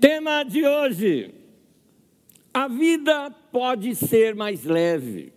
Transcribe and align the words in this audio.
Tema 0.00 0.42
de 0.44 0.66
hoje: 0.66 1.34
a 2.54 2.66
vida 2.66 3.30
pode 3.52 3.94
ser 3.94 4.34
mais 4.34 4.64
leve. 4.64 5.30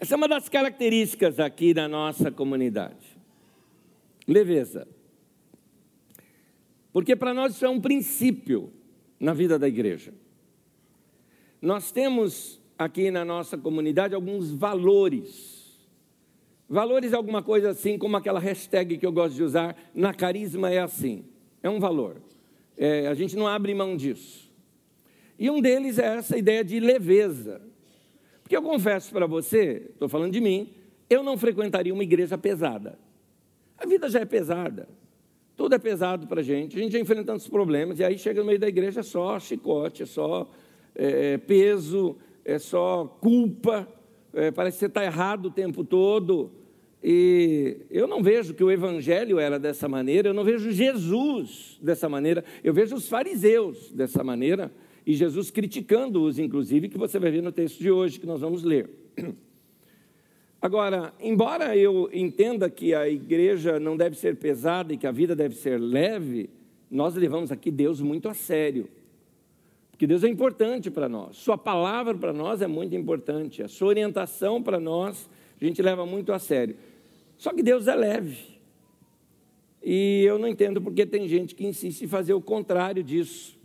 Essa 0.00 0.14
é 0.14 0.16
uma 0.16 0.26
das 0.26 0.48
características 0.48 1.38
aqui 1.38 1.74
da 1.74 1.86
nossa 1.86 2.30
comunidade. 2.30 3.18
Leveza. 4.26 4.88
Porque 6.94 7.14
para 7.14 7.34
nós 7.34 7.54
isso 7.54 7.66
é 7.66 7.68
um 7.68 7.80
princípio 7.80 8.72
na 9.20 9.34
vida 9.34 9.58
da 9.58 9.68
igreja. 9.68 10.14
Nós 11.60 11.92
temos 11.92 12.58
aqui 12.78 13.10
na 13.10 13.24
nossa 13.24 13.58
comunidade 13.58 14.14
alguns 14.14 14.50
valores. 14.50 15.78
Valores 16.66 17.12
é 17.12 17.16
alguma 17.16 17.42
coisa 17.42 17.70
assim, 17.70 17.98
como 17.98 18.16
aquela 18.16 18.40
hashtag 18.40 18.96
que 18.96 19.04
eu 19.04 19.12
gosto 19.12 19.34
de 19.34 19.42
usar, 19.42 19.76
na 19.94 20.14
carisma 20.14 20.70
é 20.70 20.78
assim. 20.78 21.26
É 21.62 21.68
um 21.68 21.78
valor. 21.78 22.22
É, 22.76 23.06
a 23.06 23.14
gente 23.14 23.36
não 23.36 23.46
abre 23.46 23.74
mão 23.74 23.96
disso. 23.96 24.50
E 25.38 25.50
um 25.50 25.60
deles 25.60 25.98
é 25.98 26.16
essa 26.16 26.36
ideia 26.36 26.64
de 26.64 26.78
leveza. 26.80 27.60
Porque 28.42 28.56
eu 28.56 28.62
confesso 28.62 29.10
para 29.12 29.26
você, 29.26 29.90
estou 29.90 30.08
falando 30.08 30.32
de 30.32 30.40
mim, 30.40 30.72
eu 31.08 31.22
não 31.22 31.36
frequentaria 31.36 31.92
uma 31.92 32.02
igreja 32.02 32.36
pesada. 32.36 32.98
A 33.78 33.86
vida 33.86 34.08
já 34.08 34.20
é 34.20 34.24
pesada. 34.24 34.88
Tudo 35.56 35.74
é 35.74 35.78
pesado 35.78 36.26
para 36.26 36.40
a 36.40 36.44
gente. 36.44 36.76
A 36.76 36.82
gente 36.82 36.92
já 36.92 36.98
enfrenta 36.98 37.24
tantos 37.24 37.48
problemas, 37.48 37.98
e 37.98 38.04
aí 38.04 38.18
chega 38.18 38.40
no 38.40 38.46
meio 38.46 38.58
da 38.58 38.68
igreja 38.68 39.00
é 39.00 39.02
só 39.02 39.38
chicote, 39.38 40.02
é 40.02 40.06
só 40.06 40.50
é, 40.94 41.38
peso, 41.38 42.16
é 42.44 42.58
só 42.58 43.06
culpa, 43.20 43.88
é, 44.32 44.50
parece 44.50 44.76
que 44.76 44.80
você 44.80 44.86
está 44.86 45.04
errado 45.04 45.46
o 45.46 45.50
tempo 45.50 45.84
todo. 45.84 46.50
E 47.06 47.82
eu 47.90 48.08
não 48.08 48.22
vejo 48.22 48.54
que 48.54 48.64
o 48.64 48.70
evangelho 48.70 49.38
era 49.38 49.58
dessa 49.58 49.86
maneira, 49.86 50.30
eu 50.30 50.32
não 50.32 50.42
vejo 50.42 50.72
Jesus 50.72 51.78
dessa 51.82 52.08
maneira, 52.08 52.42
eu 52.64 52.72
vejo 52.72 52.96
os 52.96 53.06
fariseus 53.06 53.92
dessa 53.92 54.24
maneira, 54.24 54.72
e 55.04 55.12
Jesus 55.12 55.50
criticando-os, 55.50 56.38
inclusive, 56.38 56.88
que 56.88 56.96
você 56.96 57.18
vai 57.18 57.30
ver 57.30 57.42
no 57.42 57.52
texto 57.52 57.78
de 57.78 57.90
hoje 57.90 58.18
que 58.18 58.26
nós 58.26 58.40
vamos 58.40 58.62
ler. 58.62 58.88
Agora, 60.62 61.12
embora 61.20 61.76
eu 61.76 62.08
entenda 62.10 62.70
que 62.70 62.94
a 62.94 63.06
igreja 63.06 63.78
não 63.78 63.98
deve 63.98 64.16
ser 64.16 64.36
pesada 64.36 64.94
e 64.94 64.96
que 64.96 65.06
a 65.06 65.12
vida 65.12 65.36
deve 65.36 65.56
ser 65.56 65.78
leve, 65.78 66.48
nós 66.90 67.14
levamos 67.14 67.52
aqui 67.52 67.70
Deus 67.70 68.00
muito 68.00 68.30
a 68.30 68.34
sério. 68.34 68.88
Porque 69.90 70.06
Deus 70.06 70.24
é 70.24 70.28
importante 70.28 70.90
para 70.90 71.06
nós, 71.06 71.36
Sua 71.36 71.58
palavra 71.58 72.14
para 72.14 72.32
nós 72.32 72.62
é 72.62 72.66
muito 72.66 72.96
importante, 72.96 73.62
a 73.62 73.68
Sua 73.68 73.88
orientação 73.88 74.62
para 74.62 74.80
nós 74.80 75.28
a 75.60 75.64
gente 75.64 75.80
leva 75.82 76.04
muito 76.04 76.32
a 76.32 76.38
sério. 76.38 76.76
Só 77.38 77.52
que 77.52 77.62
Deus 77.62 77.86
é 77.86 77.94
leve. 77.94 78.54
E 79.82 80.22
eu 80.24 80.38
não 80.38 80.48
entendo 80.48 80.80
porque 80.80 81.04
tem 81.04 81.28
gente 81.28 81.54
que 81.54 81.66
insiste 81.66 82.02
em 82.02 82.08
fazer 82.08 82.32
o 82.32 82.40
contrário 82.40 83.02
disso. 83.02 83.58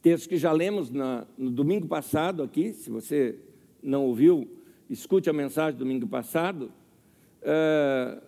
Texto 0.00 0.28
que 0.28 0.36
já 0.36 0.52
lemos 0.52 0.90
na, 0.90 1.26
no 1.36 1.50
domingo 1.50 1.86
passado 1.86 2.42
aqui, 2.42 2.72
se 2.72 2.88
você 2.88 3.36
não 3.82 4.06
ouviu, 4.06 4.48
escute 4.88 5.28
a 5.28 5.32
mensagem 5.32 5.76
do 5.76 5.84
domingo 5.84 6.06
passado. 6.06 6.72
Uh, 7.42 8.22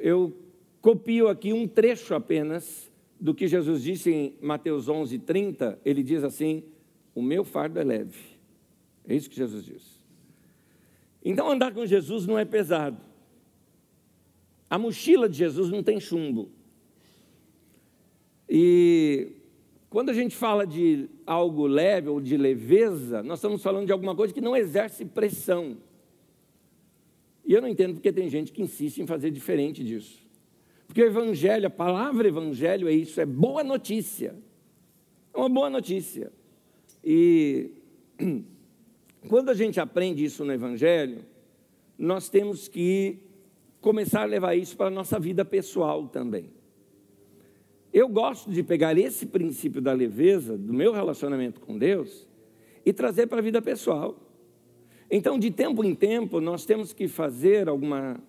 eu 0.00 0.36
copio 0.80 1.28
aqui 1.28 1.52
um 1.52 1.66
trecho 1.66 2.14
apenas 2.14 2.90
do 3.20 3.34
que 3.34 3.48
Jesus 3.48 3.82
disse 3.82 4.12
em 4.12 4.34
Mateus 4.40 4.88
11, 4.88 5.18
30, 5.18 5.78
ele 5.84 6.02
diz 6.02 6.22
assim: 6.22 6.62
O 7.14 7.22
meu 7.22 7.42
fardo 7.42 7.80
é 7.80 7.84
leve. 7.84 8.38
É 9.06 9.14
isso 9.14 9.28
que 9.28 9.36
Jesus 9.36 9.64
diz. 9.64 9.98
Então, 11.24 11.50
andar 11.50 11.72
com 11.72 11.84
Jesus 11.84 12.26
não 12.26 12.38
é 12.38 12.44
pesado. 12.44 13.07
A 14.70 14.78
mochila 14.78 15.28
de 15.28 15.38
Jesus 15.38 15.70
não 15.70 15.82
tem 15.82 15.98
chumbo. 15.98 16.50
E 18.48 19.32
quando 19.90 20.10
a 20.10 20.12
gente 20.12 20.36
fala 20.36 20.66
de 20.66 21.08
algo 21.26 21.66
leve 21.66 22.08
ou 22.08 22.20
de 22.20 22.36
leveza, 22.36 23.22
nós 23.22 23.38
estamos 23.38 23.62
falando 23.62 23.86
de 23.86 23.92
alguma 23.92 24.14
coisa 24.14 24.32
que 24.32 24.40
não 24.40 24.56
exerce 24.56 25.04
pressão. 25.04 25.78
E 27.46 27.52
eu 27.54 27.62
não 27.62 27.68
entendo 27.68 27.94
porque 27.94 28.12
tem 28.12 28.28
gente 28.28 28.52
que 28.52 28.60
insiste 28.60 28.98
em 28.98 29.06
fazer 29.06 29.30
diferente 29.30 29.82
disso. 29.82 30.22
Porque 30.86 31.02
o 31.02 31.06
Evangelho, 31.06 31.66
a 31.66 31.70
palavra 31.70 32.28
Evangelho 32.28 32.88
é 32.88 32.92
isso, 32.92 33.20
é 33.20 33.26
boa 33.26 33.64
notícia. 33.64 34.34
É 35.32 35.38
uma 35.38 35.48
boa 35.48 35.70
notícia. 35.70 36.30
E 37.02 37.70
quando 39.28 39.48
a 39.48 39.54
gente 39.54 39.80
aprende 39.80 40.24
isso 40.24 40.44
no 40.44 40.52
Evangelho, 40.52 41.24
nós 41.98 42.28
temos 42.28 42.68
que 42.68 43.27
começar 43.80 44.22
a 44.22 44.26
levar 44.26 44.54
isso 44.54 44.76
para 44.76 44.86
a 44.86 44.90
nossa 44.90 45.18
vida 45.18 45.44
pessoal 45.44 46.08
também. 46.08 46.50
Eu 47.92 48.08
gosto 48.08 48.50
de 48.50 48.62
pegar 48.62 48.98
esse 48.98 49.26
princípio 49.26 49.80
da 49.80 49.92
leveza, 49.92 50.58
do 50.58 50.74
meu 50.74 50.92
relacionamento 50.92 51.60
com 51.60 51.78
Deus, 51.78 52.26
e 52.84 52.92
trazer 52.92 53.26
para 53.26 53.38
a 53.38 53.42
vida 53.42 53.62
pessoal. 53.62 54.18
Então, 55.10 55.38
de 55.38 55.50
tempo 55.50 55.82
em 55.82 55.94
tempo, 55.94 56.40
nós 56.40 56.64
temos 56.64 56.92
que 56.92 57.08
fazer 57.08 57.68
alguma 57.68 58.20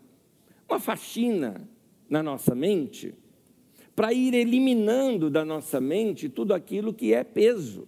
uma 0.70 0.80
faxina 0.80 1.68
na 2.08 2.22
nossa 2.22 2.54
mente, 2.54 3.16
para 3.96 4.14
ir 4.14 4.34
eliminando 4.34 5.30
da 5.30 5.44
nossa 5.44 5.82
mente 5.82 6.30
tudo 6.30 6.54
aquilo 6.54 6.94
que 6.94 7.14
é 7.14 7.24
peso. 7.24 7.88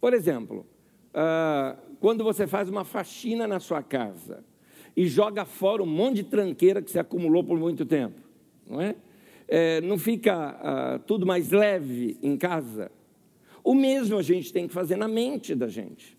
Por 0.00 0.12
exemplo, 0.12 0.66
ah, 1.14 1.76
quando 2.00 2.24
você 2.24 2.46
faz 2.46 2.68
uma 2.68 2.84
faxina 2.84 3.46
na 3.46 3.60
sua 3.60 3.82
casa 3.82 4.44
e 5.00 5.06
joga 5.06 5.46
fora 5.46 5.82
um 5.82 5.86
monte 5.86 6.16
de 6.16 6.24
tranqueira 6.24 6.82
que 6.82 6.90
se 6.90 6.98
acumulou 6.98 7.42
por 7.42 7.58
muito 7.58 7.86
tempo, 7.86 8.20
não 8.68 8.78
é? 8.78 8.94
é 9.48 9.80
não 9.80 9.96
fica 9.96 10.34
ah, 10.34 11.00
tudo 11.06 11.24
mais 11.24 11.50
leve 11.50 12.18
em 12.22 12.36
casa? 12.36 12.92
O 13.64 13.74
mesmo 13.74 14.18
a 14.18 14.22
gente 14.22 14.52
tem 14.52 14.68
que 14.68 14.74
fazer 14.74 14.96
na 14.96 15.08
mente 15.08 15.54
da 15.54 15.68
gente, 15.68 16.18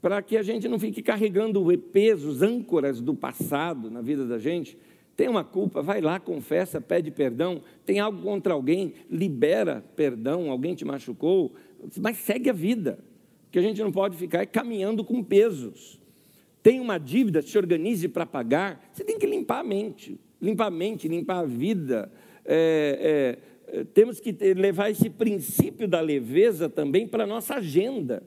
para 0.00 0.22
que 0.22 0.36
a 0.36 0.42
gente 0.44 0.68
não 0.68 0.78
fique 0.78 1.02
carregando 1.02 1.66
pesos, 1.92 2.42
âncoras 2.42 3.00
do 3.00 3.12
passado 3.12 3.90
na 3.90 4.00
vida 4.00 4.24
da 4.24 4.38
gente, 4.38 4.78
tem 5.16 5.26
uma 5.26 5.42
culpa, 5.42 5.82
vai 5.82 6.00
lá, 6.00 6.20
confessa, 6.20 6.80
pede 6.80 7.10
perdão. 7.10 7.60
Tem 7.84 7.98
algo 7.98 8.22
contra 8.22 8.54
alguém, 8.54 8.92
libera 9.10 9.82
perdão. 9.96 10.48
Alguém 10.48 10.76
te 10.76 10.84
machucou, 10.84 11.54
mas 12.00 12.18
segue 12.18 12.50
a 12.50 12.52
vida. 12.52 13.00
Que 13.50 13.58
a 13.58 13.62
gente 13.62 13.82
não 13.82 13.90
pode 13.90 14.16
ficar 14.16 14.46
caminhando 14.46 15.02
com 15.02 15.24
pesos. 15.24 15.98
Tem 16.66 16.80
uma 16.80 16.98
dívida, 16.98 17.40
se 17.42 17.56
organize 17.56 18.08
para 18.08 18.26
pagar. 18.26 18.90
Você 18.92 19.04
tem 19.04 19.16
que 19.16 19.24
limpar 19.24 19.60
a 19.60 19.62
mente, 19.62 20.18
limpar 20.42 20.66
a 20.66 20.70
mente, 20.72 21.06
limpar 21.06 21.38
a 21.38 21.44
vida. 21.44 22.10
É, 22.44 23.38
é, 23.68 23.84
temos 23.94 24.18
que 24.18 24.32
levar 24.52 24.90
esse 24.90 25.08
princípio 25.08 25.86
da 25.86 26.00
leveza 26.00 26.68
também 26.68 27.06
para 27.06 27.22
a 27.22 27.26
nossa 27.26 27.54
agenda. 27.54 28.20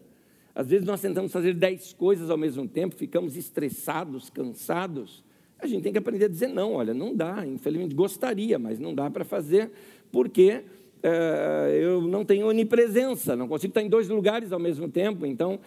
Às 0.56 0.70
vezes 0.70 0.86
nós 0.86 1.02
tentamos 1.02 1.34
fazer 1.34 1.54
dez 1.54 1.92
coisas 1.92 2.30
ao 2.30 2.38
mesmo 2.38 2.66
tempo, 2.66 2.96
ficamos 2.96 3.36
estressados, 3.36 4.30
cansados. 4.30 5.22
A 5.60 5.68
gente 5.68 5.84
tem 5.84 5.92
que 5.92 6.00
aprender 6.00 6.24
a 6.24 6.30
dizer 6.30 6.48
não, 6.48 6.76
olha, 6.76 6.94
não 6.94 7.14
dá, 7.14 7.46
infelizmente 7.46 7.94
gostaria, 7.94 8.58
mas 8.58 8.80
não 8.80 8.96
dá 8.96 9.12
para 9.12 9.26
fazer, 9.26 9.70
porque 10.14 10.64
é, 11.04 11.78
eu 11.82 12.04
não 12.04 12.24
tenho 12.24 12.48
onipresença, 12.48 13.36
não 13.36 13.50
consigo 13.50 13.72
estar 13.72 13.82
em 13.82 13.90
dois 13.90 14.08
lugares 14.08 14.54
ao 14.54 14.60
mesmo 14.60 14.88
tempo, 14.88 15.26
então 15.26 15.60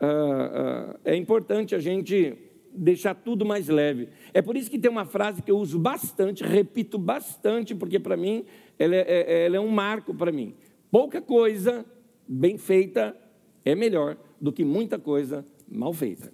é, 0.00 1.06
é, 1.06 1.12
é 1.12 1.16
importante 1.16 1.74
a 1.74 1.78
gente 1.78 2.36
deixar 2.72 3.14
tudo 3.14 3.44
mais 3.44 3.68
leve. 3.68 4.08
É 4.32 4.40
por 4.40 4.56
isso 4.56 4.70
que 4.70 4.78
tem 4.78 4.90
uma 4.90 5.04
frase 5.04 5.42
que 5.42 5.50
eu 5.50 5.58
uso 5.58 5.78
bastante, 5.78 6.44
repito 6.44 6.98
bastante, 6.98 7.74
porque 7.74 7.98
para 7.98 8.16
mim 8.16 8.44
ela 8.78 8.94
é, 8.94 9.04
é, 9.08 9.46
ela 9.46 9.56
é 9.56 9.60
um 9.60 9.68
marco 9.68 10.14
para 10.14 10.30
mim. 10.30 10.54
Pouca 10.90 11.20
coisa 11.20 11.84
bem 12.26 12.56
feita 12.56 13.16
é 13.64 13.74
melhor 13.74 14.16
do 14.40 14.52
que 14.52 14.64
muita 14.64 14.98
coisa 14.98 15.44
mal 15.68 15.92
feita. 15.92 16.32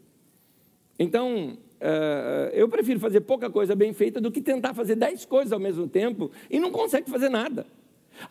Então, 0.98 1.58
Uh, 1.84 2.48
eu 2.54 2.66
prefiro 2.66 2.98
fazer 2.98 3.20
pouca 3.20 3.50
coisa 3.50 3.74
bem 3.74 3.92
feita 3.92 4.18
do 4.18 4.30
que 4.30 4.40
tentar 4.40 4.72
fazer 4.72 4.94
dez 4.94 5.26
coisas 5.26 5.52
ao 5.52 5.60
mesmo 5.60 5.86
tempo 5.86 6.30
e 6.48 6.58
não 6.58 6.70
consegue 6.70 7.10
fazer 7.10 7.28
nada. 7.28 7.66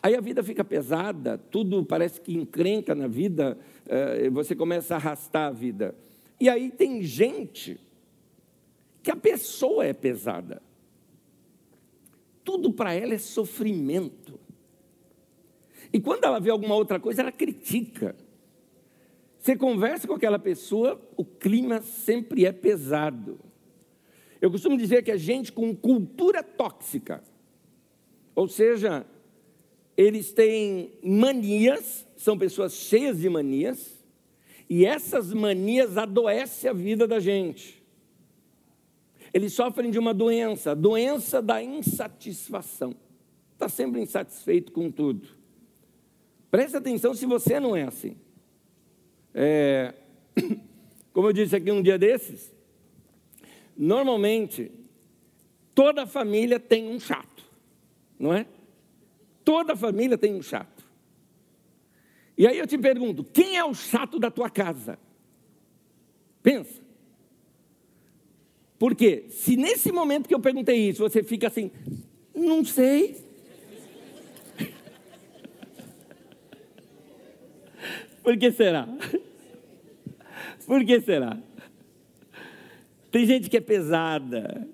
Aí 0.02 0.14
a 0.14 0.20
vida 0.20 0.42
fica 0.42 0.64
pesada, 0.64 1.38
tudo 1.38 1.84
parece 1.84 2.20
que 2.20 2.34
encrenca 2.34 2.94
na 2.94 3.06
vida, 3.06 3.58
uh, 3.86 4.30
você 4.30 4.54
começa 4.54 4.94
a 4.94 4.96
arrastar 4.96 5.48
a 5.48 5.50
vida. 5.50 5.94
E 6.40 6.48
aí 6.48 6.70
tem 6.70 7.02
gente 7.02 7.78
que 9.02 9.10
a 9.10 9.16
pessoa 9.16 9.84
é 9.84 9.92
pesada. 9.92 10.62
Tudo 12.42 12.72
para 12.72 12.94
ela 12.94 13.14
é 13.14 13.18
sofrimento. 13.18 14.38
E 15.92 16.00
quando 16.00 16.24
ela 16.24 16.40
vê 16.40 16.50
alguma 16.50 16.74
outra 16.74 16.98
coisa, 16.98 17.22
ela 17.22 17.32
critica. 17.32 18.16
Você 19.38 19.54
conversa 19.54 20.08
com 20.08 20.14
aquela 20.14 20.38
pessoa, 20.38 21.00
o 21.16 21.24
clima 21.24 21.82
sempre 21.82 22.46
é 22.46 22.52
pesado. 22.52 23.38
Eu 24.40 24.50
costumo 24.50 24.76
dizer 24.76 25.02
que 25.02 25.10
a 25.10 25.16
gente 25.16 25.52
com 25.52 25.74
cultura 25.74 26.42
tóxica, 26.42 27.22
ou 28.34 28.48
seja, 28.48 29.06
eles 29.96 30.32
têm 30.32 30.92
manias, 31.02 32.06
são 32.16 32.36
pessoas 32.36 32.74
cheias 32.74 33.20
de 33.20 33.28
manias, 33.28 34.04
e 34.68 34.84
essas 34.84 35.32
manias 35.32 35.96
adoecem 35.96 36.68
a 36.68 36.72
vida 36.72 37.06
da 37.06 37.20
gente. 37.20 37.82
Eles 39.32 39.52
sofrem 39.52 39.90
de 39.90 39.98
uma 39.98 40.14
doença, 40.14 40.72
a 40.72 40.74
doença 40.74 41.42
da 41.42 41.62
insatisfação. 41.62 42.94
Está 43.52 43.68
sempre 43.68 44.00
insatisfeito 44.00 44.72
com 44.72 44.90
tudo. 44.90 45.28
Preste 46.50 46.76
atenção 46.76 47.14
se 47.14 47.26
você 47.26 47.58
não 47.58 47.74
é 47.74 47.82
assim. 47.82 48.16
É, 49.34 49.92
como 51.12 51.28
eu 51.28 51.32
disse 51.32 51.56
aqui 51.56 51.70
um 51.72 51.82
dia 51.82 51.98
desses, 51.98 52.54
normalmente 53.76 54.70
toda 55.74 56.06
família 56.06 56.60
tem 56.60 56.88
um 56.88 57.00
chato, 57.00 57.44
não 58.18 58.32
é? 58.32 58.46
Toda 59.44 59.76
família 59.76 60.16
tem 60.16 60.34
um 60.34 60.42
chato. 60.42 60.84
E 62.36 62.46
aí 62.46 62.58
eu 62.58 62.66
te 62.66 62.78
pergunto: 62.78 63.22
quem 63.22 63.56
é 63.56 63.64
o 63.64 63.74
chato 63.74 64.18
da 64.18 64.30
tua 64.30 64.48
casa? 64.50 64.98
Pensa. 66.42 66.82
Porque 68.78 69.26
se 69.30 69.56
nesse 69.56 69.92
momento 69.92 70.28
que 70.28 70.34
eu 70.34 70.40
perguntei 70.40 70.88
isso, 70.88 71.02
você 71.02 71.22
fica 71.22 71.46
assim, 71.46 71.70
não 72.34 72.64
sei. 72.64 73.22
Por 78.22 78.36
que 78.36 78.50
será? 78.50 78.88
Por 80.66 80.84
que 80.84 81.00
será? 81.00 81.38
Tem 83.10 83.24
gente 83.26 83.48
que 83.48 83.56
é 83.56 83.60
pesada, 83.60 84.68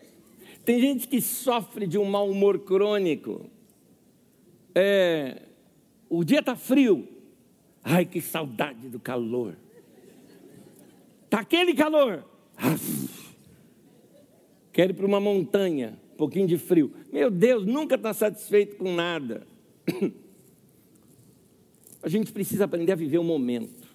tem 0.65 0.81
gente 0.81 1.07
que 1.07 1.21
sofre 1.21 1.87
de 1.87 1.99
um 1.99 2.07
mau 2.07 2.31
humor 2.31 2.61
crônico. 2.61 3.51
É, 4.75 5.43
o 6.09 6.25
dia 6.25 6.41
está 6.41 6.57
frio. 6.57 7.09
Ai, 7.83 8.05
que 8.05 8.21
saudade 8.21 8.89
do 8.89 9.01
calor. 9.01 9.57
Está 11.25 11.41
aquele 11.41 11.75
calor. 11.75 12.25
Quero 14.73 14.93
ir 14.93 14.95
para 14.95 15.07
uma 15.07 15.21
montanha, 15.21 15.99
um 16.13 16.17
pouquinho 16.17 16.47
de 16.47 16.59
frio. 16.59 16.93
Meu 17.13 17.31
Deus, 17.31 17.65
nunca 17.65 17.95
está 17.97 18.13
satisfeito 18.13 18.77
com 18.77 18.95
nada. 18.95 19.47
A 22.03 22.09
gente 22.09 22.33
precisa 22.33 22.65
aprender 22.65 22.93
a 22.93 22.97
viver 22.97 23.19
o 23.19 23.25
momento. 23.25 23.89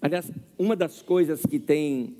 Aliás, 0.00 0.30
uma 0.58 0.74
das 0.74 1.02
coisas 1.02 1.44
que 1.44 1.58
tem 1.58 2.16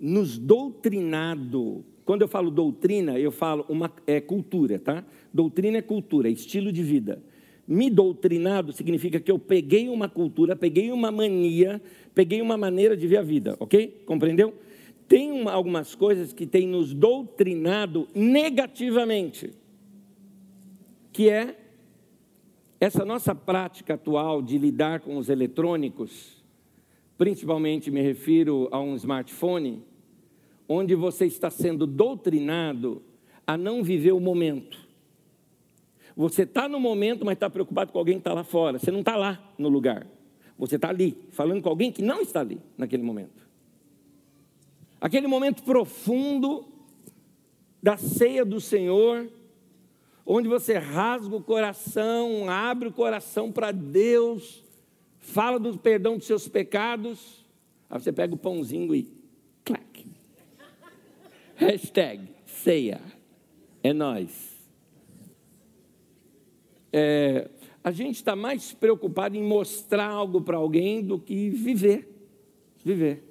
nos 0.00 0.38
doutrinado, 0.38 1.84
quando 2.04 2.22
eu 2.22 2.28
falo 2.28 2.50
doutrina, 2.50 3.18
eu 3.18 3.30
falo 3.30 3.64
uma 3.68 3.92
é 4.06 4.20
cultura, 4.20 4.78
tá? 4.78 5.04
Doutrina 5.32 5.78
é 5.78 5.82
cultura, 5.82 6.28
é 6.28 6.32
estilo 6.32 6.72
de 6.72 6.82
vida. 6.82 7.22
Me 7.66 7.88
doutrinado 7.88 8.72
significa 8.72 9.20
que 9.20 9.30
eu 9.30 9.38
peguei 9.38 9.88
uma 9.88 10.08
cultura, 10.08 10.56
peguei 10.56 10.90
uma 10.90 11.12
mania, 11.12 11.80
peguei 12.14 12.42
uma 12.42 12.56
maneira 12.56 12.96
de 12.96 13.06
ver 13.06 13.18
a 13.18 13.22
vida, 13.22 13.56
ok? 13.60 14.02
Compreendeu? 14.04 14.52
Tem 15.06 15.30
uma, 15.30 15.52
algumas 15.52 15.94
coisas 15.94 16.32
que 16.32 16.46
tem 16.46 16.66
nos 16.66 16.92
doutrinado 16.92 18.08
negativamente, 18.14 19.52
que 21.12 21.28
é 21.28 21.56
essa 22.80 23.04
nossa 23.04 23.32
prática 23.32 23.94
atual 23.94 24.42
de 24.42 24.58
lidar 24.58 25.00
com 25.00 25.16
os 25.16 25.28
eletrônicos, 25.28 26.42
principalmente 27.16 27.92
me 27.92 28.02
refiro 28.02 28.68
a 28.72 28.80
um 28.80 28.96
smartphone, 28.96 29.84
onde 30.72 30.94
você 30.94 31.26
está 31.26 31.50
sendo 31.50 31.86
doutrinado 31.86 33.02
a 33.46 33.56
não 33.56 33.82
viver 33.82 34.12
o 34.12 34.20
momento. 34.20 34.78
Você 36.16 36.42
está 36.42 36.68
no 36.68 36.78
momento, 36.80 37.24
mas 37.24 37.34
está 37.34 37.48
preocupado 37.48 37.92
com 37.92 37.98
alguém 37.98 38.14
que 38.14 38.20
está 38.20 38.32
lá 38.32 38.44
fora. 38.44 38.78
Você 38.78 38.90
não 38.90 39.00
está 39.00 39.16
lá 39.16 39.52
no 39.58 39.68
lugar. 39.68 40.06
Você 40.58 40.76
está 40.76 40.88
ali, 40.88 41.16
falando 41.30 41.62
com 41.62 41.68
alguém 41.68 41.90
que 41.90 42.02
não 42.02 42.20
está 42.20 42.40
ali 42.40 42.60
naquele 42.76 43.02
momento. 43.02 43.46
Aquele 45.00 45.26
momento 45.26 45.62
profundo 45.62 46.66
da 47.82 47.96
ceia 47.96 48.44
do 48.44 48.60
Senhor, 48.60 49.28
onde 50.24 50.48
você 50.48 50.78
rasga 50.78 51.34
o 51.34 51.42
coração, 51.42 52.48
abre 52.48 52.88
o 52.88 52.92
coração 52.92 53.50
para 53.50 53.72
Deus, 53.72 54.62
fala 55.18 55.58
do 55.58 55.76
perdão 55.76 56.16
dos 56.16 56.26
seus 56.26 56.46
pecados, 56.46 57.44
aí 57.90 58.00
você 58.00 58.12
pega 58.12 58.34
o 58.34 58.38
pãozinho 58.38 58.94
e. 58.94 59.21
Hashtag 61.66 62.28
ceia. 62.46 63.00
É 63.82 63.92
nós 63.92 64.52
é, 66.92 67.48
a 67.82 67.90
gente 67.90 68.16
está 68.16 68.36
mais 68.36 68.72
preocupado 68.72 69.36
em 69.36 69.42
mostrar 69.42 70.08
algo 70.08 70.42
para 70.42 70.58
alguém 70.58 71.02
do 71.02 71.18
que 71.18 71.48
viver. 71.48 72.08
Viver. 72.84 73.24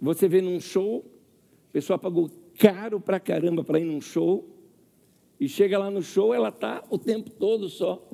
Você 0.00 0.28
vê 0.28 0.42
num 0.42 0.60
show, 0.60 1.04
a 1.70 1.72
pessoa 1.72 1.98
pagou 1.98 2.30
caro 2.58 3.00
para 3.00 3.18
caramba 3.18 3.64
para 3.64 3.80
ir 3.80 3.84
num 3.84 4.00
show, 4.00 4.46
e 5.40 5.48
chega 5.48 5.78
lá 5.78 5.90
no 5.90 6.02
show, 6.02 6.34
ela 6.34 6.50
está 6.50 6.84
o 6.90 6.98
tempo 6.98 7.30
todo 7.30 7.68
só 7.68 8.06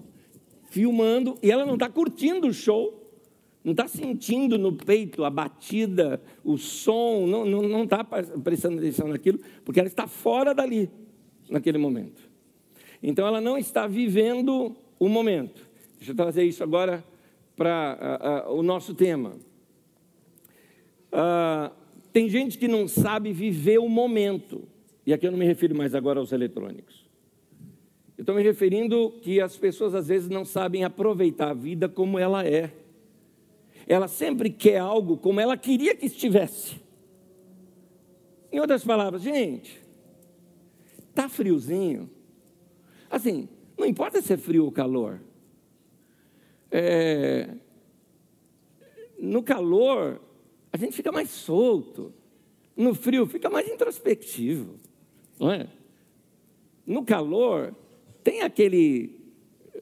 filmando, 0.71 1.37
e 1.43 1.51
ela 1.51 1.67
não 1.67 1.75
está 1.75 1.89
curtindo 1.89 2.47
o 2.47 2.53
show, 2.53 3.02
não 3.65 3.73
está 3.73 3.87
sentindo 3.87 4.59
no 4.59 4.73
peito 4.73 5.25
a 5.25 5.31
batida, 5.31 6.21
o 6.45 6.59
som, 6.59 7.27
não 7.27 7.85
está 7.85 8.03
prestando 8.03 8.79
atenção 8.79 9.09
naquilo, 9.09 9.39
porque 9.65 9.79
ela 9.79 9.89
está 9.89 10.07
fora 10.07 10.53
dali, 10.53 10.91
naquele 11.49 11.79
momento. 11.79 12.29
Então 13.03 13.27
ela 13.27 13.41
não 13.41 13.57
está 13.57 13.87
vivendo 13.87 14.75
o 14.99 15.09
momento. 15.09 15.69
Deixa 15.97 16.13
eu 16.13 16.17
trazer 16.17 16.45
isso 16.45 16.63
agora 16.63 17.05
para 17.57 18.47
o 18.49 18.63
nosso 18.63 18.95
tema. 18.95 19.37
Uh, 21.13 21.73
tem 22.13 22.29
gente 22.29 22.59
que 22.59 22.67
não 22.67 22.89
sabe 22.89 23.33
viver 23.33 23.79
o 23.79 23.89
momento. 23.89 24.67
E 25.07 25.13
aqui 25.13 25.27
eu 25.27 25.31
não 25.31 25.39
me 25.39 25.47
refiro 25.47 25.77
mais 25.77 25.95
agora 25.95 26.19
aos 26.19 26.33
eletrônicos. 26.33 27.05
Eu 28.17 28.23
estou 28.23 28.35
me 28.35 28.43
referindo 28.43 29.13
que 29.23 29.41
as 29.41 29.57
pessoas 29.57 29.95
às 29.95 30.09
vezes 30.09 30.29
não 30.29 30.45
sabem 30.45 30.85
aproveitar 30.85 31.51
a 31.51 31.55
vida 31.55 31.89
como 31.89 32.19
ela 32.19 32.47
é. 32.47 32.73
Ela 33.93 34.09
sempre 34.09 34.51
quer 34.51 34.79
algo 34.79 35.17
como 35.17 35.41
ela 35.41 35.57
queria 35.57 35.95
que 35.95 36.07
estivesse. 36.07 36.81
Em 38.51 38.61
outras 38.61 38.85
palavras, 38.85 39.23
gente, 39.23 39.81
está 41.11 41.29
friozinho, 41.29 42.11
Assim, 43.13 43.47
não 43.77 43.87
importa 43.87 44.23
se 44.23 44.33
é 44.33 44.39
frio 44.39 44.65
ou 44.65 44.73
calor. 44.73 45.21
É, 46.71 47.47
no 49.19 49.43
calor, 49.43 50.19
a 50.73 50.79
gente 50.79 50.97
fica 50.97 51.13
mais 51.13 51.29
solto. 51.29 52.11
No 52.75 52.95
frio, 52.95 53.27
fica 53.27 53.51
mais 53.51 53.69
introspectivo. 53.69 54.81
Não 55.39 55.53
é? 55.53 55.69
No 56.87 57.05
calor, 57.05 57.77
tem 58.25 58.41
aquele. 58.41 59.21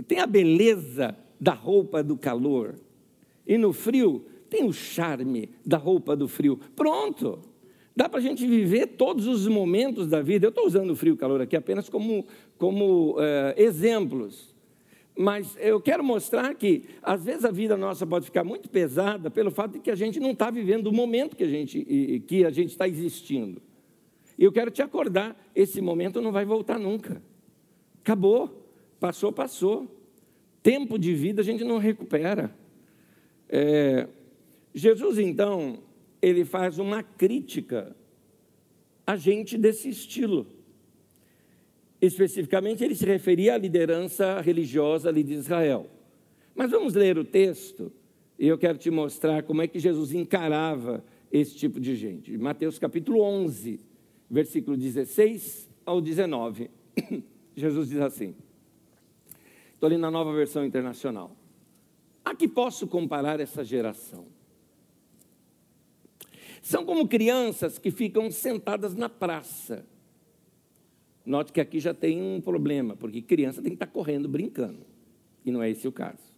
Tem 0.08 0.18
a 0.18 0.26
beleza 0.26 1.16
da 1.40 1.52
roupa 1.54 2.02
do 2.02 2.16
calor. 2.16 2.74
E 3.50 3.58
no 3.58 3.72
frio, 3.72 4.24
tem 4.48 4.64
o 4.64 4.72
charme 4.72 5.50
da 5.66 5.76
roupa 5.76 6.14
do 6.14 6.28
frio. 6.28 6.56
Pronto. 6.76 7.40
Dá 7.96 8.08
para 8.08 8.20
a 8.20 8.22
gente 8.22 8.46
viver 8.46 8.86
todos 8.86 9.26
os 9.26 9.48
momentos 9.48 10.06
da 10.06 10.22
vida. 10.22 10.46
Eu 10.46 10.50
estou 10.50 10.64
usando 10.64 10.90
o 10.90 10.94
frio 10.94 11.10
e 11.10 11.14
o 11.14 11.16
calor 11.16 11.40
aqui 11.40 11.56
apenas 11.56 11.88
como, 11.88 12.24
como 12.56 13.16
uh, 13.16 13.20
exemplos. 13.56 14.54
Mas 15.18 15.56
eu 15.58 15.80
quero 15.80 16.04
mostrar 16.04 16.54
que, 16.54 16.84
às 17.02 17.24
vezes, 17.24 17.44
a 17.44 17.50
vida 17.50 17.76
nossa 17.76 18.06
pode 18.06 18.26
ficar 18.26 18.44
muito 18.44 18.70
pesada 18.70 19.28
pelo 19.28 19.50
fato 19.50 19.72
de 19.72 19.80
que 19.80 19.90
a 19.90 19.96
gente 19.96 20.20
não 20.20 20.30
está 20.30 20.48
vivendo 20.48 20.86
o 20.86 20.92
momento 20.92 21.36
que 21.36 21.42
a 21.42 21.48
gente, 21.48 22.22
que 22.28 22.44
a 22.44 22.50
gente 22.50 22.70
está 22.70 22.86
existindo. 22.86 23.60
E 24.38 24.44
eu 24.44 24.52
quero 24.52 24.70
te 24.70 24.80
acordar: 24.80 25.36
esse 25.56 25.80
momento 25.80 26.20
não 26.20 26.30
vai 26.30 26.44
voltar 26.44 26.78
nunca. 26.78 27.20
Acabou. 28.00 28.64
Passou, 29.00 29.32
passou. 29.32 29.88
Tempo 30.62 30.96
de 30.96 31.12
vida 31.14 31.42
a 31.42 31.44
gente 31.44 31.64
não 31.64 31.78
recupera. 31.78 32.59
É, 33.52 34.06
Jesus, 34.72 35.18
então, 35.18 35.82
ele 36.22 36.44
faz 36.44 36.78
uma 36.78 37.02
crítica 37.02 37.96
a 39.04 39.16
gente 39.16 39.58
desse 39.58 39.88
estilo. 39.88 40.46
Especificamente, 42.00 42.84
ele 42.84 42.94
se 42.94 43.04
referia 43.04 43.54
à 43.54 43.58
liderança 43.58 44.40
religiosa 44.40 45.08
ali 45.08 45.24
de 45.24 45.34
Israel. 45.34 45.90
Mas 46.54 46.70
vamos 46.70 46.94
ler 46.94 47.18
o 47.18 47.24
texto 47.24 47.92
e 48.38 48.46
eu 48.46 48.56
quero 48.56 48.78
te 48.78 48.90
mostrar 48.90 49.42
como 49.42 49.62
é 49.62 49.66
que 49.66 49.80
Jesus 49.80 50.12
encarava 50.12 51.04
esse 51.32 51.56
tipo 51.56 51.80
de 51.80 51.96
gente. 51.96 52.38
Mateus 52.38 52.78
capítulo 52.78 53.20
11, 53.20 53.80
versículo 54.30 54.76
16 54.76 55.68
ao 55.84 56.00
19. 56.00 56.70
Jesus 57.56 57.88
diz 57.88 58.00
assim: 58.00 58.34
estou 59.74 59.88
ali 59.88 59.96
na 59.96 60.10
nova 60.10 60.32
versão 60.32 60.64
internacional. 60.64 61.36
A 62.24 62.34
que 62.34 62.46
posso 62.46 62.86
comparar 62.86 63.40
essa 63.40 63.64
geração? 63.64 64.26
São 66.62 66.84
como 66.84 67.08
crianças 67.08 67.78
que 67.78 67.90
ficam 67.90 68.30
sentadas 68.30 68.94
na 68.94 69.08
praça. 69.08 69.86
Note 71.24 71.52
que 71.52 71.60
aqui 71.60 71.80
já 71.80 71.94
tem 71.94 72.20
um 72.20 72.40
problema, 72.40 72.96
porque 72.96 73.22
criança 73.22 73.62
tem 73.62 73.70
que 73.70 73.76
estar 73.76 73.86
correndo, 73.86 74.28
brincando. 74.28 74.86
E 75.44 75.50
não 75.50 75.62
é 75.62 75.70
esse 75.70 75.88
o 75.88 75.92
caso. 75.92 76.34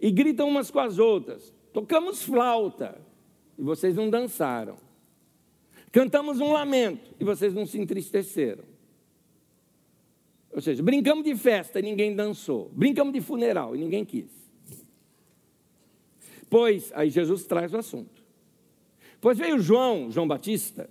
E 0.00 0.10
gritam 0.10 0.48
umas 0.48 0.70
com 0.70 0.80
as 0.80 0.98
outras: 0.98 1.52
tocamos 1.72 2.22
flauta, 2.22 3.00
e 3.58 3.62
vocês 3.62 3.94
não 3.94 4.10
dançaram. 4.10 4.76
Cantamos 5.92 6.40
um 6.40 6.52
lamento, 6.52 7.14
e 7.20 7.24
vocês 7.24 7.54
não 7.54 7.66
se 7.66 7.78
entristeceram. 7.78 8.64
Ou 10.52 10.60
seja, 10.60 10.82
brincamos 10.82 11.24
de 11.24 11.34
festa 11.36 11.80
e 11.80 11.82
ninguém 11.82 12.14
dançou. 12.14 12.70
Brincamos 12.72 13.12
de 13.12 13.20
funeral 13.20 13.74
e 13.74 13.78
ninguém 13.78 14.04
quis. 14.04 14.43
Pois, 16.54 16.92
aí 16.94 17.10
Jesus 17.10 17.44
traz 17.46 17.74
o 17.74 17.78
assunto. 17.78 18.22
Pois 19.20 19.36
veio 19.36 19.58
João, 19.58 20.08
João 20.08 20.28
Batista, 20.28 20.88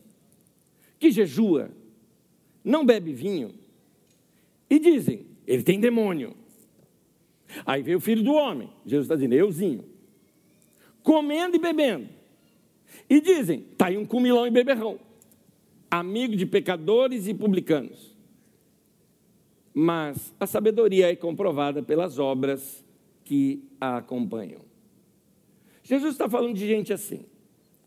que 1.00 1.10
jejua, 1.10 1.72
não 2.62 2.86
bebe 2.86 3.14
vinho, 3.14 3.54
e 4.70 4.78
dizem, 4.78 5.26
ele 5.48 5.64
tem 5.64 5.80
demônio. 5.80 6.36
Aí 7.66 7.82
veio 7.82 7.98
o 7.98 8.02
filho 8.02 8.22
do 8.22 8.34
homem, 8.34 8.70
Jesus 8.86 9.06
está 9.06 9.16
dizendo, 9.16 9.36
euzinho, 9.36 9.86
comendo 11.02 11.56
e 11.56 11.60
bebendo. 11.60 12.10
E 13.10 13.22
dizem, 13.22 13.66
está 13.72 13.86
aí 13.88 13.98
um 13.98 14.06
cumilão 14.06 14.46
e 14.46 14.52
beberrão, 14.52 15.00
amigo 15.90 16.36
de 16.36 16.46
pecadores 16.46 17.26
e 17.26 17.34
publicanos. 17.34 18.14
Mas 19.74 20.34
a 20.38 20.46
sabedoria 20.46 21.10
é 21.10 21.16
comprovada 21.16 21.82
pelas 21.82 22.20
obras 22.20 22.84
que 23.24 23.64
a 23.80 23.96
acompanham. 23.96 24.73
Jesus 25.84 26.14
está 26.14 26.30
falando 26.30 26.56
de 26.56 26.66
gente 26.66 26.94
assim. 26.94 27.26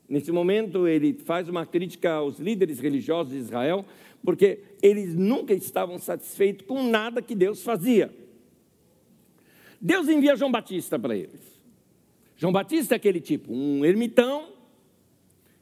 Nesse 0.08 0.30
momento, 0.30 0.86
ele 0.86 1.14
faz 1.14 1.48
uma 1.48 1.66
crítica 1.66 2.12
aos 2.12 2.38
líderes 2.38 2.78
religiosos 2.78 3.32
de 3.32 3.38
Israel, 3.38 3.84
porque 4.22 4.60
eles 4.80 5.14
nunca 5.14 5.52
estavam 5.54 5.98
satisfeitos 5.98 6.66
com 6.66 6.88
nada 6.88 7.20
que 7.20 7.34
Deus 7.34 7.62
fazia. 7.62 8.14
Deus 9.80 10.08
envia 10.08 10.36
João 10.36 10.50
Batista 10.50 10.98
para 10.98 11.16
eles. 11.16 11.60
João 12.36 12.52
Batista 12.52 12.94
é 12.94 12.96
aquele 12.96 13.20
tipo, 13.20 13.52
um 13.52 13.84
ermitão, 13.84 14.52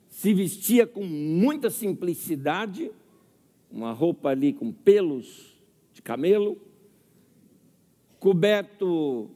se 0.09 0.35
vestia 0.35 0.87
com 0.87 1.05
muita 1.05 1.71
simplicidade, 1.71 2.91
uma 3.71 3.93
roupa 3.93 4.31
ali 4.31 4.53
com 4.53 4.73
pelos 4.73 5.55
de 5.93 6.03
camelo, 6.03 6.59
coberto 8.19 9.31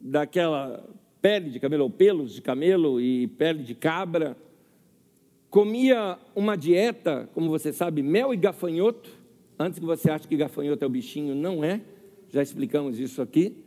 daquela 0.00 0.88
pele 1.20 1.50
de 1.50 1.60
camelo, 1.60 1.84
ou 1.84 1.90
pelos 1.90 2.34
de 2.34 2.42
camelo 2.42 3.00
e 3.00 3.26
pele 3.26 3.62
de 3.62 3.74
cabra, 3.74 4.36
comia 5.48 6.18
uma 6.34 6.56
dieta, 6.56 7.28
como 7.34 7.48
você 7.48 7.72
sabe, 7.72 8.02
mel 8.02 8.32
e 8.32 8.36
gafanhoto. 8.36 9.10
Antes 9.58 9.78
que 9.78 9.84
você 9.84 10.10
ache 10.10 10.26
que 10.26 10.36
gafanhoto 10.36 10.82
é 10.84 10.86
o 10.86 10.90
bichinho, 10.90 11.34
não 11.34 11.62
é. 11.62 11.80
Já 12.30 12.42
explicamos 12.42 12.98
isso 12.98 13.20
aqui. 13.20 13.64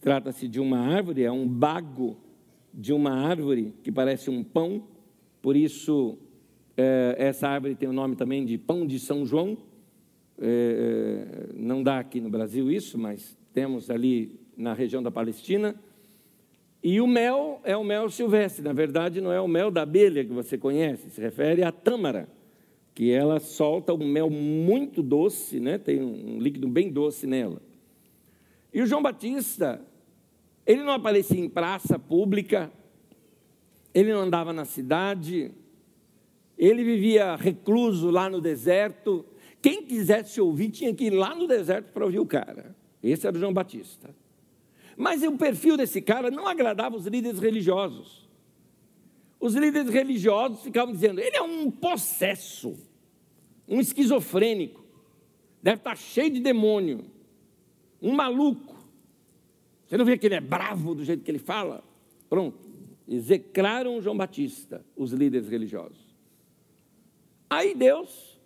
Trata-se 0.00 0.48
de 0.48 0.60
uma 0.60 0.78
árvore, 0.78 1.22
é 1.22 1.32
um 1.32 1.46
bago 1.46 2.16
de 2.72 2.92
uma 2.92 3.12
árvore 3.12 3.74
que 3.82 3.90
parece 3.90 4.30
um 4.30 4.42
pão, 4.42 4.84
por 5.42 5.56
isso 5.56 6.18
é, 6.76 7.16
essa 7.18 7.48
árvore 7.48 7.74
tem 7.74 7.88
o 7.88 7.92
nome 7.92 8.16
também 8.16 8.44
de 8.44 8.56
pão 8.56 8.86
de 8.86 8.98
São 8.98 9.26
João. 9.26 9.56
É, 10.40 11.50
é 11.52 11.52
não 11.54 11.82
dá 11.82 11.98
aqui 11.98 12.20
no 12.20 12.30
Brasil 12.30 12.70
isso, 12.70 12.96
mas 12.98 13.36
temos 13.52 13.90
ali 13.90 14.40
na 14.56 14.72
região 14.72 15.02
da 15.02 15.10
Palestina. 15.10 15.74
E 16.82 17.00
o 17.00 17.06
mel 17.06 17.60
é 17.62 17.76
o 17.76 17.84
mel 17.84 18.08
silvestre, 18.08 18.64
na 18.64 18.72
verdade 18.72 19.20
não 19.20 19.30
é 19.30 19.40
o 19.40 19.48
mel 19.48 19.70
da 19.70 19.82
abelha 19.82 20.24
que 20.24 20.32
você 20.32 20.56
conhece, 20.56 21.10
se 21.10 21.20
refere 21.20 21.62
à 21.62 21.70
tâmara, 21.70 22.26
que 22.94 23.12
ela 23.12 23.38
solta 23.38 23.92
um 23.92 24.06
mel 24.06 24.30
muito 24.30 25.02
doce, 25.02 25.60
né? 25.60 25.76
tem 25.76 26.02
um 26.02 26.38
líquido 26.38 26.66
bem 26.68 26.90
doce 26.90 27.26
nela. 27.26 27.60
E 28.72 28.80
o 28.80 28.86
João 28.86 29.02
Batista, 29.02 29.80
ele 30.66 30.82
não 30.82 30.92
aparecia 30.92 31.38
em 31.38 31.48
praça 31.48 31.98
pública, 31.98 32.72
ele 33.92 34.12
não 34.12 34.20
andava 34.20 34.52
na 34.52 34.64
cidade, 34.64 35.50
ele 36.56 36.84
vivia 36.84 37.36
recluso 37.36 38.10
lá 38.10 38.28
no 38.30 38.40
deserto. 38.40 39.24
Quem 39.60 39.82
quisesse 39.82 40.40
ouvir 40.40 40.70
tinha 40.70 40.94
que 40.94 41.04
ir 41.04 41.10
lá 41.10 41.34
no 41.34 41.46
deserto 41.46 41.92
para 41.92 42.04
ouvir 42.04 42.20
o 42.20 42.26
cara. 42.26 42.76
Esse 43.02 43.26
era 43.26 43.36
o 43.36 43.40
João 43.40 43.52
Batista. 43.52 44.14
Mas 44.96 45.22
o 45.22 45.36
perfil 45.36 45.76
desse 45.76 46.00
cara 46.00 46.30
não 46.30 46.46
agradava 46.46 46.96
os 46.96 47.06
líderes 47.06 47.40
religiosos. 47.40 48.28
Os 49.38 49.54
líderes 49.54 49.92
religiosos 49.92 50.62
ficavam 50.62 50.92
dizendo: 50.92 51.20
ele 51.20 51.36
é 51.36 51.42
um 51.42 51.70
possesso, 51.70 52.76
um 53.66 53.80
esquizofrênico, 53.80 54.84
deve 55.62 55.78
estar 55.78 55.96
cheio 55.96 56.30
de 56.30 56.40
demônio, 56.40 57.04
um 58.02 58.12
maluco. 58.12 58.76
Você 59.86 59.96
não 59.96 60.04
vê 60.04 60.16
que 60.16 60.26
ele 60.26 60.36
é 60.36 60.40
bravo 60.40 60.94
do 60.94 61.04
jeito 61.04 61.24
que 61.24 61.30
ele 61.30 61.38
fala? 61.38 61.82
Pronto. 62.28 62.70
Execraram 63.08 64.00
João 64.00 64.16
Batista, 64.16 64.84
os 64.94 65.12
líderes 65.12 65.48
religiosos. 65.48 65.98
Aí 67.48 67.74
Deus 67.74 68.38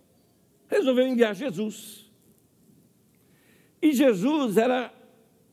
resolveu 0.69 1.07
enviar 1.07 1.35
Jesus. 1.35 2.11
E 3.83 3.93
Jesus 3.93 4.57
era 4.57 4.91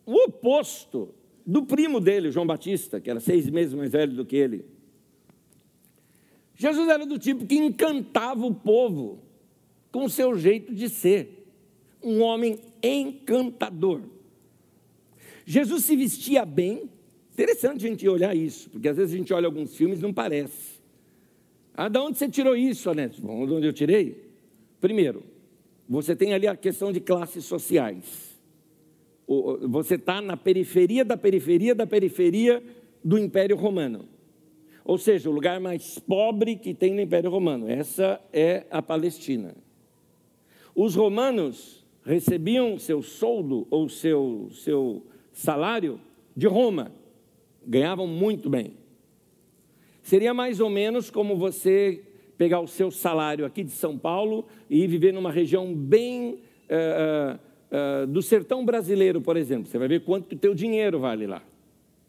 o 0.06 0.26
oposto 0.26 1.14
do 1.46 1.66
primo 1.66 2.00
dele, 2.00 2.32
João 2.32 2.46
Batista, 2.46 3.00
que 3.00 3.10
era 3.10 3.20
seis 3.20 3.50
meses 3.50 3.74
mais 3.74 3.92
velho 3.92 4.14
do 4.14 4.26
que 4.26 4.36
ele. 4.36 4.66
Jesus 6.56 6.88
era 6.88 7.06
do 7.06 7.18
tipo 7.18 7.46
que 7.46 7.56
encantava 7.56 8.46
o 8.46 8.54
povo 8.54 9.20
com 9.92 10.08
seu 10.08 10.38
jeito 10.38 10.74
de 10.74 10.88
ser, 10.90 11.48
um 12.04 12.22
homem 12.22 12.60
encantador. 12.82 14.02
Jesus 15.46 15.84
se 15.84 15.96
vestia 15.96 16.46
bem, 16.46 16.90
interessante 17.34 17.86
a 17.86 17.90
gente 17.90 18.08
olhar 18.08 18.36
isso, 18.36 18.70
porque 18.70 18.88
às 18.88 18.98
vezes 18.98 19.14
a 19.14 19.18
gente 19.18 19.34
olha 19.34 19.48
alguns 19.48 19.76
filmes 19.76 20.00
e 20.00 20.02
não 20.02 20.14
parece. 20.14 20.80
Ah, 21.74 21.90
de 21.90 22.00
onde 22.00 22.18
você 22.18 22.30
tirou 22.30 22.56
isso, 22.56 22.90
Anete? 22.90 23.22
Bom, 23.22 23.46
de 23.46 23.54
onde 23.54 23.68
eu 23.68 23.74
tirei? 23.74 24.30
Primeiro, 24.80 25.24
você 25.88 26.16
tem 26.16 26.34
ali 26.34 26.48
a 26.48 26.56
questão 26.56 26.92
de 26.92 27.00
classes 27.00 27.44
sociais 27.46 28.31
você 29.70 29.96
está 29.96 30.22
na 30.22 30.36
periferia 30.36 31.06
da 31.06 31.16
periferia 31.16 31.74
da 31.74 31.88
periferia 31.88 32.62
do 33.04 33.18
Império 33.18 33.56
Romano. 33.56 34.06
Ou 34.84 34.98
seja, 34.98 35.30
o 35.30 35.34
lugar 35.34 35.60
mais 35.60 36.00
pobre 36.00 36.56
que 36.56 36.74
tem 36.74 36.94
no 36.94 37.02
Império 37.02 37.30
Romano. 37.30 37.70
Essa 37.70 38.20
é 38.34 38.66
a 38.70 38.82
Palestina. 38.82 39.56
Os 40.76 40.96
romanos 40.96 41.86
recebiam 42.04 42.78
seu 42.78 43.02
soldo 43.02 43.68
ou 43.70 43.88
seu, 43.88 44.50
seu 44.52 45.06
salário 45.32 46.00
de 46.36 46.48
Roma. 46.48 46.92
Ganhavam 47.66 48.08
muito 48.08 48.50
bem. 48.50 48.74
Seria 50.02 50.34
mais 50.34 50.60
ou 50.60 50.70
menos 50.70 51.10
como 51.12 51.38
você 51.38 52.04
pegar 52.38 52.60
o 52.60 52.68
seu 52.68 52.90
salário 52.90 53.46
aqui 53.46 53.64
de 53.64 53.72
São 53.72 53.98
Paulo 53.98 54.46
e 54.68 54.88
viver 54.88 55.14
numa 55.14 55.32
região 55.32 55.74
bem. 55.74 56.40
Uh, 56.66 57.51
uh, 57.72 58.06
do 58.08 58.22
sertão 58.22 58.66
brasileiro, 58.66 59.22
por 59.22 59.38
exemplo, 59.38 59.68
você 59.68 59.78
vai 59.78 59.88
ver 59.88 60.04
quanto 60.04 60.34
o 60.34 60.38
teu 60.38 60.54
dinheiro 60.54 61.00
vale 61.00 61.26
lá. 61.26 61.42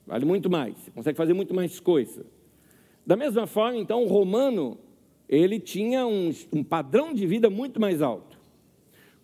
Vale 0.07 0.25
muito 0.25 0.51
mais, 0.51 0.77
você 0.77 0.91
consegue 0.91 1.17
fazer 1.17 1.33
muito 1.33 1.55
mais 1.55 1.79
coisa. 1.79 2.27
Da 3.07 3.17
mesma 3.17 3.47
forma, 3.47 3.79
então, 3.79 4.03
o 4.03 4.07
romano, 4.07 4.79
ele 5.29 5.59
tinha 5.59 6.07
um, 6.07 6.31
um 6.53 6.63
padrão 6.63 7.15
de 7.15 7.27
vida 7.27 7.49
muito 7.49 7.81
mais 7.81 8.03
alto. 8.03 8.39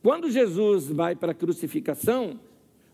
Quando 0.03 0.31
Jesus 0.31 0.89
vai 0.89 1.15
para 1.15 1.33
a 1.33 1.35
crucificação, 1.35 2.39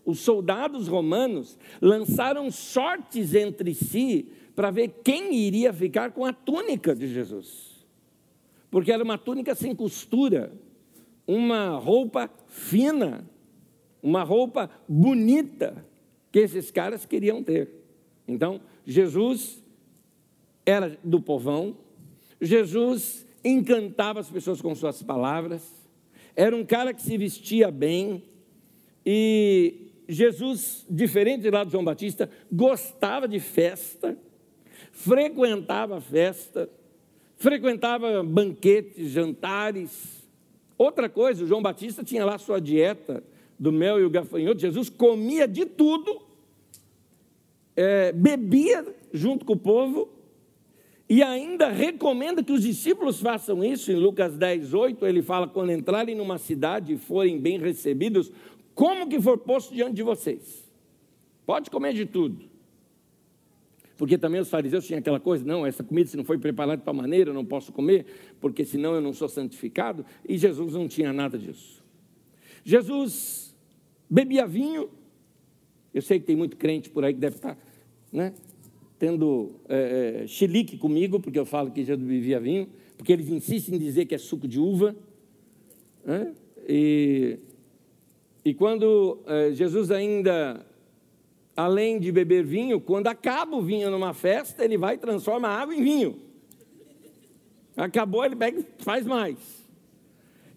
os 0.03 0.19
soldados 0.19 0.87
romanos 0.87 1.57
lançaram 1.81 2.51
sortes 2.51 3.33
entre 3.33 3.73
si 3.73 4.27
para 4.55 4.71
ver 4.71 4.99
quem 5.03 5.35
iria 5.35 5.73
ficar 5.73 6.11
com 6.11 6.25
a 6.25 6.31
túnica 6.31 6.95
de 6.95 7.07
Jesus. 7.07 7.85
Porque 8.69 8.91
era 8.91 9.03
uma 9.03 9.17
túnica 9.17 9.55
sem 9.55 9.75
costura, 9.75 10.51
uma 11.27 11.77
roupa 11.77 12.29
fina, 12.47 13.27
uma 14.05 14.21
roupa 14.21 14.69
bonita 14.87 15.83
que 16.31 16.37
esses 16.37 16.69
caras 16.69 17.07
queriam 17.07 17.43
ter. 17.43 17.67
Então, 18.27 18.61
Jesus 18.85 19.63
era 20.63 20.95
do 21.03 21.19
povão, 21.19 21.75
Jesus 22.39 23.25
encantava 23.43 24.19
as 24.19 24.29
pessoas 24.29 24.61
com 24.61 24.75
suas 24.75 25.01
palavras, 25.01 25.63
era 26.35 26.55
um 26.55 26.63
cara 26.63 26.93
que 26.93 27.01
se 27.01 27.17
vestia 27.17 27.71
bem, 27.71 28.23
e 29.03 29.91
Jesus, 30.07 30.85
diferente 30.87 31.49
lá 31.49 31.63
de 31.63 31.71
João 31.71 31.83
Batista, 31.83 32.29
gostava 32.51 33.27
de 33.27 33.39
festa, 33.39 34.15
frequentava 34.91 35.99
festa, 35.99 36.69
frequentava 37.37 38.21
banquetes, 38.23 39.09
jantares. 39.09 40.23
Outra 40.77 41.09
coisa, 41.09 41.43
o 41.43 41.47
João 41.47 41.63
Batista 41.63 42.03
tinha 42.03 42.23
lá 42.23 42.37
sua 42.37 42.61
dieta 42.61 43.23
do 43.57 43.71
mel 43.71 43.99
e 43.99 44.03
o 44.03 44.09
gafanhoto, 44.09 44.59
Jesus 44.59 44.89
comia 44.89 45.47
de 45.47 45.65
tudo, 45.65 46.21
é, 47.75 48.11
bebia 48.11 48.85
junto 49.13 49.45
com 49.45 49.53
o 49.53 49.57
povo, 49.57 50.09
e 51.07 51.21
ainda 51.21 51.69
recomenda 51.69 52.43
que 52.43 52.51
os 52.51 52.63
discípulos 52.63 53.21
façam 53.21 53.63
isso. 53.63 53.91
Em 53.91 53.95
Lucas 53.95 54.35
10, 54.35 54.73
8, 54.73 55.05
ele 55.05 55.21
fala: 55.21 55.47
quando 55.47 55.71
entrarem 55.71 56.15
numa 56.15 56.37
cidade 56.37 56.93
e 56.93 56.97
forem 56.97 57.39
bem 57.39 57.59
recebidos, 57.59 58.31
como 58.73 59.07
que 59.07 59.21
for 59.21 59.37
posto 59.37 59.73
diante 59.73 59.95
de 59.95 60.03
vocês. 60.03 60.65
Pode 61.45 61.69
comer 61.69 61.93
de 61.93 62.05
tudo. 62.05 62.43
Porque 63.97 64.17
também 64.17 64.41
os 64.41 64.49
fariseus 64.49 64.85
tinham 64.85 64.99
aquela 64.99 65.19
coisa: 65.19 65.45
não, 65.45 65.65
essa 65.65 65.83
comida 65.83 66.09
se 66.09 66.17
não 66.17 66.25
foi 66.25 66.39
preparada 66.39 66.81
tal 66.81 66.93
maneira, 66.93 67.29
eu 67.29 67.33
não 67.35 67.45
posso 67.45 67.71
comer, 67.71 68.05
porque 68.41 68.65
senão 68.65 68.95
eu 68.95 69.01
não 69.01 69.13
sou 69.13 69.29
santificado. 69.29 70.03
E 70.27 70.37
Jesus 70.37 70.73
não 70.73 70.87
tinha 70.87 71.13
nada 71.13 71.37
disso. 71.37 71.83
Jesus 72.63 73.44
bebia 74.09 74.45
vinho. 74.45 74.89
Eu 75.93 76.01
sei 76.01 76.19
que 76.19 76.25
tem 76.25 76.35
muito 76.35 76.57
crente 76.57 76.89
por 76.89 77.05
aí 77.05 77.13
que 77.13 77.19
deve 77.19 77.37
estar 77.37 77.57
né, 78.11 78.33
tendo 78.99 79.53
é, 79.67 80.25
é, 80.25 80.77
comigo, 80.77 81.19
porque 81.19 81.39
eu 81.39 81.45
falo 81.45 81.71
que 81.71 81.83
Jesus 81.83 82.07
bebia 82.07 82.39
vinho, 82.39 82.67
porque 82.97 83.13
eles 83.13 83.29
insistem 83.29 83.75
em 83.75 83.77
dizer 83.77 84.05
que 84.05 84.15
é 84.15 84.17
suco 84.17 84.47
de 84.47 84.59
uva. 84.59 84.95
Né? 86.03 86.33
E, 86.67 87.39
e 88.43 88.53
quando 88.53 89.19
é, 89.25 89.51
Jesus 89.53 89.91
ainda, 89.91 90.65
além 91.55 91.99
de 91.99 92.11
beber 92.11 92.43
vinho, 92.43 92.79
quando 92.79 93.07
acaba 93.07 93.55
o 93.55 93.61
vinho 93.61 93.89
numa 93.89 94.13
festa, 94.13 94.63
ele 94.63 94.77
vai 94.77 94.95
e 94.95 94.97
transforma 94.97 95.47
a 95.47 95.61
água 95.61 95.75
em 95.75 95.83
vinho. 95.83 96.19
Acabou, 97.75 98.23
ele 98.23 98.35
pega 98.35 98.63
faz 98.79 99.05
mais. 99.05 99.37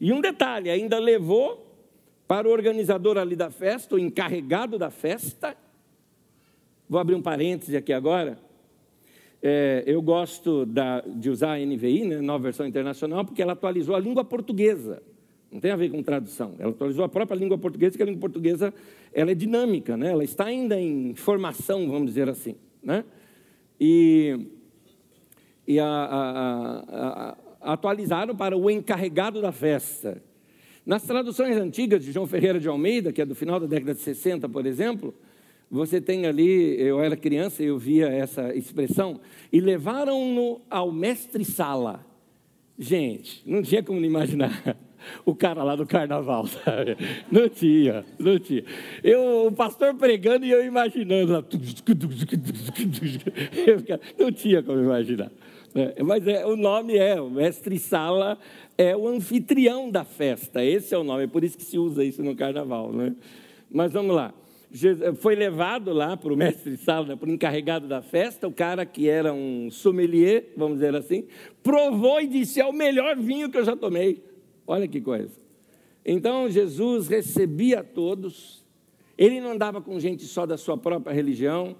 E 0.01 0.13
um 0.13 0.21
detalhe, 0.21 0.71
ainda 0.71 0.99
levou 0.99 1.68
para 2.29 2.47
o 2.47 2.53
organizador 2.53 3.17
ali 3.17 3.35
da 3.35 3.51
festa, 3.51 3.95
o 3.95 3.99
encarregado 3.99 4.79
da 4.79 4.91
festa. 4.91 5.57
Vou 6.87 7.01
abrir 7.01 7.15
um 7.15 7.23
parêntese 7.23 7.75
aqui 7.75 7.91
agora. 7.91 8.39
É, 9.43 9.83
eu 9.87 10.03
gosto 10.03 10.67
da, 10.67 11.01
de 11.01 11.31
usar 11.31 11.55
a 11.55 11.59
NVI, 11.59 12.05
né, 12.05 12.21
nova 12.21 12.45
versão 12.45 12.67
internacional, 12.67 13.25
porque 13.25 13.41
ela 13.41 13.55
atualizou 13.55 13.97
a 13.97 14.01
língua 14.01 14.25
portuguesa. 14.25 15.03
Não 15.51 15.59
tem 15.59 15.71
a 15.71 15.77
ver 15.77 15.91
com 15.91 16.03
tradução. 16.03 16.55
Ela 16.59 16.71
atualizou 16.71 17.03
a 17.03 17.09
própria 17.09 17.35
língua 17.35 17.57
portuguesa, 17.57 17.97
que 17.97 18.03
a 18.03 18.07
língua 18.07 18.21
portuguesa 18.21 18.75
ela 19.13 19.31
é 19.31 19.35
dinâmica, 19.35 19.97
né? 19.97 20.11
ela 20.11 20.23
está 20.23 20.45
ainda 20.45 20.79
em 20.79 21.15
formação, 21.15 21.89
vamos 21.89 22.09
dizer 22.09 22.29
assim. 22.29 22.57
Né? 22.83 23.05
E, 23.81 24.49
e 25.67 25.81
a, 25.81 25.87
a, 25.87 27.37
a, 27.63 27.73
atualizaram 27.73 28.37
para 28.37 28.55
o 28.55 28.71
encarregado 28.71 29.41
da 29.41 29.51
festa. 29.51 30.23
Nas 30.89 31.03
traduções 31.03 31.55
antigas 31.59 32.03
de 32.03 32.13
João 32.13 32.27
Ferreira 32.27 32.59
de 32.59 32.67
Almeida, 32.67 33.13
que 33.13 33.21
é 33.21 33.27
do 33.27 33.35
final 33.35 33.61
da 33.61 33.67
década 33.67 33.93
de 33.93 34.01
60, 34.01 34.49
por 34.49 34.65
exemplo, 34.65 35.15
você 35.71 36.01
tem 36.01 36.25
ali, 36.25 36.81
eu 36.81 36.99
era 36.99 37.15
criança 37.15 37.63
e 37.63 37.67
eu 37.67 37.79
via 37.79 38.07
essa 38.09 38.55
expressão, 38.55 39.21
e 39.53 39.61
levaram-no 39.61 40.63
ao 40.71 40.91
mestre-sala. 40.91 42.07
Gente, 42.79 43.43
não 43.45 43.61
tinha 43.61 43.83
como 43.83 44.03
imaginar 44.03 44.79
o 45.27 45.35
cara 45.35 45.63
lá 45.63 45.77
do 45.77 45.87
carnaval, 45.87 46.47
sabe? 46.65 46.97
Não 47.31 47.51
tinha, 47.51 48.03
não 48.19 48.39
tinha. 48.39 48.65
Eu, 49.05 49.49
o 49.49 49.53
pastor 49.53 49.95
pregando 49.95 50.47
e 50.47 50.51
eu 50.51 50.65
imaginando. 50.65 51.45
Não 54.19 54.33
tinha 54.33 54.63
como 54.63 54.81
imaginar. 54.81 55.31
Né? 55.75 55.95
Mas 56.05 56.27
é, 56.27 56.47
o 56.47 56.57
nome 56.57 56.97
é, 56.97 57.21
o 57.21 57.31
mestre-sala 57.31 58.39
é 58.77 58.97
o 58.97 59.09
anfitrião 59.09 59.91
da 59.91 60.05
festa. 60.05 60.65
Esse 60.65 60.95
é 60.95 60.99
o 60.99 61.05
nome, 61.05 61.25
é 61.25 61.27
por 61.27 61.45
isso 61.45 61.57
que 61.57 61.65
se 61.65 61.79
usa 61.79 62.05
isso 62.05 62.23
no 62.23 62.35
carnaval. 62.35 62.93
Né? 62.93 63.15
Mas 63.71 63.93
vamos 63.93 64.15
lá. 64.15 64.33
Foi 65.17 65.35
levado 65.35 65.93
lá 65.93 66.15
para 66.17 66.33
o 66.33 66.37
mestre-sala, 66.37 67.07
né, 67.07 67.17
para 67.17 67.29
o 67.29 67.33
encarregado 67.33 67.89
da 67.89 68.03
festa, 68.03 68.47
o 68.47 68.53
cara 68.53 68.85
que 68.85 69.09
era 69.09 69.33
um 69.33 69.71
sommelier, 69.71 70.53
vamos 70.55 70.75
dizer 70.75 70.95
assim, 70.95 71.25
provou 71.63 72.21
e 72.21 72.27
disse: 72.27 72.61
é 72.61 72.67
o 72.67 72.73
melhor 72.73 73.17
vinho 73.17 73.51
que 73.51 73.57
eu 73.57 73.65
já 73.65 73.75
tomei. 73.75 74.23
Olha 74.67 74.87
que 74.87 75.01
coisa. 75.01 75.41
Então 76.05 76.51
Jesus 76.51 77.09
recebia 77.09 77.83
todos, 77.83 78.63
ele 79.17 79.41
não 79.41 79.53
andava 79.53 79.81
com 79.81 79.99
gente 79.99 80.25
só 80.25 80.45
da 80.45 80.59
sua 80.59 80.77
própria 80.77 81.15
religião. 81.15 81.75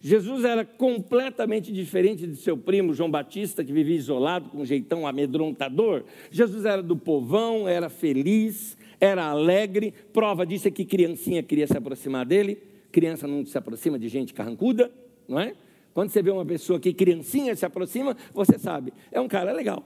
Jesus 0.00 0.44
era 0.44 0.64
completamente 0.64 1.70
diferente 1.72 2.26
de 2.26 2.36
seu 2.36 2.56
primo 2.56 2.94
João 2.94 3.10
Batista, 3.10 3.62
que 3.62 3.72
vivia 3.72 3.96
isolado, 3.96 4.48
com 4.48 4.62
um 4.62 4.64
jeitão 4.64 5.06
amedrontador. 5.06 6.04
Jesus 6.30 6.64
era 6.64 6.82
do 6.82 6.96
povão, 6.96 7.68
era 7.68 7.90
feliz, 7.90 8.78
era 8.98 9.26
alegre. 9.26 9.92
Prova 10.12 10.46
disso 10.46 10.68
é 10.68 10.70
que 10.70 10.84
criancinha 10.84 11.42
queria 11.42 11.66
se 11.66 11.76
aproximar 11.76 12.24
dele. 12.24 12.58
Criança 12.90 13.28
não 13.28 13.44
se 13.44 13.56
aproxima 13.58 13.98
de 13.98 14.08
gente 14.08 14.32
carrancuda, 14.32 14.90
não 15.28 15.38
é? 15.38 15.54
Quando 15.92 16.10
você 16.10 16.22
vê 16.22 16.30
uma 16.30 16.46
pessoa 16.46 16.80
que 16.80 16.94
criancinha 16.94 17.54
se 17.54 17.66
aproxima, 17.66 18.16
você 18.32 18.58
sabe, 18.58 18.92
é 19.12 19.20
um 19.20 19.28
cara 19.28 19.52
legal, 19.52 19.84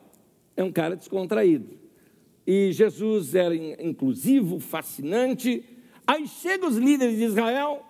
é 0.57 0.63
um 0.63 0.71
cara 0.71 0.95
descontraído 0.95 1.85
e 2.47 2.73
Jesus 2.73 3.35
era 3.35 3.55
inclusivo, 3.55 4.61
fascinante. 4.61 5.65
Aí 6.07 6.29
chegam 6.29 6.69
os 6.69 6.77
líderes 6.77 7.17
de 7.17 7.25
Israel 7.25 7.83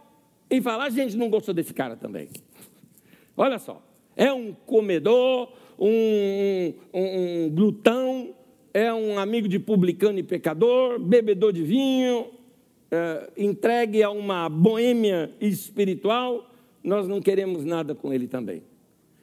e 0.51 0.61
falam: 0.61 0.87
a 0.87 0.91
gente 0.91 1.17
não 1.17 1.29
gostou 1.29 1.55
desse 1.55 1.73
cara 1.73 1.97
também. 1.97 2.29
Olha 3.37 3.59
só, 3.59 3.83
é 4.17 4.33
um 4.33 4.53
comedor, 4.53 5.53
um, 5.79 6.73
um, 6.93 7.45
um 7.47 7.51
glutão, 7.51 8.35
é 8.73 8.93
um 8.93 9.19
amigo 9.19 9.49
de 9.49 9.59
publicano 9.59 10.19
e 10.19 10.23
pecador, 10.23 10.99
bebedor 10.99 11.53
de 11.53 11.63
vinho, 11.63 12.27
é, 12.91 13.31
entregue 13.37 14.03
a 14.03 14.11
uma 14.11 14.49
boêmia 14.49 15.33
espiritual. 15.41 16.51
Nós 16.83 17.09
não 17.09 17.21
queremos 17.21 17.65
nada 17.65 17.95
com 17.95 18.13
ele 18.13 18.29
também. 18.29 18.63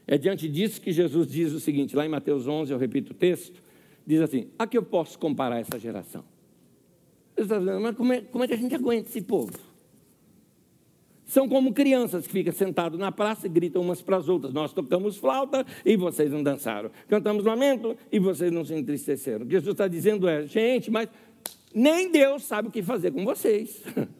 É 0.07 0.17
diante 0.17 0.49
disso 0.49 0.81
que 0.81 0.91
Jesus 0.91 1.27
diz 1.27 1.53
o 1.53 1.59
seguinte, 1.59 1.95
lá 1.95 2.05
em 2.05 2.09
Mateus 2.09 2.47
11, 2.47 2.73
eu 2.73 2.77
repito 2.77 3.11
o 3.11 3.15
texto 3.15 3.61
diz 4.05 4.21
assim: 4.21 4.47
a 4.57 4.67
que 4.67 4.77
eu 4.77 4.83
posso 4.83 5.17
comparar 5.17 5.59
essa 5.59 5.79
geração? 5.79 6.23
Mas 7.81 7.95
como 7.95 8.13
é, 8.13 8.21
como 8.21 8.43
é 8.43 8.47
que 8.47 8.53
a 8.53 8.57
gente 8.57 8.75
aguenta 8.75 9.09
esse 9.09 9.21
povo? 9.21 9.51
São 11.31 11.47
como 11.47 11.73
crianças 11.73 12.27
que 12.27 12.33
ficam 12.33 12.51
sentados 12.51 12.99
na 12.99 13.09
praça 13.09 13.47
e 13.47 13.49
gritam 13.49 13.81
umas 13.81 14.01
para 14.01 14.17
as 14.17 14.27
outras. 14.27 14.53
Nós 14.53 14.73
tocamos 14.73 15.15
flauta 15.15 15.65
e 15.85 15.95
vocês 15.95 16.29
não 16.29 16.43
dançaram. 16.43 16.91
Cantamos 17.07 17.45
lamento 17.45 17.95
e 18.11 18.19
vocês 18.19 18.51
não 18.51 18.65
se 18.65 18.73
entristeceram. 18.73 19.45
O 19.45 19.47
que 19.47 19.53
Jesus 19.53 19.71
está 19.71 19.87
dizendo 19.87 20.27
é, 20.27 20.45
gente, 20.45 20.91
mas 20.91 21.07
nem 21.73 22.11
Deus 22.11 22.43
sabe 22.43 22.67
o 22.67 22.71
que 22.71 22.83
fazer 22.83 23.11
com 23.11 23.23
vocês. 23.23 23.81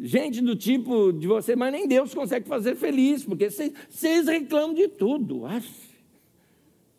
Gente 0.00 0.40
do 0.40 0.54
tipo 0.54 1.12
de 1.12 1.26
você, 1.26 1.56
mas 1.56 1.72
nem 1.72 1.88
Deus 1.88 2.14
consegue 2.14 2.46
fazer 2.46 2.76
feliz, 2.76 3.24
porque 3.24 3.50
vocês, 3.50 4.28
reclamam 4.28 4.74
de 4.74 4.86
tudo. 4.86 5.42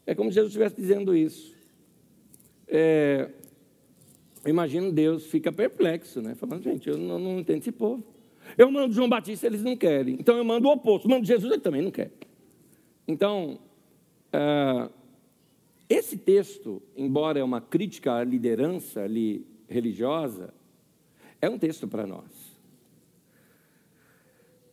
É 0.05 0.13
como 0.13 0.29
se 0.29 0.35
Jesus 0.35 0.49
estivesse 0.49 0.75
dizendo 0.75 1.15
isso. 1.15 1.53
É, 2.67 3.29
imagino 4.45 4.91
Deus 4.91 5.25
fica 5.25 5.53
perplexo, 5.53 6.21
né? 6.21 6.35
Falando, 6.35 6.63
gente, 6.63 6.89
eu 6.89 6.97
não, 6.97 7.17
não 7.17 7.39
entendo 7.39 7.59
esse 7.59 7.71
povo. 7.71 8.14
Eu 8.57 8.71
mando 8.71 8.93
João 8.93 9.09
Batista, 9.09 9.47
eles 9.47 9.63
não 9.63 9.75
querem. 9.75 10.17
Então 10.19 10.37
eu 10.37 10.43
mando 10.43 10.67
o 10.67 10.71
oposto. 10.71 11.09
Mando 11.09 11.25
Jesus, 11.25 11.51
ele 11.51 11.61
também 11.61 11.81
não 11.81 11.91
quer. 11.91 12.11
Então, 13.07 13.59
uh, 14.33 14.91
esse 15.89 16.17
texto, 16.17 16.81
embora 16.95 17.39
é 17.39 17.43
uma 17.43 17.61
crítica 17.61 18.13
à 18.13 18.23
liderança 18.23 19.01
ali 19.01 19.45
religiosa, 19.67 20.53
é 21.41 21.49
um 21.49 21.59
texto 21.59 21.87
para 21.87 22.07
nós. 22.07 22.55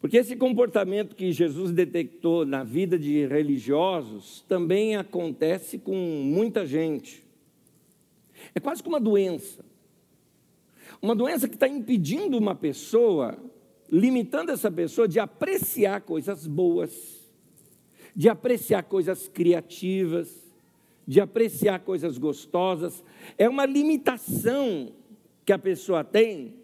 Porque 0.01 0.17
esse 0.17 0.35
comportamento 0.35 1.15
que 1.15 1.31
Jesus 1.31 1.71
detectou 1.71 2.45
na 2.45 2.65
vida 2.65 2.99
de 2.99 3.25
religiosos 3.27 4.45
também 4.49 4.97
acontece 4.97 5.79
com 5.79 5.95
muita 5.95 6.67
gente. 6.67 7.23
É 8.53 8.59
quase 8.59 8.83
como 8.83 8.97
uma 8.97 9.01
doença. 9.01 9.65
Uma 11.01 11.15
doença 11.15 11.49
que 11.49 11.55
está 11.55 11.69
impedindo 11.69 12.37
uma 12.37 12.55
pessoa, 12.55 13.39
limitando 13.93 14.51
essa 14.51 14.71
pessoa 14.71 15.07
de 15.07 15.21
apreciar 15.21 16.01
coisas 16.01 16.47
boas, 16.47 17.31
de 18.17 18.31
apreciar 18.31 18.83
coisas 18.85 19.29
criativas, 19.29 20.51
de 21.07 21.21
apreciar 21.21 21.81
coisas 21.81 22.17
gostosas. 22.17 23.05
É 23.37 23.47
uma 23.47 23.67
limitação 23.67 24.93
que 25.45 25.53
a 25.53 25.59
pessoa 25.59 26.03
tem 26.03 26.63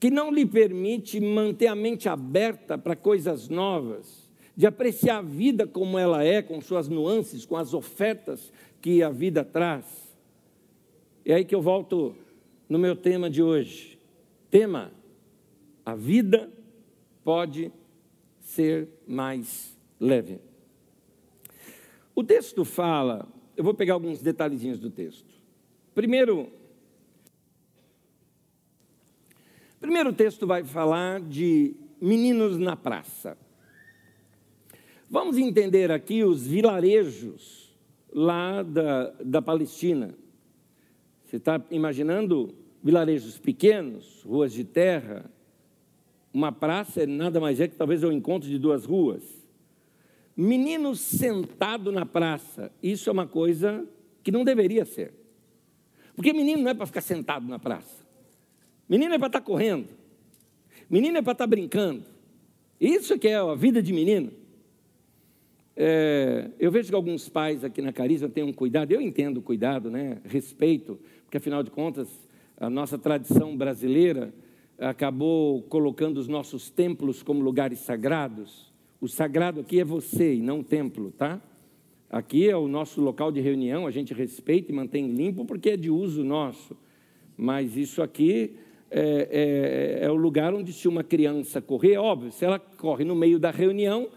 que 0.00 0.10
não 0.10 0.32
lhe 0.32 0.46
permite 0.46 1.20
manter 1.20 1.66
a 1.66 1.74
mente 1.74 2.08
aberta 2.08 2.78
para 2.78 2.96
coisas 2.96 3.50
novas, 3.50 4.30
de 4.56 4.66
apreciar 4.66 5.18
a 5.18 5.22
vida 5.22 5.66
como 5.66 5.98
ela 5.98 6.24
é, 6.24 6.40
com 6.40 6.58
suas 6.62 6.88
nuances, 6.88 7.44
com 7.44 7.54
as 7.54 7.74
ofertas 7.74 8.50
que 8.80 9.02
a 9.02 9.10
vida 9.10 9.44
traz. 9.44 9.84
É 11.22 11.34
aí 11.34 11.44
que 11.44 11.54
eu 11.54 11.60
volto 11.60 12.14
no 12.66 12.78
meu 12.78 12.96
tema 12.96 13.28
de 13.28 13.42
hoje. 13.42 13.98
Tema: 14.50 14.90
a 15.90 15.94
vida 15.94 16.50
pode 17.24 17.72
ser 18.40 18.88
mais 19.06 19.76
leve. 19.98 20.40
O 22.14 22.22
texto 22.22 22.64
fala, 22.64 23.28
eu 23.56 23.64
vou 23.64 23.74
pegar 23.74 23.94
alguns 23.94 24.22
detalhezinhos 24.22 24.78
do 24.78 24.90
texto. 24.90 25.34
Primeiro, 25.94 26.50
Primeiro 29.80 30.12
texto 30.12 30.46
vai 30.46 30.62
falar 30.62 31.22
de 31.22 31.74
meninos 31.98 32.58
na 32.58 32.76
praça. 32.76 33.36
Vamos 35.08 35.38
entender 35.38 35.90
aqui 35.90 36.22
os 36.22 36.46
vilarejos 36.46 37.74
lá 38.12 38.62
da, 38.62 39.10
da 39.24 39.40
Palestina. 39.40 40.14
Você 41.24 41.36
está 41.36 41.64
imaginando 41.70 42.54
vilarejos 42.82 43.38
pequenos, 43.38 44.22
ruas 44.22 44.52
de 44.52 44.64
terra? 44.64 45.30
Uma 46.32 46.52
praça 46.52 47.06
nada 47.06 47.40
mais 47.40 47.60
é 47.60 47.66
que 47.66 47.74
talvez 47.74 48.04
o 48.04 48.12
encontro 48.12 48.48
de 48.48 48.58
duas 48.58 48.84
ruas. 48.84 49.22
Menino 50.36 50.94
sentado 50.94 51.90
na 51.90 52.06
praça, 52.06 52.72
isso 52.82 53.10
é 53.10 53.12
uma 53.12 53.26
coisa 53.26 53.86
que 54.22 54.30
não 54.30 54.44
deveria 54.44 54.84
ser. 54.84 55.12
Porque 56.14 56.32
menino 56.32 56.62
não 56.62 56.70
é 56.70 56.74
para 56.74 56.86
ficar 56.86 57.00
sentado 57.00 57.46
na 57.46 57.58
praça. 57.58 58.04
Menino 58.88 59.14
é 59.14 59.18
para 59.18 59.26
estar 59.26 59.40
tá 59.40 59.44
correndo. 59.44 59.88
Menino 60.88 61.18
é 61.18 61.22
para 61.22 61.32
estar 61.32 61.44
tá 61.44 61.48
brincando. 61.48 62.04
Isso 62.80 63.18
que 63.18 63.28
é 63.28 63.36
a 63.36 63.54
vida 63.54 63.82
de 63.82 63.92
menino. 63.92 64.32
É, 65.76 66.50
eu 66.58 66.70
vejo 66.70 66.88
que 66.88 66.94
alguns 66.94 67.28
pais 67.28 67.64
aqui 67.64 67.80
na 67.80 67.92
Carisma 67.92 68.28
têm 68.28 68.44
um 68.44 68.52
cuidado, 68.52 68.92
eu 68.92 69.00
entendo 69.00 69.38
o 69.38 69.42
cuidado, 69.42 69.90
né? 69.90 70.18
respeito, 70.24 70.98
porque 71.22 71.38
afinal 71.38 71.62
de 71.62 71.70
contas, 71.70 72.08
a 72.56 72.68
nossa 72.68 72.98
tradição 72.98 73.56
brasileira 73.56 74.32
acabou 74.80 75.62
colocando 75.62 76.16
os 76.16 76.26
nossos 76.26 76.70
templos 76.70 77.22
como 77.22 77.42
lugares 77.42 77.80
sagrados. 77.80 78.72
O 79.00 79.06
sagrado 79.06 79.60
aqui 79.60 79.78
é 79.78 79.84
você 79.84 80.34
e 80.34 80.40
não 80.40 80.60
o 80.60 80.64
templo, 80.64 81.10
tá? 81.12 81.40
Aqui 82.08 82.48
é 82.48 82.56
o 82.56 82.66
nosso 82.66 83.00
local 83.00 83.30
de 83.30 83.40
reunião, 83.40 83.86
a 83.86 83.90
gente 83.90 84.12
respeita 84.14 84.72
e 84.72 84.74
mantém 84.74 85.06
limpo 85.08 85.44
porque 85.44 85.70
é 85.70 85.76
de 85.76 85.90
uso 85.90 86.24
nosso. 86.24 86.76
Mas 87.36 87.76
isso 87.76 88.02
aqui 88.02 88.56
é, 88.90 90.00
é, 90.00 90.06
é 90.06 90.10
o 90.10 90.16
lugar 90.16 90.52
onde 90.54 90.72
se 90.72 90.88
uma 90.88 91.04
criança 91.04 91.60
correr, 91.60 91.96
óbvio, 91.98 92.32
se 92.32 92.44
ela 92.44 92.58
corre 92.58 93.04
no 93.04 93.14
meio 93.14 93.38
da 93.38 93.50
reunião, 93.50 94.08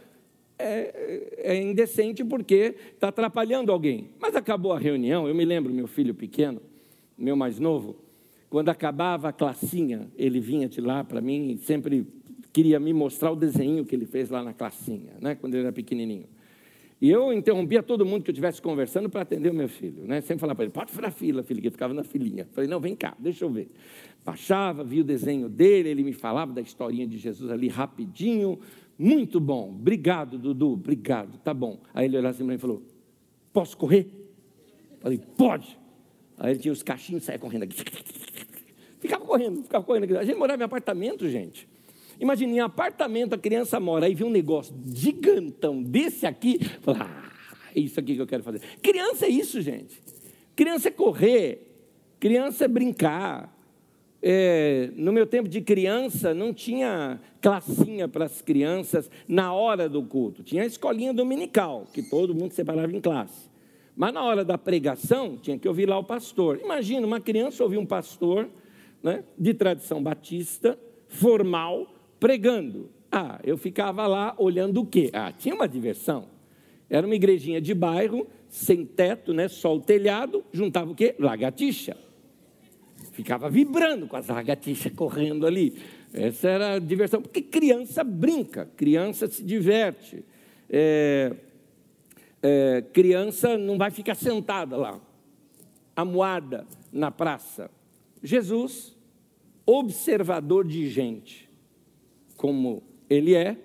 é, 0.57 1.53
é 1.53 1.61
indecente 1.61 2.23
porque 2.23 2.75
está 2.93 3.09
atrapalhando 3.09 3.71
alguém. 3.71 4.09
Mas 4.19 4.35
acabou 4.35 4.71
a 4.71 4.79
reunião, 4.79 5.27
eu 5.27 5.35
me 5.35 5.45
lembro, 5.45 5.73
meu 5.73 5.87
filho 5.87 6.15
pequeno, 6.15 6.61
meu 7.17 7.35
mais 7.35 7.59
novo, 7.59 8.02
quando 8.53 8.69
acabava 8.69 9.29
a 9.29 9.33
classinha, 9.33 10.11
ele 10.15 10.39
vinha 10.39 10.69
de 10.69 10.79
lá 10.79 11.03
para 11.03 11.19
mim 11.19 11.53
e 11.53 11.57
sempre 11.57 12.05
queria 12.53 12.79
me 12.79 12.93
mostrar 12.93 13.31
o 13.31 13.35
desenho 13.35 13.83
que 13.83 13.95
ele 13.95 14.05
fez 14.05 14.29
lá 14.29 14.43
na 14.43 14.53
classinha, 14.53 15.13
né, 15.19 15.33
quando 15.33 15.55
ele 15.55 15.63
era 15.63 15.71
pequenininho. 15.71 16.27
E 17.01 17.09
eu 17.09 17.33
interrompia 17.33 17.81
todo 17.81 18.05
mundo 18.05 18.21
que 18.21 18.29
eu 18.29 18.31
estivesse 18.31 18.61
conversando 18.61 19.09
para 19.09 19.21
atender 19.21 19.49
o 19.49 19.55
meu 19.55 19.67
filho. 19.67 20.05
Né? 20.05 20.21
Sempre 20.21 20.41
falava 20.41 20.57
para 20.57 20.65
ele, 20.65 20.71
pode 20.71 20.91
ficar 20.91 21.01
na 21.01 21.09
fila, 21.09 21.41
filho, 21.41 21.61
que 21.61 21.65
ele 21.65 21.71
ficava 21.71 21.95
na 21.95 22.03
filinha. 22.03 22.47
Falei, 22.53 22.69
não, 22.69 22.79
vem 22.79 22.95
cá, 22.95 23.15
deixa 23.17 23.43
eu 23.43 23.49
ver. 23.49 23.71
Baixava, 24.23 24.83
via 24.83 25.01
o 25.01 25.03
desenho 25.03 25.49
dele, 25.49 25.89
ele 25.89 26.03
me 26.03 26.13
falava 26.13 26.53
da 26.53 26.61
historinha 26.61 27.07
de 27.07 27.17
Jesus 27.17 27.49
ali 27.49 27.67
rapidinho. 27.67 28.59
Muito 28.99 29.39
bom, 29.39 29.69
obrigado, 29.69 30.37
Dudu, 30.37 30.73
obrigado, 30.73 31.39
tá 31.39 31.55
bom. 31.55 31.81
Aí 31.91 32.05
ele 32.05 32.19
olhou 32.19 32.29
assim 32.29 32.43
para 32.43 32.49
mim 32.49 32.53
e 32.53 32.59
falou, 32.59 32.83
posso 33.51 33.75
correr? 33.75 34.07
Falei, 34.99 35.19
pode. 35.35 35.75
Aí 36.37 36.51
ele 36.51 36.59
tinha 36.59 36.71
os 36.71 36.83
cachinhos 36.83 37.23
saia 37.23 37.39
correndo 37.39 37.63
aqui. 37.63 37.81
Ficava 39.03 39.25
correndo, 39.25 39.63
ficava 39.63 39.83
correndo. 39.83 40.17
A 40.17 40.23
gente 40.23 40.37
morava 40.37 40.61
em 40.61 40.65
apartamento, 40.65 41.27
gente. 41.27 41.67
Imagina, 42.21 42.53
em 42.53 42.59
apartamento 42.61 43.35
a 43.35 43.37
criança 43.37 43.77
mora, 43.77 44.05
aí 44.05 44.15
vê 44.15 44.23
um 44.23 44.29
negócio 44.29 44.73
gigantão 44.95 45.83
desse 45.83 46.25
aqui, 46.25 46.57
fala, 46.79 46.99
ah, 47.01 47.31
é 47.75 47.81
isso 47.81 47.99
aqui 47.99 48.15
que 48.15 48.21
eu 48.21 48.25
quero 48.25 48.41
fazer. 48.43 48.61
Criança 48.81 49.25
é 49.25 49.29
isso, 49.29 49.59
gente. 49.59 50.01
Criança 50.55 50.87
é 50.87 50.91
correr, 50.91 51.67
criança 52.17 52.63
é 52.63 52.67
brincar. 52.69 53.53
É, 54.21 54.89
no 54.95 55.11
meu 55.11 55.27
tempo 55.27 55.49
de 55.49 55.59
criança, 55.59 56.33
não 56.33 56.53
tinha 56.53 57.19
classinha 57.41 58.07
para 58.07 58.23
as 58.23 58.41
crianças 58.41 59.11
na 59.27 59.51
hora 59.51 59.89
do 59.89 60.01
culto. 60.01 60.43
Tinha 60.43 60.63
a 60.63 60.65
escolinha 60.65 61.13
dominical, 61.13 61.87
que 61.93 62.01
todo 62.01 62.33
mundo 62.33 62.53
separava 62.53 62.95
em 62.95 63.01
classe. 63.01 63.51
Mas 63.97 64.13
na 64.13 64.23
hora 64.23 64.45
da 64.45 64.57
pregação, 64.57 65.35
tinha 65.35 65.59
que 65.59 65.67
ouvir 65.67 65.89
lá 65.89 65.99
o 65.99 66.05
pastor. 66.05 66.57
Imagina 66.63 67.05
uma 67.05 67.19
criança 67.19 67.61
ouvir 67.61 67.77
um 67.77 67.85
pastor 67.85 68.47
né, 69.03 69.23
de 69.37 69.53
tradição 69.53 70.01
batista, 70.01 70.79
formal, 71.07 71.93
pregando. 72.19 72.89
Ah, 73.11 73.39
eu 73.43 73.57
ficava 73.57 74.07
lá 74.07 74.33
olhando 74.39 74.81
o 74.81 74.85
quê? 74.85 75.09
Ah, 75.13 75.31
tinha 75.31 75.53
uma 75.53 75.67
diversão. 75.67 76.27
Era 76.89 77.05
uma 77.05 77.15
igrejinha 77.15 77.59
de 77.59 77.73
bairro, 77.73 78.25
sem 78.47 78.85
teto, 78.85 79.33
né? 79.33 79.47
Só 79.47 79.75
o 79.75 79.81
telhado, 79.81 80.43
juntava 80.51 80.91
o 80.91 80.95
quê? 80.95 81.15
Lagartixa. 81.19 81.97
Ficava 83.11 83.49
vibrando 83.49 84.07
com 84.07 84.15
as 84.15 84.27
lagartixas 84.27 84.91
correndo 84.93 85.45
ali. 85.45 85.75
Essa 86.13 86.49
era 86.49 86.73
a 86.73 86.79
diversão, 86.79 87.21
porque 87.21 87.41
criança 87.41 88.03
brinca, 88.03 88.69
criança 88.75 89.27
se 89.27 89.43
diverte. 89.43 90.23
É, 90.69 91.35
é, 92.41 92.83
criança 92.93 93.57
não 93.57 93.77
vai 93.77 93.91
ficar 93.91 94.15
sentada 94.15 94.77
lá, 94.77 94.99
amuada 95.95 96.65
na 96.91 97.11
praça. 97.11 97.69
Jesus, 98.23 98.97
observador 99.65 100.65
de 100.65 100.89
gente, 100.89 101.49
como 102.37 102.81
ele 103.09 103.35
é, 103.35 103.57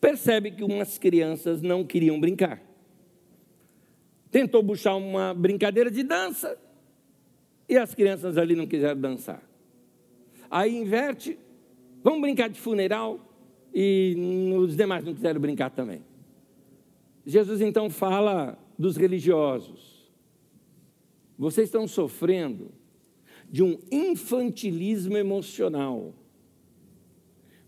percebe 0.00 0.50
que 0.50 0.64
umas 0.64 0.98
crianças 0.98 1.62
não 1.62 1.84
queriam 1.84 2.18
brincar. 2.18 2.60
Tentou 4.30 4.62
puxar 4.64 4.96
uma 4.96 5.32
brincadeira 5.32 5.90
de 5.90 6.02
dança 6.02 6.58
e 7.68 7.76
as 7.76 7.94
crianças 7.94 8.36
ali 8.36 8.56
não 8.56 8.66
quiseram 8.66 9.00
dançar. 9.00 9.42
Aí 10.50 10.76
inverte, 10.76 11.38
vamos 12.02 12.20
brincar 12.20 12.48
de 12.48 12.58
funeral 12.58 13.20
e 13.72 14.16
os 14.58 14.76
demais 14.76 15.04
não 15.04 15.14
quiseram 15.14 15.40
brincar 15.40 15.70
também. 15.70 16.02
Jesus 17.24 17.60
então 17.60 17.88
fala 17.88 18.58
dos 18.78 18.96
religiosos. 18.96 20.10
Vocês 21.38 21.68
estão 21.68 21.86
sofrendo 21.86 22.72
de 23.50 23.62
um 23.62 23.78
infantilismo 23.90 25.16
emocional. 25.16 26.14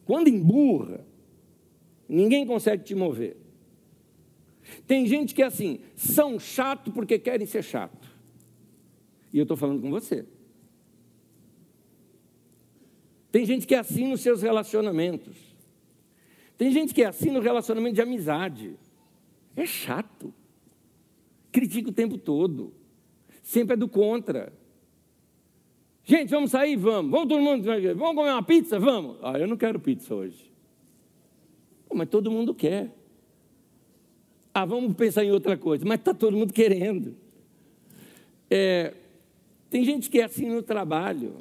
Quando 0.04 0.28
emburra, 0.28 1.06
ninguém 2.08 2.46
consegue 2.46 2.84
te 2.84 2.94
mover. 2.94 3.36
Tem 4.86 5.06
gente 5.06 5.34
que 5.34 5.42
é 5.42 5.46
assim, 5.46 5.80
são 5.94 6.38
chato 6.38 6.92
porque 6.92 7.18
querem 7.18 7.46
ser 7.46 7.62
chato. 7.62 8.08
E 9.32 9.38
eu 9.38 9.42
estou 9.42 9.56
falando 9.56 9.80
com 9.80 9.90
você. 9.90 10.26
Tem 13.30 13.44
gente 13.46 13.66
que 13.66 13.74
é 13.74 13.78
assim 13.78 14.08
nos 14.08 14.20
seus 14.20 14.42
relacionamentos. 14.42 15.36
Tem 16.58 16.72
gente 16.72 16.92
que 16.92 17.02
é 17.02 17.06
assim 17.06 17.30
no 17.30 17.40
relacionamento 17.40 17.94
de 17.94 18.02
amizade. 18.02 18.76
É 19.56 19.64
chato. 19.64 20.34
Critica 21.52 21.88
o 21.88 21.92
tempo 21.92 22.18
todo. 22.18 22.74
Sempre 23.42 23.74
é 23.74 23.76
do 23.76 23.88
contra. 23.88 24.52
Gente, 26.04 26.30
vamos 26.30 26.50
sair? 26.50 26.76
Vamos. 26.76 27.10
Vamos 27.10 27.28
todo 27.28 27.40
mundo. 27.40 27.64
Vamos 27.64 28.14
comer 28.14 28.30
uma 28.30 28.42
pizza? 28.42 28.78
Vamos. 28.78 29.16
Ah, 29.22 29.38
eu 29.38 29.46
não 29.46 29.56
quero 29.56 29.78
pizza 29.78 30.14
hoje. 30.14 30.50
Pô, 31.88 31.94
mas 31.94 32.08
todo 32.08 32.30
mundo 32.30 32.54
quer. 32.54 32.90
Ah, 34.52 34.64
vamos 34.64 34.94
pensar 34.94 35.24
em 35.24 35.30
outra 35.30 35.56
coisa. 35.56 35.84
Mas 35.84 35.98
está 35.98 36.12
todo 36.12 36.36
mundo 36.36 36.52
querendo. 36.52 37.16
É, 38.48 38.94
tem 39.68 39.84
gente 39.84 40.10
que 40.10 40.20
é 40.20 40.24
assim 40.24 40.48
no 40.48 40.62
trabalho. 40.62 41.36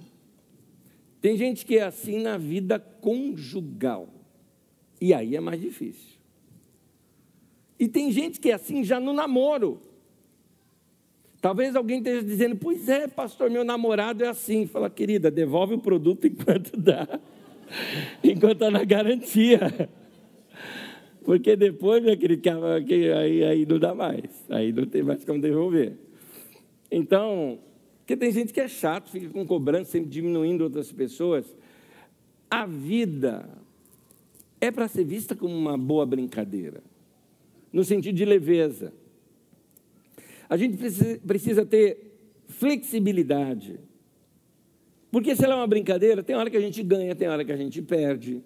Tem 1.21 1.35
gente 1.35 1.65
que 1.65 1.77
é 1.77 1.83
assim 1.83 2.21
na 2.21 2.37
vida 2.37 2.79
conjugal. 2.79 4.07
E 5.01 5.13
aí 5.13 5.35
é 5.35 5.39
mais 5.39 5.59
difícil. 5.59 6.17
E 7.79 7.87
tem 7.87 8.11
gente 8.11 8.39
que 8.39 8.51
é 8.51 8.53
assim 8.53 8.83
já 8.83 8.99
no 8.99 9.13
namoro. 9.13 9.81
Talvez 11.41 11.75
alguém 11.75 11.99
esteja 11.99 12.21
dizendo, 12.21 12.55
pois 12.57 12.89
é, 12.89 13.07
pastor, 13.07 13.49
meu 13.49 13.63
namorado 13.63 14.23
é 14.23 14.27
assim. 14.27 14.67
Fala, 14.67 14.89
querida, 14.89 15.31
devolve 15.31 15.75
o 15.75 15.79
produto 15.79 16.27
enquanto 16.27 16.75
dá, 16.75 17.07
enquanto 18.23 18.53
está 18.53 18.71
na 18.71 18.83
garantia. 18.83 19.89
Porque 21.23 21.55
depois, 21.55 22.03
meu 22.03 22.17
querido, 22.17 22.49
aí, 23.17 23.43
aí 23.43 23.65
não 23.65 23.77
dá 23.77 23.93
mais, 23.93 24.45
aí 24.49 24.73
não 24.73 24.85
tem 24.85 25.03
mais 25.03 25.23
como 25.23 25.39
devolver. 25.39 25.93
Então, 26.91 27.59
porque 27.99 28.17
tem 28.17 28.31
gente 28.31 28.51
que 28.51 28.59
é 28.59 28.67
chato, 28.67 29.11
fica 29.11 29.29
com 29.29 29.45
cobrança, 29.45 29.91
sempre 29.91 30.09
diminuindo 30.09 30.63
outras 30.63 30.91
pessoas. 30.91 31.55
A 32.49 32.65
vida 32.65 33.47
é 34.59 34.71
para 34.71 34.87
ser 34.87 35.03
vista 35.03 35.35
como 35.35 35.55
uma 35.55 35.77
boa 35.77 36.07
brincadeira, 36.07 36.81
no 37.71 37.83
sentido 37.83 38.15
de 38.15 38.25
leveza. 38.25 38.91
A 40.49 40.57
gente 40.57 40.77
precisa, 41.25 41.63
ter 41.63 42.17
flexibilidade. 42.47 43.79
Porque 45.11 45.35
se 45.35 45.45
ela 45.45 45.53
é 45.53 45.57
uma 45.57 45.67
brincadeira, 45.67 46.23
tem 46.23 46.35
hora 46.35 46.49
que 46.49 46.57
a 46.57 46.61
gente 46.61 46.81
ganha, 46.81 47.15
tem 47.15 47.27
hora 47.27 47.45
que 47.45 47.51
a 47.51 47.55
gente 47.55 47.81
perde. 47.83 48.43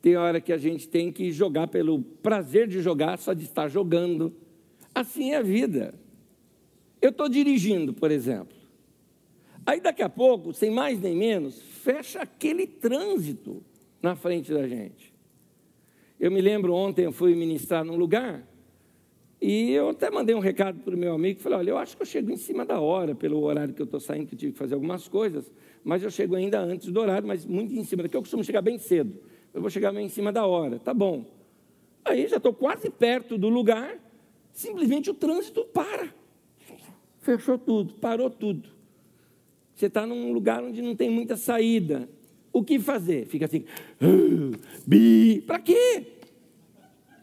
Tem 0.00 0.16
hora 0.16 0.40
que 0.40 0.52
a 0.52 0.56
gente 0.56 0.88
tem 0.88 1.10
que 1.10 1.32
jogar 1.32 1.66
pelo 1.66 2.00
prazer 2.00 2.68
de 2.68 2.80
jogar, 2.80 3.18
só 3.18 3.32
de 3.32 3.42
estar 3.42 3.66
jogando. 3.66 4.32
Assim 4.94 5.32
é 5.32 5.38
a 5.38 5.42
vida. 5.42 5.94
Eu 7.02 7.10
estou 7.10 7.28
dirigindo, 7.28 7.92
por 7.92 8.12
exemplo. 8.12 8.56
Aí 9.66 9.80
daqui 9.80 10.02
a 10.02 10.08
pouco, 10.08 10.52
sem 10.52 10.70
mais 10.70 11.00
nem 11.00 11.16
menos, 11.16 11.60
fecha 11.60 12.20
aquele 12.20 12.68
trânsito 12.68 13.64
na 14.00 14.14
frente 14.14 14.52
da 14.52 14.68
gente. 14.68 15.12
Eu 16.20 16.30
me 16.30 16.40
lembro 16.40 16.72
ontem 16.72 17.04
eu 17.04 17.12
fui 17.12 17.34
ministrar 17.34 17.84
num 17.84 17.96
lugar 17.96 18.46
e 19.40 19.72
eu 19.72 19.90
até 19.90 20.10
mandei 20.10 20.34
um 20.34 20.38
recado 20.38 20.80
para 20.80 20.94
o 20.94 20.98
meu 20.98 21.14
amigo, 21.14 21.40
falei, 21.40 21.58
olha, 21.58 21.70
eu 21.70 21.78
acho 21.78 21.96
que 21.96 22.02
eu 22.02 22.06
chego 22.06 22.30
em 22.30 22.36
cima 22.36 22.64
da 22.64 22.80
hora, 22.80 23.14
pelo 23.14 23.42
horário 23.42 23.74
que 23.74 23.82
eu 23.82 23.84
estou 23.84 24.00
saindo, 24.00 24.26
que 24.26 24.34
eu 24.34 24.38
tive 24.38 24.52
que 24.52 24.58
fazer 24.58 24.74
algumas 24.74 25.06
coisas, 25.08 25.52
mas 25.84 26.02
eu 26.02 26.10
chego 26.10 26.34
ainda 26.34 26.58
antes 26.58 26.90
do 26.90 27.00
horário, 27.00 27.28
mas 27.28 27.44
muito 27.44 27.74
em 27.74 27.84
cima, 27.84 28.02
daqui 28.02 28.16
eu 28.16 28.22
costumo 28.22 28.42
chegar 28.42 28.62
bem 28.62 28.78
cedo, 28.78 29.20
eu 29.52 29.60
vou 29.60 29.68
chegar 29.68 29.92
meio 29.92 30.06
em 30.06 30.08
cima 30.08 30.32
da 30.32 30.46
hora, 30.46 30.78
tá 30.78 30.94
bom. 30.94 31.26
Aí 32.04 32.26
já 32.28 32.38
estou 32.38 32.54
quase 32.54 32.88
perto 32.88 33.36
do 33.36 33.48
lugar, 33.48 33.98
simplesmente 34.52 35.10
o 35.10 35.14
trânsito 35.14 35.64
para. 35.64 36.08
Fechou 37.20 37.58
tudo, 37.58 37.94
parou 37.94 38.30
tudo. 38.30 38.68
Você 39.74 39.86
está 39.86 40.06
num 40.06 40.32
lugar 40.32 40.62
onde 40.62 40.80
não 40.80 40.96
tem 40.96 41.10
muita 41.10 41.36
saída. 41.36 42.08
O 42.52 42.64
que 42.64 42.78
fazer? 42.78 43.26
Fica 43.26 43.44
assim, 43.44 43.64
ah, 44.00 44.56
bi, 44.86 45.42
para 45.46 45.58
quê? 45.58 46.06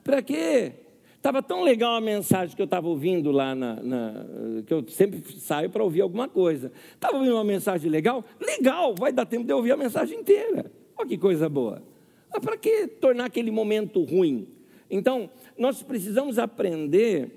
Para 0.04 0.21
quê? 0.21 0.83
Estava 1.24 1.42
tão 1.42 1.64
legal 1.64 1.96
a 1.96 2.02
mensagem 2.02 2.54
que 2.54 2.62
eu 2.62 2.66
estava 2.66 2.86
ouvindo 2.86 3.32
lá, 3.32 3.56
na, 3.56 3.82
na, 3.82 4.26
que 4.68 4.74
eu 4.74 4.86
sempre 4.90 5.24
saio 5.40 5.70
para 5.70 5.82
ouvir 5.82 6.02
alguma 6.02 6.28
coisa. 6.28 6.70
Estava 6.96 7.16
ouvindo 7.16 7.36
uma 7.36 7.46
mensagem 7.46 7.90
legal? 7.90 8.26
Legal, 8.42 8.94
vai 8.94 9.14
dar 9.14 9.26
tempo 9.26 9.46
de 9.46 9.54
eu 9.54 9.56
ouvir 9.56 9.72
a 9.72 9.78
mensagem 9.78 10.20
inteira. 10.20 10.70
Olha 10.98 11.08
que 11.08 11.18
coisa 11.18 11.48
boa. 11.48 11.82
Mas 12.30 12.44
para 12.44 12.58
que 12.58 12.88
tornar 12.88 13.24
aquele 13.24 13.52
momento 13.52 14.04
ruim? 14.04 14.50
Então, 14.92 15.30
nós 15.58 15.82
precisamos 15.82 16.38
aprender 16.38 17.32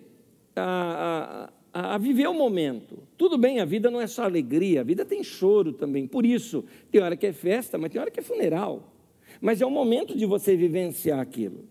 a, 0.56 1.48
a, 1.72 1.94
a, 1.94 1.98
viver 1.98 2.26
o 2.26 2.34
momento. 2.34 2.98
Tudo 3.16 3.38
bem, 3.38 3.60
a 3.60 3.64
vida 3.64 3.88
não 3.88 4.00
é 4.00 4.08
só 4.08 4.24
alegria, 4.24 4.80
a 4.80 4.84
vida 4.84 5.04
tem 5.04 5.22
choro 5.22 5.72
também. 5.72 6.08
Por 6.08 6.26
isso, 6.26 6.64
tem 6.90 7.00
hora 7.00 7.16
que 7.16 7.28
é 7.28 7.32
festa, 7.32 7.78
mas 7.78 7.92
tem 7.92 8.00
hora 8.00 8.10
que 8.10 8.18
é 8.18 8.22
funeral. 8.24 8.92
Mas 9.40 9.60
é 9.60 9.64
o 9.64 9.70
momento 9.70 10.18
de 10.18 10.26
você 10.26 10.56
vivenciar 10.56 11.20
aquilo. 11.20 11.66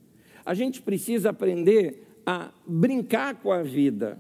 A 0.46 0.54
gente 0.54 0.82
precisa 0.82 1.32
aprender 1.32 2.05
a 2.26 2.52
brincar 2.66 3.36
com 3.36 3.52
a 3.52 3.62
vida. 3.62 4.20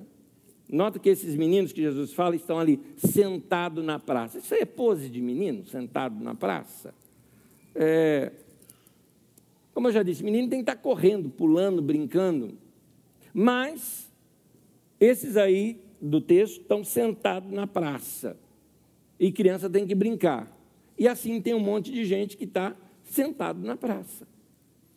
Nota 0.69 0.99
que 0.99 1.09
esses 1.09 1.35
meninos 1.35 1.71
que 1.71 1.81
Jesus 1.81 2.13
fala 2.13 2.35
estão 2.35 2.59
ali 2.59 2.79
sentados 2.97 3.83
na 3.83 3.99
praça. 3.99 4.39
Isso 4.39 4.53
é 4.53 4.65
pose 4.65 5.09
de 5.09 5.21
menino, 5.21 5.65
sentado 5.65 6.23
na 6.23 6.33
praça? 6.33 6.93
É, 7.73 8.31
como 9.73 9.89
eu 9.89 9.91
já 9.91 10.01
disse, 10.01 10.23
menino 10.23 10.49
tem 10.49 10.59
que 10.63 10.71
estar 10.71 10.81
correndo, 10.81 11.29
pulando, 11.29 11.81
brincando. 11.81 12.57
Mas 13.33 14.09
esses 14.99 15.35
aí 15.37 15.81
do 16.01 16.21
texto 16.21 16.61
estão 16.61 16.83
sentados 16.83 17.51
na 17.51 17.67
praça. 17.67 18.37
E 19.19 19.31
criança 19.31 19.69
tem 19.69 19.85
que 19.85 19.93
brincar. 19.93 20.51
E 20.97 21.07
assim 21.07 21.41
tem 21.41 21.53
um 21.53 21.59
monte 21.59 21.91
de 21.91 22.05
gente 22.05 22.37
que 22.37 22.45
está 22.45 22.75
sentado 23.03 23.59
na 23.59 23.75
praça, 23.75 24.27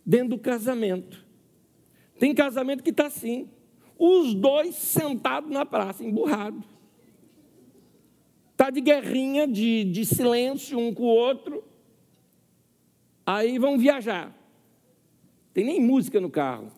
dentro 0.04 0.30
do 0.30 0.38
casamento. 0.38 1.26
Tem 2.18 2.34
casamento 2.34 2.82
que 2.82 2.90
está 2.90 3.06
assim. 3.06 3.48
Os 3.98 4.34
dois 4.34 4.74
sentados 4.74 5.50
na 5.50 5.64
praça, 5.64 6.04
emburrados. 6.04 6.64
Está 8.52 8.70
de 8.70 8.80
guerrinha, 8.80 9.46
de, 9.46 9.84
de 9.84 10.04
silêncio 10.04 10.78
um 10.78 10.92
com 10.92 11.04
o 11.04 11.06
outro. 11.06 11.64
Aí 13.24 13.58
vão 13.58 13.78
viajar. 13.78 14.36
Tem 15.54 15.64
nem 15.64 15.80
música 15.80 16.20
no 16.20 16.28
carro. 16.28 16.72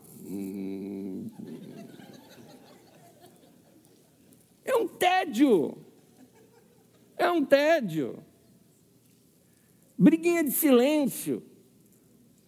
É 4.64 4.76
um 4.76 4.86
tédio. 4.86 5.78
É 7.16 7.30
um 7.30 7.44
tédio. 7.44 8.22
Briguinha 9.96 10.44
de 10.44 10.50
silêncio. 10.50 11.42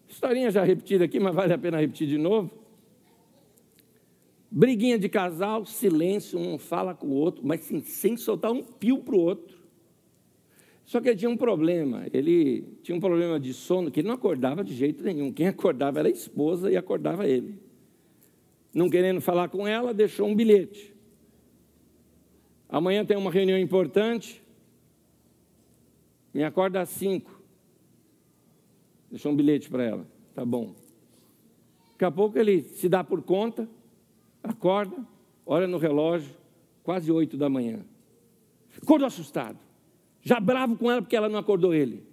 Historinha 0.09 0.51
já 0.51 0.63
repetida 0.63 1.05
aqui, 1.05 1.19
mas 1.19 1.35
vale 1.35 1.53
a 1.53 1.59
pena 1.59 1.81
repetir 1.81 2.07
de 2.07 2.19
novo. 2.19 2.62
Briguinha 4.55 4.99
de 4.99 5.09
casal, 5.09 5.65
silêncio, 5.65 6.39
um 6.39 6.59
fala 6.59 6.95
com 6.95 7.07
o 7.07 7.15
outro, 7.15 7.41
mas 7.43 7.63
sem, 7.63 7.81
sem 7.81 8.17
soltar 8.19 8.53
um 8.53 8.63
pio 8.63 8.99
para 8.99 9.15
o 9.15 9.19
outro. 9.19 9.57
Só 10.85 11.01
que 11.01 11.09
ele 11.09 11.17
tinha 11.17 11.31
um 11.31 11.39
problema, 11.39 12.05
ele 12.13 12.77
tinha 12.83 12.95
um 12.95 13.01
problema 13.01 13.41
de 13.41 13.55
sono 13.55 13.91
que 13.91 14.01
ele 14.01 14.09
não 14.09 14.15
acordava 14.15 14.63
de 14.63 14.75
jeito 14.75 15.03
nenhum. 15.03 15.33
Quem 15.33 15.49
acordava 15.49 16.01
era 16.01 16.09
a 16.09 16.11
esposa 16.11 16.71
e 16.71 16.77
acordava 16.77 17.27
ele. 17.27 17.59
Não 18.75 18.91
querendo 18.91 19.23
falar 19.23 19.49
com 19.49 19.67
ela, 19.67 19.95
deixou 19.95 20.29
um 20.29 20.35
bilhete. 20.35 20.95
Amanhã 22.69 23.07
tem 23.07 23.17
uma 23.17 23.31
reunião 23.31 23.59
importante, 23.59 24.43
me 26.35 26.45
acorda 26.45 26.83
às 26.83 26.91
cinco. 26.91 27.41
Deixou 29.11 29.33
um 29.33 29.37
bilhete 29.37 29.71
para 29.71 29.83
ela, 29.83 30.07
tá 30.35 30.45
bom. 30.45 30.75
Daqui 31.93 32.05
a 32.05 32.11
pouco 32.11 32.39
ele 32.39 32.61
se 32.61 32.87
dá 32.87 33.03
por 33.03 33.23
conta, 33.23 33.67
acorda, 34.43 34.97
olha 35.47 35.67
no 35.67 35.79
relógio, 35.79 36.35
quase 36.83 37.11
oito 37.11 37.37
da 37.37 37.49
manhã. 37.49 37.81
Acordou 38.83 39.07
assustado, 39.07 39.59
já 40.23 40.41
bravo 40.41 40.77
com 40.77 40.91
ela 40.91 41.03
porque 41.03 41.17
ela 41.17 41.29
não 41.29 41.39
acordou 41.39 41.75
ele. 41.75 42.07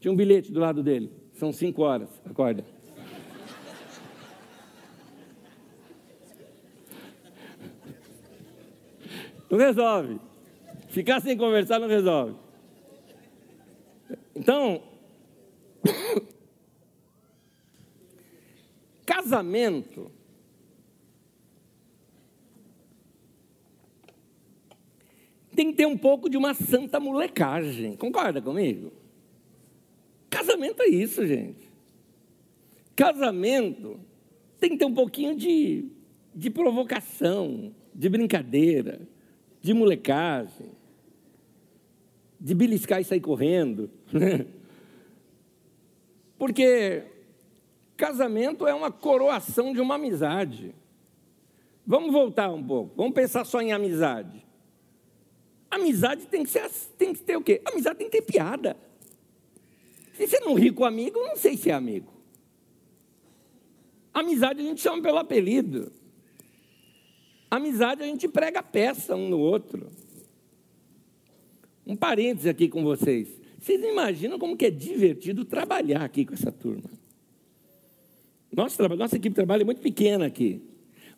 Tinha 0.00 0.10
um 0.10 0.16
bilhete 0.16 0.50
do 0.50 0.58
lado 0.58 0.82
dele, 0.82 1.10
são 1.34 1.52
cinco 1.52 1.82
horas, 1.82 2.08
acorda. 2.24 2.64
Não 9.52 9.58
resolve. 9.58 10.18
Ficar 10.88 11.20
sem 11.20 11.36
conversar 11.36 11.78
não 11.78 11.86
resolve. 11.86 12.34
Então, 14.34 14.82
casamento 19.04 20.10
tem 25.62 25.70
que 25.70 25.76
ter 25.76 25.86
um 25.86 25.96
pouco 25.96 26.28
de 26.28 26.36
uma 26.36 26.54
santa 26.54 26.98
molecagem. 26.98 27.94
Concorda 27.94 28.42
comigo? 28.42 28.92
Casamento 30.28 30.82
é 30.82 30.88
isso, 30.88 31.24
gente. 31.24 31.70
Casamento 32.96 34.00
tem 34.58 34.70
que 34.70 34.78
ter 34.78 34.84
um 34.84 34.94
pouquinho 34.94 35.36
de, 35.36 35.88
de 36.34 36.50
provocação, 36.50 37.72
de 37.94 38.08
brincadeira, 38.08 39.06
de 39.60 39.72
molecagem, 39.72 40.72
de 42.40 42.54
beliscar 42.56 43.00
e 43.00 43.04
sair 43.04 43.20
correndo. 43.20 43.88
Porque 46.36 47.04
casamento 47.96 48.66
é 48.66 48.74
uma 48.74 48.90
coroação 48.90 49.72
de 49.72 49.80
uma 49.80 49.94
amizade. 49.94 50.74
Vamos 51.86 52.12
voltar 52.12 52.50
um 52.50 52.64
pouco, 52.64 52.96
vamos 52.96 53.14
pensar 53.14 53.44
só 53.44 53.62
em 53.62 53.72
amizade. 53.72 54.44
Amizade 55.72 56.26
tem 56.26 56.44
que, 56.44 56.50
ser, 56.50 56.68
tem 56.98 57.14
que 57.14 57.20
ter 57.20 57.34
o 57.34 57.40
quê? 57.40 57.62
Amizade 57.64 57.98
tem 57.98 58.10
que 58.10 58.20
ter 58.20 58.22
piada. 58.30 58.76
Se 60.12 60.26
você 60.26 60.38
não 60.40 60.52
ri 60.52 60.70
com 60.70 60.84
amigo, 60.84 61.18
não 61.18 61.34
sei 61.34 61.56
se 61.56 61.70
é 61.70 61.72
amigo. 61.72 62.12
Amizade 64.12 64.60
a 64.60 64.64
gente 64.64 64.82
chama 64.82 65.02
pelo 65.02 65.16
apelido. 65.16 65.90
Amizade 67.50 68.02
a 68.02 68.06
gente 68.06 68.28
prega 68.28 68.62
peça 68.62 69.16
um 69.16 69.30
no 69.30 69.38
outro. 69.38 69.90
Um 71.86 71.96
parênteses 71.96 72.48
aqui 72.48 72.68
com 72.68 72.84
vocês. 72.84 73.40
Vocês 73.58 73.82
imaginam 73.82 74.38
como 74.38 74.58
que 74.58 74.66
é 74.66 74.70
divertido 74.70 75.42
trabalhar 75.42 76.02
aqui 76.02 76.26
com 76.26 76.34
essa 76.34 76.52
turma? 76.52 76.90
Nossa, 78.54 78.86
nossa 78.90 79.16
equipe 79.16 79.30
de 79.30 79.36
trabalho 79.36 79.62
é 79.62 79.64
muito 79.64 79.80
pequena 79.80 80.26
aqui. 80.26 80.60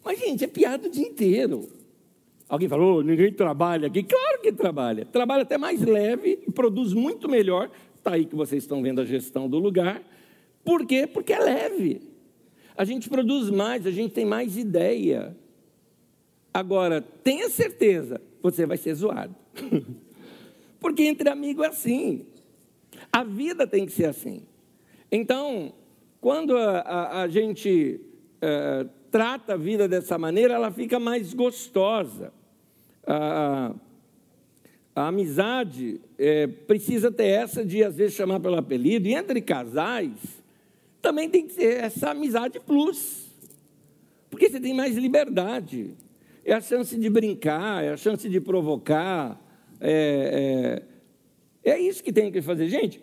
Mas, 0.05 0.21
gente, 0.21 0.45
é 0.45 0.47
piada 0.47 0.87
o 0.87 0.91
dia 0.91 1.05
inteiro. 1.05 1.69
Alguém 2.49 2.69
falou, 2.69 3.03
ninguém 3.03 3.33
trabalha 3.33 3.89
aqui. 3.89 4.03
Claro 4.03 4.41
que 4.41 4.53
trabalha. 4.53 5.05
Trabalha 5.07 5.43
até 5.43 5.57
mais 5.57 5.81
leve 5.81 6.41
e 6.47 6.51
produz 6.51 6.93
muito 6.93 7.29
melhor. 7.29 7.71
Está 7.97 8.13
aí 8.13 8.27
que 8.27 8.35
vocês 8.35 8.63
estão 8.63 8.83
vendo 8.83 9.01
a 9.01 9.05
gestão 9.05 9.49
do 9.49 9.59
lugar. 9.59 10.03
Por 10.65 10.87
quê? 10.87 11.07
Porque 11.07 11.33
é 11.33 11.39
leve. 11.39 12.03
A 12.77 12.85
gente 12.85 13.09
produz 13.09 13.51
mais, 13.51 13.87
a 13.87 13.91
gente 13.91 14.13
tem 14.13 14.25
mais 14.25 14.57
ideia. 14.57 15.37
Agora, 16.53 17.01
tenha 17.01 17.49
certeza, 17.49 18.21
você 18.43 18.67
vai 18.67 18.77
ser 18.77 18.95
zoado. 18.95 19.35
Porque 20.81 21.05
entre 21.05 21.29
amigos 21.29 21.65
é 21.65 21.69
assim. 21.69 22.27
A 23.13 23.25
vida 23.25 23.67
tem 23.67 23.87
que 23.87 23.93
ser 23.93 24.07
assim. 24.07 24.43
Então, 25.11 25.73
quando 26.21 26.57
a, 26.57 26.81
a, 26.81 27.23
a 27.23 27.29
gente 27.29 28.01
é, 28.41 28.87
trata 29.15 29.55
a 29.55 29.57
vida 29.57 29.87
dessa 29.87 30.19
maneira, 30.19 30.55
ela 30.55 30.73
fica 30.73 30.99
mais 30.99 31.33
gostosa. 31.33 32.33
A, 33.07 33.73
a 34.93 35.07
amizade 35.07 36.01
é, 36.19 36.49
precisa 36.49 37.13
ter 37.13 37.27
essa 37.27 37.65
de, 37.65 37.85
às 37.85 37.97
vezes, 37.97 38.17
chamar 38.17 38.41
pelo 38.41 38.57
apelido, 38.57 39.07
e 39.07 39.15
entre 39.15 39.41
casais, 39.41 40.11
também 41.01 41.31
tem 41.31 41.47
que 41.47 41.53
ser 41.53 41.85
essa 41.85 42.11
amizade 42.11 42.59
plus, 42.59 43.31
porque 44.29 44.51
você 44.51 44.59
tem 44.59 44.75
mais 44.75 44.97
liberdade. 44.97 45.95
É 46.45 46.53
a 46.53 46.61
chance 46.61 46.99
de 46.99 47.09
brincar, 47.09 47.85
é 47.85 47.91
a 47.91 47.97
chance 47.97 48.29
de 48.29 48.41
provocar. 48.41 49.41
É, 49.81 50.83
é, 51.65 51.71
é 51.71 51.81
isso 51.81 52.03
que 52.03 52.13
tem 52.13 52.33
que 52.33 52.43
fazer. 52.43 52.67
Gente, 52.67 53.01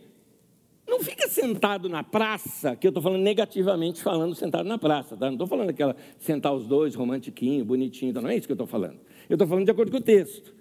não 0.92 1.00
fica 1.00 1.26
sentado 1.30 1.88
na 1.88 2.04
praça, 2.04 2.76
que 2.76 2.86
eu 2.86 2.90
estou 2.90 3.02
falando 3.02 3.22
negativamente, 3.22 4.04
falando 4.04 4.36
sentado 4.36 4.68
na 4.68 4.78
praça, 4.78 5.16
tá? 5.16 5.28
Não 5.28 5.34
estou 5.34 5.48
falando 5.48 5.70
aquela 5.70 5.96
sentar 6.20 6.54
os 6.54 6.68
dois, 6.68 6.96
romantiquinho, 6.96 7.64
bonitinho, 7.64 8.14
não 8.14 8.28
é 8.28 8.36
isso 8.36 8.46
que 8.46 8.52
eu 8.52 8.56
estou 8.56 8.68
falando. 8.68 9.00
Eu 9.30 9.36
estou 9.36 9.48
falando 9.48 9.64
de 9.64 9.72
acordo 9.72 9.90
com 9.90 10.00
o 10.00 10.02
texto. 10.02 10.54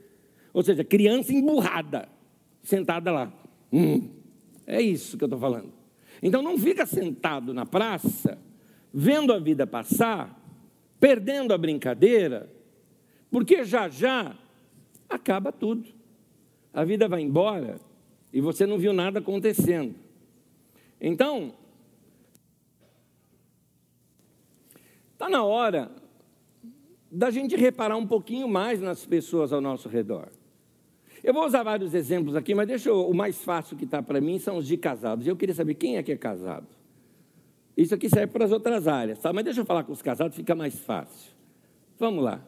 Ou 0.54 0.62
seja, 0.62 0.84
criança 0.84 1.32
emburrada, 1.32 2.08
sentada 2.62 3.10
lá. 3.10 3.32
Hum, 3.72 4.08
é 4.68 4.80
isso 4.80 5.18
que 5.18 5.24
eu 5.24 5.26
estou 5.26 5.40
falando. 5.40 5.72
Então 6.22 6.40
não 6.42 6.56
fica 6.56 6.86
sentado 6.86 7.52
na 7.52 7.66
praça, 7.66 8.38
vendo 8.94 9.32
a 9.32 9.38
vida 9.40 9.66
passar, 9.66 10.40
perdendo 11.00 11.52
a 11.52 11.58
brincadeira, 11.58 12.48
porque 13.32 13.64
já 13.64 13.88
já 13.88 14.36
acaba 15.08 15.50
tudo. 15.50 15.88
A 16.72 16.84
vida 16.84 17.08
vai 17.08 17.20
embora 17.20 17.80
e 18.32 18.40
você 18.40 18.64
não 18.64 18.78
viu 18.78 18.92
nada 18.92 19.18
acontecendo. 19.18 20.09
Então, 21.00 21.54
está 25.12 25.28
na 25.28 25.42
hora 25.44 25.90
da 27.10 27.30
gente 27.30 27.56
reparar 27.56 27.96
um 27.96 28.06
pouquinho 28.06 28.48
mais 28.48 28.80
nas 28.80 29.06
pessoas 29.06 29.52
ao 29.52 29.60
nosso 29.60 29.88
redor. 29.88 30.28
Eu 31.22 31.34
vou 31.34 31.44
usar 31.44 31.62
vários 31.62 31.94
exemplos 31.94 32.36
aqui, 32.36 32.54
mas 32.54 32.66
deixa 32.66 32.88
eu, 32.88 33.08
o 33.08 33.14
mais 33.14 33.42
fácil 33.42 33.76
que 33.76 33.84
está 33.84 34.02
para 34.02 34.20
mim 34.20 34.38
são 34.38 34.56
os 34.56 34.66
de 34.66 34.76
casados. 34.76 35.26
Eu 35.26 35.36
queria 35.36 35.54
saber 35.54 35.74
quem 35.74 35.96
é 35.96 36.02
que 36.02 36.12
é 36.12 36.16
casado. 36.16 36.66
Isso 37.76 37.94
aqui 37.94 38.08
serve 38.08 38.32
para 38.32 38.44
as 38.44 38.52
outras 38.52 38.86
áreas, 38.86 39.18
tá? 39.18 39.32
mas 39.32 39.44
deixa 39.44 39.60
eu 39.60 39.64
falar 39.64 39.84
com 39.84 39.92
os 39.92 40.02
casados, 40.02 40.36
fica 40.36 40.54
mais 40.54 40.78
fácil. 40.78 41.32
Vamos 41.98 42.24
lá. 42.24 42.42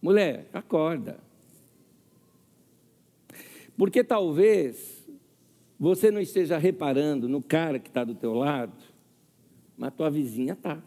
Mulher, 0.00 0.48
acorda. 0.52 1.18
Porque 3.76 4.04
talvez 4.04 4.93
você 5.78 6.10
não 6.10 6.20
esteja 6.20 6.58
reparando 6.58 7.28
no 7.28 7.42
cara 7.42 7.78
que 7.78 7.88
está 7.88 8.04
do 8.04 8.14
teu 8.14 8.32
lado, 8.32 8.72
mas 9.76 9.92
tua 9.94 10.10
vizinha 10.10 10.52
está. 10.52 10.82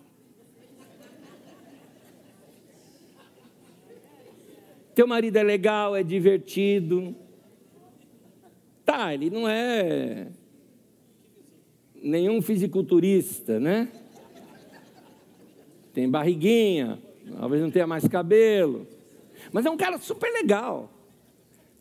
Teu 4.95 5.05
marido 5.05 5.35
é 5.35 5.43
legal, 5.43 5.95
é 5.95 6.01
divertido. 6.01 7.15
Tá, 8.83 9.13
ele 9.13 9.29
não 9.29 9.47
é 9.47 10.27
nenhum 12.01 12.41
fisiculturista, 12.41 13.59
né? 13.59 13.91
Tem 15.93 16.09
barriguinha, 16.09 16.99
talvez 17.39 17.61
não 17.61 17.69
tenha 17.69 17.85
mais 17.85 18.07
cabelo. 18.07 18.87
Mas 19.51 19.65
é 19.65 19.69
um 19.69 19.77
cara 19.77 19.97
super 19.97 20.31
legal. 20.31 20.91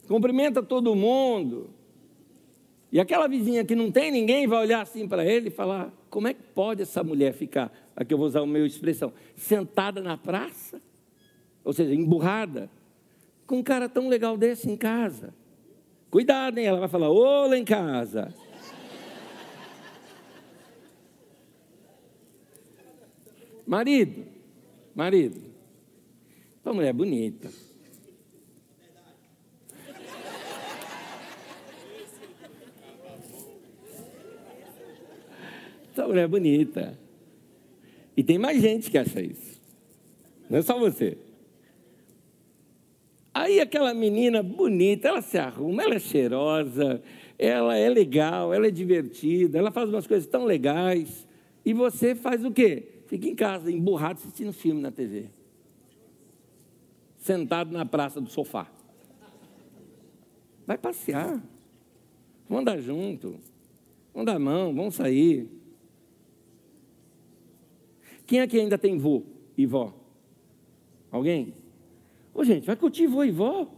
Cumprimenta 0.09 0.63
todo 0.63 0.95
mundo. 0.95 1.71
E 2.91 3.01
aquela 3.01 3.27
vizinha 3.27 3.65
que 3.65 3.75
não 3.75 3.91
tem 3.91 4.11
ninguém 4.11 4.47
vai 4.47 4.61
olhar 4.61 4.81
assim 4.81 5.09
para 5.09 5.25
ele 5.25 5.49
e 5.49 5.51
falar: 5.51 5.93
como 6.09 6.29
é 6.29 6.35
que 6.35 6.43
pode 6.43 6.83
essa 6.83 7.03
mulher 7.03 7.33
ficar, 7.33 7.73
aqui 7.95 8.15
eu 8.15 8.19
vou 8.19 8.27
usar 8.27 8.43
o 8.43 8.47
meu 8.47 8.65
expressão, 8.65 9.13
sentada 9.35 10.01
na 10.01 10.17
praça? 10.17 10.81
Ou 11.65 11.73
seja, 11.73 11.93
emburrada 11.95 12.71
com 13.47 13.59
um 13.59 13.63
cara 13.63 13.89
tão 13.89 14.09
legal 14.09 14.37
desse 14.37 14.71
em 14.71 14.77
casa. 14.77 15.35
Cuidado, 16.11 16.59
hein? 16.59 16.67
Ela 16.67 16.81
vai 16.81 16.89
falar, 16.89 17.11
ô 17.11 17.47
lá 17.47 17.57
em 17.59 17.65
casa. 17.65 18.33
Marido, 23.67 24.25
marido, 24.95 25.43
tua 26.63 26.73
mulher 26.73 26.91
é 26.91 26.93
bonita. 26.93 27.51
Tua 35.97 36.09
mulher 36.09 36.25
é 36.25 36.29
bonita. 36.29 36.99
E 38.15 38.23
tem 38.23 38.37
mais 38.39 38.61
gente 38.61 38.91
que 38.91 38.99
acha 38.99 39.19
isso. 39.19 39.59
Não 40.51 40.59
é 40.59 40.63
só 40.63 40.79
você. 40.79 41.17
Aí 43.33 43.61
aquela 43.61 43.95
menina 43.95 44.43
bonita, 44.43 45.09
ela 45.09 45.23
se 45.23 45.39
arruma, 45.39 45.83
ela 45.83 45.95
é 45.95 45.99
cheirosa, 45.99 47.03
ela 47.39 47.79
é 47.79 47.89
legal, 47.89 48.53
ela 48.53 48.67
é 48.67 48.71
divertida, 48.71 49.59
ela 49.59 49.71
faz 49.71 49.89
umas 49.89 50.07
coisas 50.07 50.29
tão 50.29 50.45
legais. 50.45 51.27
E 51.65 51.73
você 51.73 52.15
faz 52.15 52.45
o 52.45 52.51
quê? 52.51 53.01
Fica 53.07 53.27
em 53.27 53.35
casa, 53.35 53.73
emburrado, 53.73 54.21
assistindo 54.21 54.53
filme 54.53 54.83
na 54.83 54.91
TV. 54.91 55.31
Sentado 57.17 57.73
na 57.73 57.87
praça 57.87 58.21
do 58.21 58.29
sofá. 58.29 58.71
Vai 60.67 60.77
passear. 60.77 61.43
Vamos 62.47 62.61
andar 62.61 62.79
junto. 62.81 63.41
Vamos 64.13 64.27
dar 64.27 64.39
mão, 64.39 64.75
vamos 64.75 64.95
sair. 64.95 65.57
Quem 68.27 68.41
aqui 68.41 68.59
ainda 68.59 68.77
tem 68.77 68.99
vô 68.99 69.23
e 69.57 69.65
vó? 69.65 69.95
Alguém? 71.11 71.55
Ô, 72.35 72.45
gente, 72.45 72.67
vai 72.67 72.77
curtir 72.77 73.07
vô 73.07 73.25
e 73.25 73.31
vó. 73.31 73.71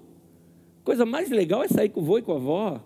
Coisa 0.83 1.05
mais 1.05 1.31
legal 1.31 1.63
é 1.63 1.69
sair 1.69 1.91
com 1.91 2.01
o 2.01 2.05
vô 2.05 2.19
e 2.19 2.23
com 2.23 2.33
a 2.33 2.37
avó. 2.37 2.85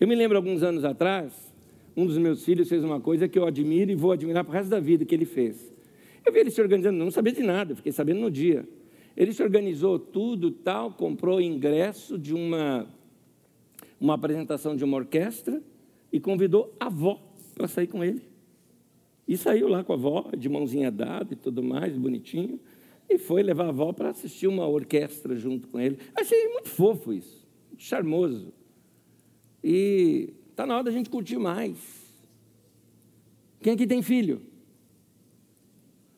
Eu 0.00 0.08
me 0.08 0.14
lembro 0.14 0.36
alguns 0.36 0.62
anos 0.62 0.84
atrás, 0.84 1.54
um 1.96 2.06
dos 2.06 2.18
meus 2.18 2.44
filhos 2.44 2.68
fez 2.68 2.82
uma 2.82 3.00
coisa 3.00 3.28
que 3.28 3.38
eu 3.38 3.46
admiro 3.46 3.90
e 3.90 3.94
vou 3.94 4.10
admirar 4.10 4.42
para 4.42 4.50
o 4.50 4.54
resto 4.54 4.70
da 4.70 4.80
vida 4.80 5.04
que 5.04 5.14
ele 5.14 5.24
fez. 5.24 5.72
Eu 6.24 6.32
vi 6.32 6.40
ele 6.40 6.50
se 6.50 6.60
organizando, 6.60 6.98
não 6.98 7.10
sabia 7.10 7.32
de 7.32 7.42
nada, 7.42 7.76
fiquei 7.76 7.92
sabendo 7.92 8.20
no 8.20 8.30
dia. 8.30 8.66
Ele 9.16 9.32
se 9.32 9.42
organizou 9.42 9.98
tudo, 9.98 10.50
tal, 10.50 10.92
comprou 10.92 11.40
ingresso 11.40 12.18
de 12.18 12.34
uma, 12.34 12.88
uma 14.00 14.14
apresentação 14.14 14.74
de 14.74 14.82
uma 14.82 14.96
orquestra 14.96 15.62
e 16.10 16.18
convidou 16.18 16.74
a 16.80 16.86
avó 16.86 17.20
para 17.54 17.68
sair 17.68 17.86
com 17.86 18.02
ele. 18.02 18.33
E 19.26 19.36
saiu 19.36 19.68
lá 19.68 19.82
com 19.82 19.92
a 19.92 19.96
avó, 19.96 20.30
de 20.36 20.48
mãozinha 20.48 20.90
dada 20.90 21.32
e 21.32 21.36
tudo 21.36 21.62
mais, 21.62 21.96
bonitinho. 21.96 22.60
E 23.08 23.18
foi 23.18 23.42
levar 23.42 23.66
a 23.66 23.68
avó 23.68 23.92
para 23.92 24.10
assistir 24.10 24.46
uma 24.46 24.66
orquestra 24.66 25.34
junto 25.36 25.68
com 25.68 25.80
ele. 25.80 25.98
Achei 26.14 26.48
muito 26.48 26.68
fofo 26.68 27.12
isso, 27.12 27.46
muito 27.68 27.82
charmoso. 27.82 28.52
E 29.62 30.34
está 30.50 30.66
na 30.66 30.74
hora 30.74 30.84
da 30.84 30.90
gente 30.90 31.08
curtir 31.08 31.38
mais. 31.38 31.78
Quem 33.60 33.72
aqui 33.72 33.86
tem 33.86 34.02
filho? 34.02 34.42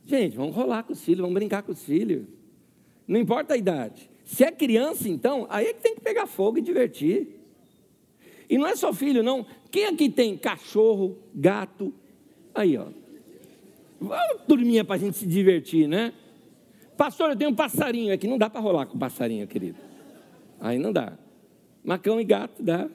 Gente, 0.04 0.36
vamos 0.36 0.54
rolar 0.54 0.82
com 0.84 0.92
os 0.92 1.02
filhos, 1.02 1.20
vamos 1.20 1.34
brincar 1.34 1.62
com 1.62 1.72
os 1.72 1.84
filhos. 1.84 2.26
Não 3.06 3.20
importa 3.20 3.54
a 3.54 3.56
idade. 3.56 4.10
Se 4.24 4.44
é 4.44 4.50
criança, 4.50 5.08
então, 5.08 5.46
aí 5.48 5.66
é 5.66 5.72
que 5.72 5.80
tem 5.80 5.94
que 5.94 6.00
pegar 6.00 6.26
fogo 6.26 6.58
e 6.58 6.60
divertir. 6.60 7.40
E 8.48 8.58
não 8.58 8.66
é 8.66 8.74
só 8.74 8.92
filho, 8.92 9.22
não. 9.22 9.46
Quem 9.70 9.86
aqui 9.86 10.08
tem 10.08 10.36
cachorro, 10.36 11.18
gato? 11.34 11.92
Aí, 12.56 12.78
ó. 12.78 12.86
Uma 14.00 14.18
turminha 14.48 14.82
para 14.82 14.96
a 14.96 14.98
gente 14.98 15.18
se 15.18 15.26
divertir, 15.26 15.86
né? 15.86 16.14
Pastor, 16.96 17.30
eu 17.30 17.36
tenho 17.36 17.50
um 17.50 17.54
passarinho 17.54 18.14
aqui. 18.14 18.26
Não 18.26 18.38
dá 18.38 18.48
para 18.48 18.60
rolar 18.60 18.86
com 18.86 18.98
passarinho, 18.98 19.46
querido. 19.46 19.76
Aí 20.58 20.78
não 20.78 20.90
dá. 20.90 21.12
Macão 21.84 22.18
e 22.18 22.24
gato 22.24 22.62
dá. 22.62 22.88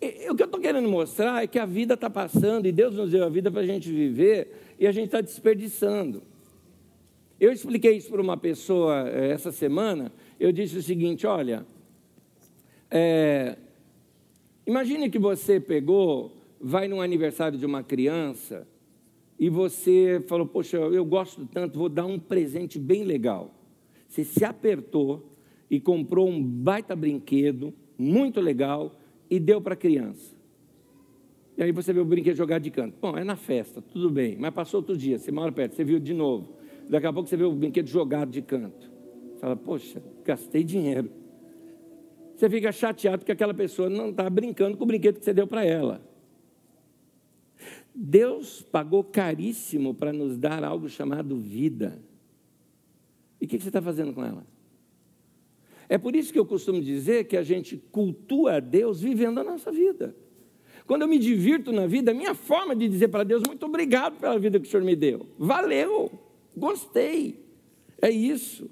E, 0.00 0.30
o 0.30 0.36
que 0.36 0.42
eu 0.42 0.46
estou 0.46 0.60
querendo 0.60 0.88
mostrar 0.88 1.42
é 1.42 1.46
que 1.48 1.58
a 1.58 1.66
vida 1.66 1.94
está 1.94 2.08
passando 2.08 2.66
e 2.66 2.72
Deus 2.72 2.94
nos 2.94 3.10
deu 3.10 3.24
a 3.24 3.28
vida 3.28 3.50
para 3.50 3.62
a 3.62 3.66
gente 3.66 3.90
viver 3.90 4.76
e 4.78 4.86
a 4.86 4.92
gente 4.92 5.06
está 5.06 5.20
desperdiçando. 5.20 6.22
Eu 7.40 7.52
expliquei 7.52 7.96
isso 7.96 8.10
para 8.10 8.22
uma 8.22 8.36
pessoa 8.36 9.08
eh, 9.08 9.30
essa 9.30 9.50
semana. 9.50 10.12
Eu 10.38 10.52
disse 10.52 10.76
o 10.76 10.82
seguinte: 10.82 11.26
olha, 11.26 11.66
é, 12.88 13.56
imagine 14.64 15.10
que 15.10 15.18
você 15.18 15.58
pegou, 15.58 16.32
vai 16.60 16.86
num 16.86 17.00
aniversário 17.00 17.58
de 17.58 17.66
uma 17.66 17.82
criança 17.82 18.66
e 19.38 19.48
você 19.48 20.22
falou, 20.26 20.46
poxa, 20.46 20.76
eu 20.76 21.04
gosto 21.04 21.46
tanto, 21.46 21.78
vou 21.78 21.88
dar 21.88 22.06
um 22.06 22.18
presente 22.18 22.78
bem 22.78 23.04
legal. 23.04 23.54
Você 24.08 24.24
se 24.24 24.44
apertou 24.44 25.32
e 25.70 25.78
comprou 25.78 26.28
um 26.28 26.42
baita 26.42 26.96
brinquedo, 26.96 27.72
muito 27.96 28.40
legal, 28.40 28.98
e 29.30 29.38
deu 29.38 29.60
para 29.60 29.74
a 29.74 29.76
criança. 29.76 30.34
E 31.56 31.62
aí 31.62 31.72
você 31.72 31.92
vê 31.92 32.00
o 32.00 32.04
brinquedo 32.04 32.36
jogado 32.36 32.62
de 32.62 32.70
canto. 32.70 32.96
Bom, 33.00 33.16
é 33.16 33.22
na 33.22 33.36
festa, 33.36 33.82
tudo 33.82 34.10
bem. 34.10 34.36
Mas 34.38 34.54
passou 34.54 34.80
outro 34.80 34.96
dia, 34.96 35.18
você 35.18 35.30
mora 35.30 35.52
perto, 35.52 35.76
você 35.76 35.84
viu 35.84 35.98
de 35.98 36.14
novo. 36.14 36.56
Daqui 36.88 37.06
a 37.06 37.12
pouco 37.12 37.28
você 37.28 37.36
vê 37.36 37.44
o 37.44 37.52
brinquedo 37.52 37.86
jogado 37.88 38.30
de 38.30 38.42
canto. 38.42 38.90
Você 39.34 39.40
fala, 39.40 39.56
poxa, 39.56 40.02
gastei 40.24 40.64
dinheiro. 40.64 41.10
Você 42.34 42.48
fica 42.48 42.72
chateado 42.72 43.18
porque 43.18 43.32
aquela 43.32 43.52
pessoa 43.52 43.90
não 43.90 44.10
está 44.10 44.28
brincando 44.30 44.76
com 44.76 44.84
o 44.84 44.86
brinquedo 44.86 45.18
que 45.18 45.24
você 45.24 45.34
deu 45.34 45.46
para 45.46 45.64
ela. 45.64 46.07
Deus 48.00 48.62
pagou 48.62 49.02
caríssimo 49.02 49.92
para 49.92 50.12
nos 50.12 50.38
dar 50.38 50.62
algo 50.62 50.88
chamado 50.88 51.36
vida. 51.36 52.00
E 53.40 53.44
o 53.44 53.48
que 53.48 53.58
você 53.58 53.70
está 53.70 53.82
fazendo 53.82 54.12
com 54.12 54.24
ela? 54.24 54.46
É 55.88 55.98
por 55.98 56.14
isso 56.14 56.32
que 56.32 56.38
eu 56.38 56.46
costumo 56.46 56.80
dizer 56.80 57.24
que 57.24 57.36
a 57.36 57.42
gente 57.42 57.76
cultua 57.90 58.58
a 58.58 58.60
Deus 58.60 59.00
vivendo 59.00 59.40
a 59.40 59.44
nossa 59.44 59.72
vida. 59.72 60.14
Quando 60.86 61.02
eu 61.02 61.08
me 61.08 61.18
divirto 61.18 61.72
na 61.72 61.88
vida, 61.88 62.12
a 62.12 62.14
minha 62.14 62.36
forma 62.36 62.76
de 62.76 62.88
dizer 62.88 63.08
para 63.08 63.24
Deus, 63.24 63.42
muito 63.44 63.66
obrigado 63.66 64.20
pela 64.20 64.38
vida 64.38 64.60
que 64.60 64.68
o 64.68 64.70
Senhor 64.70 64.84
me 64.84 64.94
deu. 64.94 65.26
Valeu, 65.36 66.08
gostei. 66.56 67.44
É 68.00 68.08
isso. 68.08 68.70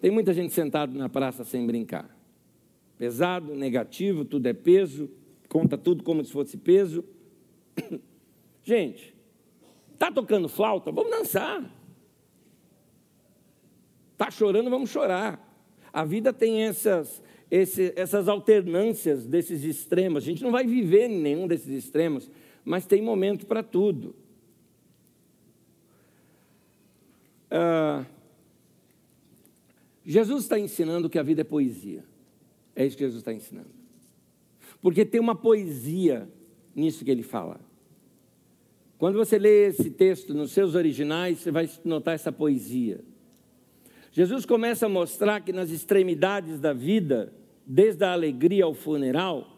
Tem 0.00 0.10
muita 0.10 0.32
gente 0.32 0.54
sentada 0.54 0.96
na 0.96 1.10
praça 1.10 1.44
sem 1.44 1.66
brincar. 1.66 2.18
Pesado, 2.96 3.54
negativo, 3.54 4.24
tudo 4.24 4.46
é 4.46 4.54
peso, 4.54 5.10
conta 5.52 5.76
tudo 5.76 6.02
como 6.02 6.24
se 6.24 6.32
fosse 6.32 6.56
peso. 6.56 7.04
Gente, 8.64 9.14
está 9.92 10.10
tocando 10.10 10.48
flauta? 10.48 10.90
Vamos 10.90 11.10
dançar. 11.10 11.70
Está 14.12 14.30
chorando? 14.30 14.70
Vamos 14.70 14.88
chorar. 14.88 15.46
A 15.92 16.06
vida 16.06 16.32
tem 16.32 16.62
essas, 16.62 17.22
esse, 17.50 17.92
essas 17.96 18.28
alternâncias 18.28 19.26
desses 19.26 19.62
extremos. 19.62 20.22
A 20.22 20.26
gente 20.26 20.42
não 20.42 20.50
vai 20.50 20.66
viver 20.66 21.10
em 21.10 21.20
nenhum 21.20 21.46
desses 21.46 21.84
extremos, 21.84 22.30
mas 22.64 22.86
tem 22.86 23.02
momento 23.02 23.44
para 23.44 23.62
tudo. 23.62 24.16
Ah, 27.50 28.06
Jesus 30.02 30.44
está 30.44 30.58
ensinando 30.58 31.10
que 31.10 31.18
a 31.18 31.22
vida 31.22 31.42
é 31.42 31.44
poesia. 31.44 32.02
É 32.74 32.86
isso 32.86 32.96
que 32.96 33.04
Jesus 33.04 33.20
está 33.20 33.34
ensinando. 33.34 33.81
Porque 34.82 35.04
tem 35.04 35.20
uma 35.20 35.36
poesia 35.36 36.28
nisso 36.74 37.04
que 37.04 37.10
ele 37.10 37.22
fala. 37.22 37.60
Quando 38.98 39.16
você 39.16 39.38
lê 39.38 39.68
esse 39.68 39.90
texto 39.90 40.34
nos 40.34 40.50
seus 40.50 40.74
originais, 40.74 41.38
você 41.38 41.50
vai 41.50 41.70
notar 41.84 42.14
essa 42.14 42.30
poesia. 42.30 43.00
Jesus 44.10 44.44
começa 44.44 44.86
a 44.86 44.88
mostrar 44.88 45.40
que 45.40 45.52
nas 45.52 45.70
extremidades 45.70 46.60
da 46.60 46.72
vida, 46.72 47.32
desde 47.66 48.04
a 48.04 48.12
alegria 48.12 48.64
ao 48.64 48.74
funeral, 48.74 49.52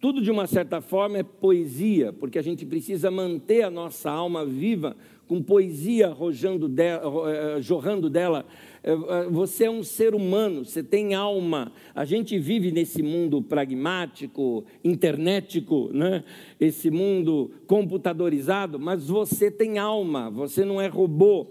tudo 0.00 0.22
de 0.22 0.30
uma 0.30 0.46
certa 0.46 0.80
forma 0.80 1.18
é 1.18 1.22
poesia, 1.22 2.12
porque 2.12 2.38
a 2.38 2.42
gente 2.42 2.64
precisa 2.64 3.10
manter 3.10 3.62
a 3.62 3.70
nossa 3.70 4.10
alma 4.10 4.44
viva 4.46 4.96
com 5.28 5.42
poesia 5.42 6.08
rojando 6.08 6.68
dela, 6.68 7.30
eh, 7.30 7.60
jorrando 7.60 8.10
dela. 8.10 8.44
Eh, 8.82 8.92
eh, 8.92 9.28
você 9.30 9.64
é 9.64 9.70
um 9.70 9.82
ser 9.82 10.14
humano, 10.14 10.64
você 10.64 10.82
tem 10.82 11.14
alma. 11.14 11.72
A 11.94 12.04
gente 12.04 12.38
vive 12.38 12.70
nesse 12.70 13.02
mundo 13.02 13.42
pragmático, 13.42 14.64
internetico, 14.82 15.90
né? 15.92 16.24
esse 16.58 16.90
mundo 16.90 17.50
computadorizado, 17.66 18.78
mas 18.78 19.08
você 19.08 19.50
tem 19.50 19.78
alma, 19.78 20.30
você 20.30 20.64
não 20.64 20.80
é 20.80 20.86
robô. 20.86 21.48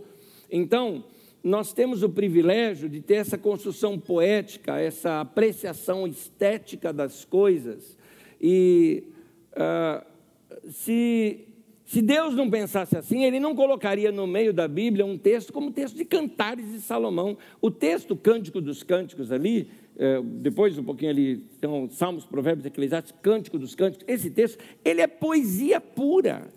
Então, 0.51 1.03
nós 1.43 1.71
temos 1.71 2.03
o 2.03 2.09
privilégio 2.09 2.89
de 2.89 3.01
ter 3.01 3.15
essa 3.15 3.38
construção 3.38 3.97
poética, 3.97 4.80
essa 4.80 5.21
apreciação 5.21 6.05
estética 6.07 6.91
das 6.91 7.23
coisas. 7.23 7.97
E 8.41 9.03
uh, 9.53 10.05
se 10.69 11.49
se 11.89 12.03
Deus 12.03 12.35
não 12.35 12.51
pensasse 12.51 12.95
assim, 12.95 13.23
ele 13.23 13.39
não 13.39 13.55
colocaria 13.55 14.11
no 14.11 14.27
meio 14.27 14.53
da 14.53 14.67
Bíblia 14.67 15.03
um 15.03 15.17
texto 15.17 15.51
como 15.51 15.69
o 15.69 15.71
texto 15.71 15.95
de 15.95 16.05
Cantares 16.05 16.71
de 16.71 16.81
Salomão. 16.81 17.35
O 17.59 17.71
texto 17.71 18.15
Cântico 18.15 18.61
dos 18.61 18.83
Cânticos 18.83 19.31
ali, 19.31 19.71
é, 19.97 20.21
depois 20.21 20.77
um 20.77 20.83
pouquinho 20.83 21.09
ali, 21.09 21.43
então, 21.57 21.89
Salmos, 21.89 22.25
Provérbios, 22.25 22.67
Eclesiastes, 22.67 23.15
Cântico 23.23 23.57
dos 23.57 23.73
Cânticos, 23.73 24.05
esse 24.07 24.29
texto, 24.29 24.63
ele 24.85 25.01
é 25.01 25.07
poesia 25.07 25.81
pura. 25.81 26.53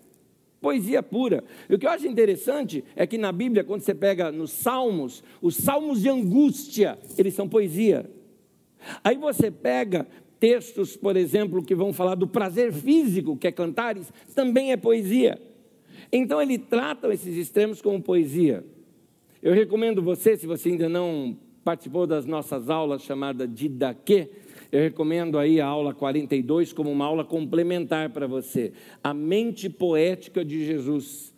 Poesia 0.60 1.02
pura. 1.02 1.42
E 1.66 1.74
o 1.74 1.78
que 1.78 1.86
eu 1.86 1.90
acho 1.90 2.06
interessante 2.06 2.84
é 2.94 3.06
que 3.06 3.16
na 3.16 3.32
Bíblia, 3.32 3.64
quando 3.64 3.80
você 3.80 3.94
pega 3.94 4.30
nos 4.30 4.50
Salmos, 4.50 5.24
os 5.40 5.56
Salmos 5.56 6.02
de 6.02 6.10
angústia, 6.10 6.98
eles 7.16 7.32
são 7.32 7.48
poesia. 7.48 8.04
Aí 9.02 9.16
você 9.16 9.50
pega 9.50 10.06
textos, 10.42 10.96
por 10.96 11.16
exemplo, 11.16 11.62
que 11.62 11.72
vão 11.72 11.92
falar 11.92 12.16
do 12.16 12.26
prazer 12.26 12.72
físico, 12.72 13.36
que 13.36 13.46
é 13.46 13.52
cantares, 13.52 14.12
também 14.34 14.72
é 14.72 14.76
poesia. 14.76 15.40
Então 16.12 16.42
ele 16.42 16.58
trata 16.58 17.14
esses 17.14 17.36
extremos 17.36 17.80
como 17.80 18.02
poesia. 18.02 18.64
Eu 19.40 19.54
recomendo 19.54 20.02
você, 20.02 20.36
se 20.36 20.44
você 20.44 20.70
ainda 20.70 20.88
não 20.88 21.38
participou 21.62 22.08
das 22.08 22.26
nossas 22.26 22.68
aulas 22.68 23.02
chamada 23.02 23.46
Didaquê, 23.46 24.30
eu 24.72 24.80
recomendo 24.80 25.38
aí 25.38 25.60
a 25.60 25.66
aula 25.66 25.94
42 25.94 26.72
como 26.72 26.90
uma 26.90 27.04
aula 27.04 27.24
complementar 27.24 28.10
para 28.10 28.26
você, 28.26 28.72
a 29.00 29.14
mente 29.14 29.70
poética 29.70 30.44
de 30.44 30.64
Jesus, 30.64 31.32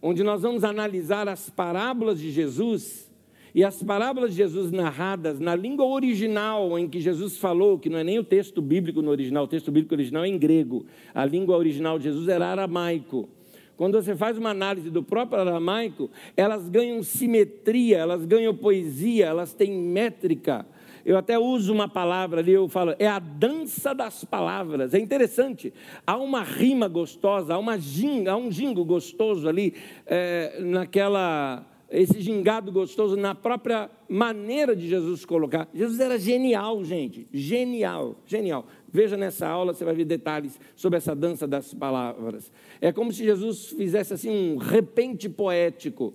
onde 0.00 0.22
nós 0.22 0.40
vamos 0.40 0.64
analisar 0.64 1.28
as 1.28 1.50
parábolas 1.50 2.18
de 2.18 2.30
Jesus 2.30 3.07
e 3.58 3.64
as 3.64 3.82
parábolas 3.82 4.30
de 4.30 4.36
Jesus 4.36 4.70
narradas 4.70 5.40
na 5.40 5.52
língua 5.56 5.84
original 5.84 6.78
em 6.78 6.88
que 6.88 7.00
Jesus 7.00 7.38
falou, 7.38 7.76
que 7.76 7.90
não 7.90 7.98
é 7.98 8.04
nem 8.04 8.16
o 8.16 8.22
texto 8.22 8.62
bíblico 8.62 9.02
no 9.02 9.10
original, 9.10 9.42
o 9.42 9.48
texto 9.48 9.72
bíblico 9.72 9.96
original 9.96 10.22
é 10.22 10.28
em 10.28 10.38
grego, 10.38 10.86
a 11.12 11.24
língua 11.24 11.56
original 11.56 11.98
de 11.98 12.04
Jesus 12.04 12.28
era 12.28 12.46
aramaico. 12.46 13.28
Quando 13.76 14.00
você 14.00 14.14
faz 14.14 14.38
uma 14.38 14.50
análise 14.50 14.90
do 14.90 15.02
próprio 15.02 15.40
aramaico, 15.40 16.08
elas 16.36 16.68
ganham 16.68 17.02
simetria, 17.02 17.98
elas 17.98 18.24
ganham 18.24 18.54
poesia, 18.54 19.26
elas 19.26 19.52
têm 19.52 19.72
métrica. 19.72 20.64
Eu 21.04 21.18
até 21.18 21.36
uso 21.36 21.72
uma 21.72 21.88
palavra 21.88 22.38
ali, 22.38 22.52
eu 22.52 22.68
falo, 22.68 22.94
é 22.96 23.08
a 23.08 23.18
dança 23.18 23.92
das 23.92 24.24
palavras. 24.24 24.94
É 24.94 25.00
interessante, 25.00 25.74
há 26.06 26.16
uma 26.16 26.44
rima 26.44 26.86
gostosa, 26.86 27.54
há, 27.54 27.58
uma 27.58 27.76
ginga, 27.76 28.30
há 28.30 28.36
um 28.36 28.52
jingo 28.52 28.84
gostoso 28.84 29.48
ali, 29.48 29.74
é, 30.06 30.60
naquela 30.60 31.66
esse 31.90 32.20
gingado 32.20 32.70
gostoso 32.70 33.16
na 33.16 33.34
própria 33.34 33.90
maneira 34.08 34.76
de 34.76 34.86
Jesus 34.86 35.24
colocar. 35.24 35.68
Jesus 35.72 35.98
era 35.98 36.18
genial, 36.18 36.84
gente, 36.84 37.26
genial, 37.32 38.16
genial. 38.26 38.66
Veja 38.92 39.16
nessa 39.16 39.48
aula, 39.48 39.72
você 39.72 39.84
vai 39.84 39.94
ver 39.94 40.04
detalhes 40.04 40.60
sobre 40.76 40.98
essa 40.98 41.14
dança 41.14 41.46
das 41.46 41.72
palavras. 41.72 42.52
É 42.80 42.92
como 42.92 43.12
se 43.12 43.24
Jesus 43.24 43.68
fizesse 43.68 44.12
assim 44.12 44.30
um 44.30 44.56
repente 44.56 45.28
poético. 45.28 46.14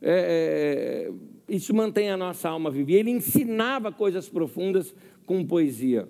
É, 0.00 1.10
é, 1.10 1.52
isso 1.52 1.74
mantém 1.74 2.10
a 2.10 2.16
nossa 2.16 2.48
alma 2.48 2.70
viva. 2.70 2.92
Ele 2.92 3.10
ensinava 3.10 3.90
coisas 3.90 4.28
profundas 4.28 4.94
com 5.26 5.44
poesia. 5.44 6.08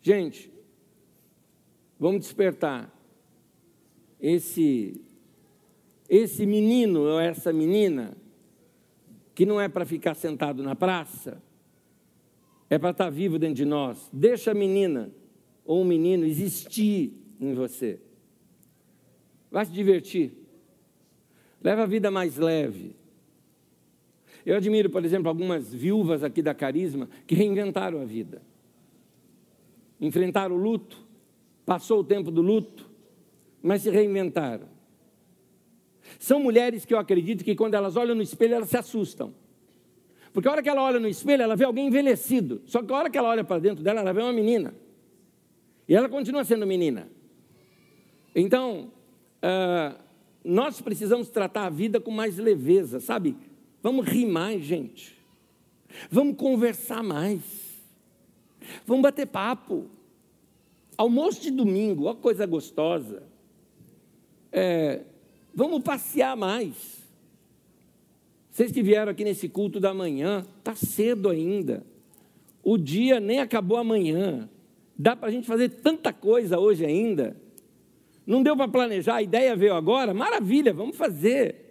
Gente, 0.00 0.50
vamos 2.00 2.20
despertar 2.20 2.90
esse 4.20 5.00
esse 6.08 6.46
menino 6.46 7.00
ou 7.00 7.20
essa 7.20 7.52
menina, 7.52 8.16
que 9.34 9.44
não 9.44 9.60
é 9.60 9.68
para 9.68 9.84
ficar 9.84 10.14
sentado 10.14 10.62
na 10.62 10.74
praça, 10.74 11.42
é 12.70 12.78
para 12.78 12.90
estar 12.90 13.04
tá 13.04 13.10
vivo 13.10 13.38
dentro 13.38 13.56
de 13.56 13.64
nós. 13.64 14.08
Deixa 14.12 14.52
a 14.52 14.54
menina 14.54 15.10
ou 15.64 15.82
o 15.82 15.84
menino 15.84 16.24
existir 16.24 17.12
em 17.40 17.54
você. 17.54 18.00
Vai 19.50 19.64
se 19.66 19.72
divertir. 19.72 20.32
Leva 21.62 21.82
a 21.82 21.86
vida 21.86 22.10
mais 22.10 22.36
leve. 22.36 22.96
Eu 24.44 24.56
admiro, 24.56 24.88
por 24.88 25.04
exemplo, 25.04 25.28
algumas 25.28 25.72
viúvas 25.72 26.22
aqui 26.24 26.40
da 26.40 26.54
Carisma 26.54 27.08
que 27.26 27.34
reinventaram 27.34 28.00
a 28.00 28.04
vida. 28.04 28.40
Enfrentaram 30.00 30.54
o 30.54 30.58
luto, 30.58 31.04
passou 31.66 32.00
o 32.00 32.04
tempo 32.04 32.30
do 32.30 32.40
luto, 32.40 32.88
mas 33.62 33.82
se 33.82 33.90
reinventaram. 33.90 34.77
São 36.18 36.40
mulheres 36.40 36.84
que 36.84 36.94
eu 36.94 36.98
acredito 36.98 37.44
que 37.44 37.54
quando 37.54 37.74
elas 37.74 37.96
olham 37.96 38.14
no 38.14 38.22
espelho, 38.22 38.54
elas 38.54 38.68
se 38.68 38.76
assustam. 38.76 39.34
Porque 40.32 40.48
a 40.48 40.52
hora 40.52 40.62
que 40.62 40.68
ela 40.68 40.82
olha 40.82 41.00
no 41.00 41.08
espelho, 41.08 41.42
ela 41.42 41.56
vê 41.56 41.64
alguém 41.64 41.86
envelhecido. 41.88 42.62
Só 42.66 42.82
que 42.82 42.92
a 42.92 42.96
hora 42.96 43.10
que 43.10 43.18
ela 43.18 43.28
olha 43.28 43.44
para 43.44 43.58
dentro 43.58 43.82
dela, 43.82 44.00
ela 44.00 44.12
vê 44.12 44.20
uma 44.20 44.32
menina. 44.32 44.74
E 45.88 45.94
ela 45.94 46.08
continua 46.08 46.44
sendo 46.44 46.66
menina. 46.66 47.08
Então, 48.34 48.92
uh, 49.42 49.98
nós 50.44 50.80
precisamos 50.80 51.28
tratar 51.28 51.66
a 51.66 51.70
vida 51.70 51.98
com 51.98 52.10
mais 52.10 52.36
leveza, 52.36 53.00
sabe? 53.00 53.36
Vamos 53.82 54.06
rir 54.06 54.26
mais, 54.26 54.62
gente. 54.62 55.18
Vamos 56.10 56.36
conversar 56.36 57.02
mais. 57.02 57.40
Vamos 58.86 59.02
bater 59.02 59.26
papo. 59.26 59.86
Almoço 60.96 61.40
de 61.40 61.50
domingo, 61.50 62.04
ó 62.04 62.14
coisa 62.14 62.44
gostosa. 62.44 63.22
É, 64.52 65.02
Vamos 65.54 65.82
passear 65.82 66.36
mais. 66.36 66.98
Vocês 68.50 68.72
que 68.72 68.82
vieram 68.82 69.12
aqui 69.12 69.24
nesse 69.24 69.48
culto 69.48 69.78
da 69.78 69.94
manhã, 69.94 70.44
está 70.58 70.74
cedo 70.74 71.28
ainda. 71.28 71.84
O 72.62 72.76
dia 72.76 73.20
nem 73.20 73.40
acabou 73.40 73.76
amanhã. 73.76 74.48
Dá 74.98 75.14
para 75.14 75.28
a 75.28 75.30
gente 75.30 75.46
fazer 75.46 75.68
tanta 75.68 76.12
coisa 76.12 76.58
hoje 76.58 76.84
ainda. 76.84 77.36
Não 78.26 78.42
deu 78.42 78.56
para 78.56 78.68
planejar, 78.68 79.16
a 79.16 79.22
ideia 79.22 79.56
veio 79.56 79.74
agora? 79.74 80.12
Maravilha, 80.12 80.72
vamos 80.72 80.96
fazer. 80.96 81.68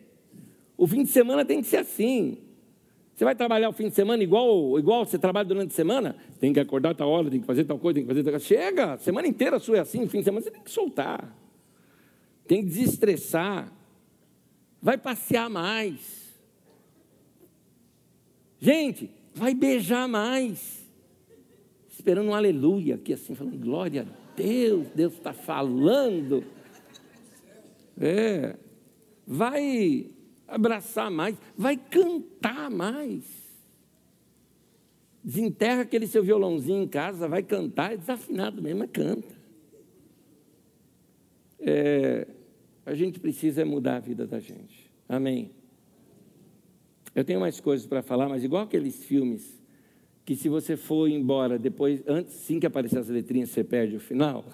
O 0.77 0.87
fim 0.87 1.03
de 1.03 1.09
semana 1.09 1.43
tem 1.43 1.61
que 1.61 1.67
ser 1.67 1.77
assim. 1.77 2.37
Você 3.13 3.25
vai 3.25 3.35
trabalhar 3.35 3.67
o 3.67 3.73
fim 3.73 3.89
de 3.89 3.95
semana 3.95 4.23
igual, 4.23 4.77
igual 4.79 5.03
você 5.05 5.17
trabalha 5.17 5.47
durante 5.47 5.71
a 5.71 5.75
semana? 5.75 6.15
Tem 6.39 6.53
que 6.53 6.59
acordar 6.59 6.95
tal 6.95 7.09
hora, 7.09 7.29
tem 7.29 7.41
que 7.41 7.45
fazer 7.45 7.65
tal 7.65 7.79
coisa, 7.79 7.95
tem 7.95 8.03
que 8.03 8.07
fazer 8.07 8.23
tal 8.23 8.31
coisa. 8.31 8.45
Chega, 8.45 8.97
semana 8.99 9.27
inteira 9.27 9.59
sua 9.59 9.77
é 9.77 9.79
assim, 9.79 10.07
fim 10.07 10.19
de 10.19 10.23
semana 10.23 10.43
você 10.43 10.51
tem 10.51 10.61
que 10.61 10.71
soltar. 10.71 11.35
Tem 12.47 12.63
que 12.63 12.69
desestressar 12.69 13.77
vai 14.81 14.97
passear 14.97 15.49
mais. 15.49 16.33
Gente, 18.59 19.11
vai 19.33 19.53
beijar 19.53 20.07
mais. 20.07 20.87
Esperando 21.89 22.29
um 22.29 22.33
aleluia 22.33 22.95
aqui, 22.95 23.13
assim, 23.13 23.35
falando, 23.35 23.57
glória 23.57 24.03
a 24.03 24.35
Deus, 24.35 24.87
Deus 24.95 25.13
está 25.13 25.33
falando. 25.33 26.43
É, 27.99 28.55
vai 29.25 30.09
abraçar 30.47 31.11
mais, 31.11 31.35
vai 31.57 31.75
cantar 31.75 32.69
mais. 32.69 33.25
Desenterra 35.23 35.81
aquele 35.81 36.07
seu 36.07 36.23
violãozinho 36.23 36.83
em 36.83 36.87
casa, 36.87 37.27
vai 37.27 37.43
cantar, 37.43 37.93
é 37.93 37.97
desafinado 37.97 38.61
mesmo, 38.61 38.79
mas 38.79 38.91
canta. 38.91 39.35
É, 41.59 42.27
a 42.87 42.95
gente 42.95 43.19
precisa 43.19 43.65
mudar 43.65 43.97
a 43.97 43.99
vida 43.99 44.25
da 44.25 44.39
gente. 44.39 44.89
Amém. 45.09 45.51
Eu 47.13 47.25
tenho 47.25 47.37
mais 47.37 47.59
coisas 47.59 47.85
para 47.85 48.01
falar, 48.01 48.29
mas 48.29 48.45
igual 48.45 48.63
aqueles 48.63 49.03
filmes 49.03 49.61
que 50.23 50.37
se 50.37 50.47
você 50.47 50.77
for 50.77 51.09
embora 51.09 51.59
depois, 51.59 52.01
antes, 52.07 52.33
sim 52.35 52.61
que 52.61 52.65
aparecer 52.65 52.97
as 52.97 53.09
letrinhas, 53.09 53.49
você 53.49 53.61
perde 53.61 53.97
o 53.97 53.99
final. 53.99 54.45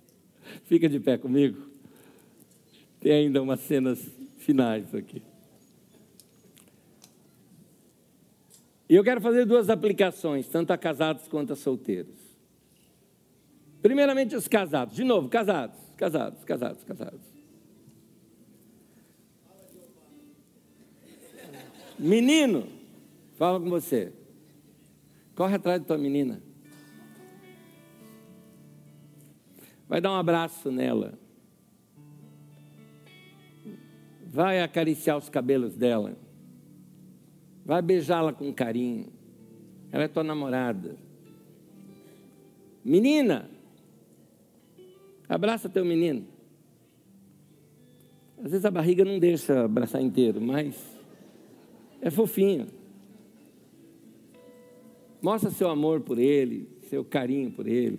Fica 0.64 0.88
de 0.88 0.98
pé 0.98 1.18
comigo. 1.18 1.60
Tem 3.00 3.12
ainda 3.12 3.42
umas 3.42 3.60
cenas 3.60 4.00
finais 4.38 4.94
aqui. 4.94 5.22
E 8.88 8.94
eu 8.94 9.04
quero 9.04 9.20
fazer 9.20 9.44
duas 9.44 9.68
aplicações, 9.68 10.48
tanto 10.48 10.72
a 10.72 10.78
casados 10.78 11.28
quanto 11.28 11.52
a 11.52 11.56
solteiros. 11.56 12.16
Primeiramente, 13.82 14.34
os 14.34 14.48
casados. 14.48 14.96
De 14.96 15.04
novo, 15.04 15.28
casados, 15.28 15.78
casados, 15.98 16.42
casados, 16.44 16.82
casados. 16.82 17.33
Menino, 21.98 22.66
fala 23.36 23.60
com 23.60 23.70
você. 23.70 24.12
Corre 25.34 25.56
atrás 25.56 25.80
da 25.80 25.86
tua 25.86 25.98
menina. 25.98 26.42
Vai 29.88 30.00
dar 30.00 30.10
um 30.10 30.16
abraço 30.16 30.70
nela. 30.70 31.18
Vai 34.26 34.60
acariciar 34.60 35.16
os 35.16 35.28
cabelos 35.28 35.76
dela. 35.76 36.16
Vai 37.64 37.80
beijá-la 37.80 38.32
com 38.32 38.52
carinho. 38.52 39.12
Ela 39.92 40.04
é 40.04 40.08
tua 40.08 40.24
namorada. 40.24 40.96
Menina, 42.84 43.48
abraça 45.28 45.68
teu 45.68 45.84
menino. 45.84 46.26
Às 48.38 48.50
vezes 48.50 48.64
a 48.64 48.70
barriga 48.70 49.04
não 49.04 49.18
deixa 49.18 49.64
abraçar 49.64 50.02
inteiro, 50.02 50.40
mas 50.40 50.93
é 52.04 52.10
fofinho. 52.10 52.66
Mostra 55.22 55.50
seu 55.50 55.70
amor 55.70 56.02
por 56.02 56.18
ele, 56.18 56.68
seu 56.90 57.02
carinho 57.02 57.50
por 57.50 57.66
ele. 57.66 57.98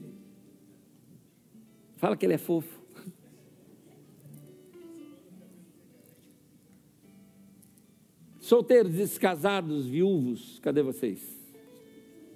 Fala 1.97 2.15
que 2.15 2.23
ele 2.23 2.35
é 2.35 2.37
fofo. 2.37 2.79
Solteiros, 8.39 8.93
descasados, 8.93 9.87
viúvos, 9.87 10.59
cadê 10.59 10.83
vocês? 10.83 11.19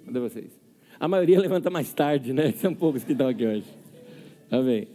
Cadê 0.04 0.18
vocês? 0.18 0.50
A 0.98 1.06
maioria 1.06 1.38
levanta 1.40 1.70
mais 1.70 1.92
tarde, 1.94 2.32
né? 2.32 2.50
São 2.50 2.74
poucos 2.74 3.04
que 3.04 3.12
estão 3.12 3.28
aqui 3.28 3.46
hoje. 3.46 3.72
Amém. 4.50 4.88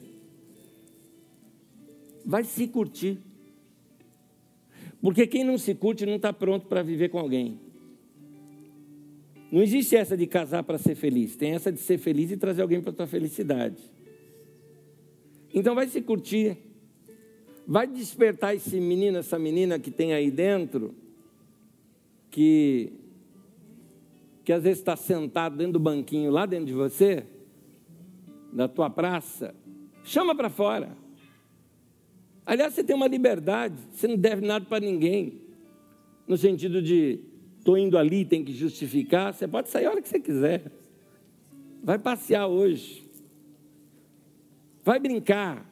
Vai 2.26 2.44
se 2.44 2.68
curtir. 2.68 3.18
Porque 5.06 5.28
quem 5.28 5.44
não 5.44 5.56
se 5.56 5.76
curte 5.76 6.04
não 6.04 6.16
está 6.16 6.34
pronto 6.34 6.66
para 6.66 6.82
viver 6.82 7.10
com 7.10 7.20
alguém. 7.20 7.60
Não 9.52 9.62
existe 9.62 9.96
essa 9.96 10.18
de 10.18 10.26
casar 10.26 10.64
para 10.64 10.80
ser 10.80 10.96
feliz. 10.96 11.36
Tem 11.36 11.52
essa 11.52 11.72
de 11.72 11.78
ser 11.78 12.00
feliz 12.00 12.32
e 12.32 12.38
trazer 12.38 12.64
alguém 12.64 12.82
para 12.82 12.90
a 12.90 12.96
tua 12.96 13.06
felicidade. 13.06 13.78
Então 15.54 15.76
vai 15.76 15.88
se 15.88 16.02
curtir. 16.02 16.58
Vai 17.68 17.86
despertar 17.86 18.56
esse 18.56 18.80
menino, 18.80 19.20
essa 19.20 19.38
menina 19.38 19.78
que 19.78 19.92
tem 19.92 20.12
aí 20.12 20.32
dentro 20.32 20.96
que, 22.32 22.92
que 24.44 24.52
às 24.52 24.64
vezes 24.64 24.80
está 24.80 24.96
sentado 24.96 25.56
dentro 25.56 25.74
do 25.74 25.80
banquinho 25.80 26.32
lá 26.32 26.48
dentro 26.48 26.66
de 26.66 26.74
você, 26.74 27.24
da 28.52 28.68
tua 28.68 28.90
praça, 28.90 29.54
chama 30.04 30.34
para 30.34 30.50
fora. 30.50 31.05
Aliás, 32.46 32.74
você 32.74 32.84
tem 32.84 32.96
uma 32.96 33.08
liberdade, 33.08 33.76
você 33.92 34.08
não 34.08 34.18
deve 34.18 34.46
nada 34.46 34.66
para 34.66 34.80
ninguém, 34.80 35.42
no 36.28 36.38
sentido 36.38 36.82
de 36.82 37.20
estou 37.58 37.78
indo 37.78 37.98
ali, 37.98 38.24
tem 38.24 38.44
que 38.44 38.54
justificar. 38.54 39.34
Você 39.34 39.48
pode 39.48 39.70
sair 39.70 39.86
a 39.86 39.92
hora 39.92 40.02
que 40.02 40.08
você 40.08 40.20
quiser. 40.20 40.72
Vai 41.84 41.98
passear 41.98 42.48
hoje. 42.48 43.04
Vai 44.84 45.00
brincar. 45.00 45.68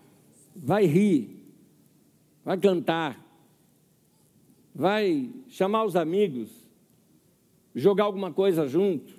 Vai 0.56 0.86
rir. 0.86 1.38
Vai 2.44 2.58
cantar 2.58 3.24
vai 4.74 5.30
chamar 5.48 5.84
os 5.84 5.96
amigos, 5.96 6.50
jogar 7.76 8.06
alguma 8.06 8.34
coisa 8.34 8.68
junto, 8.68 9.14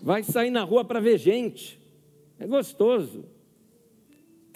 vai 0.00 0.22
sair 0.22 0.50
na 0.50 0.62
rua 0.64 0.84
para 0.84 1.00
ver 1.00 1.18
gente. 1.18 1.80
É 2.38 2.46
gostoso. 2.46 3.24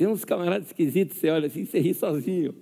Tem 0.01 0.09
uns 0.09 0.25
camaradas 0.25 0.69
esquisitos, 0.69 1.19
você 1.19 1.29
olha 1.29 1.47
assim, 1.47 1.67
você 1.67 1.79
ri 1.79 1.93
sozinho. 1.93 2.55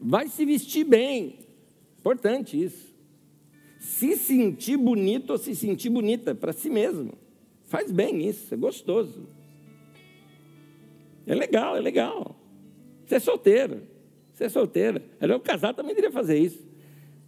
Vai 0.00 0.28
se 0.28 0.46
vestir 0.46 0.84
bem. 0.84 1.40
Importante 1.98 2.62
isso. 2.62 2.94
Se 3.80 4.14
sentir 4.14 4.76
bonito 4.76 5.30
ou 5.30 5.38
se 5.38 5.56
sentir 5.56 5.90
bonita 5.90 6.36
para 6.36 6.52
si 6.52 6.70
mesmo. 6.70 7.14
Faz 7.66 7.90
bem 7.90 8.24
isso, 8.28 8.54
é 8.54 8.56
gostoso. 8.56 9.26
É 11.26 11.34
legal, 11.34 11.76
é 11.76 11.80
legal. 11.80 12.36
Você 13.04 13.16
é 13.16 13.18
solteiro. 13.18 13.82
Você 14.32 14.44
é 14.44 14.48
solteira. 14.48 15.02
Ela 15.18 15.32
é 15.32 15.36
o 15.36 15.40
casado 15.40 15.74
também 15.74 15.96
deveria 15.96 16.12
fazer 16.12 16.38
isso. 16.38 16.64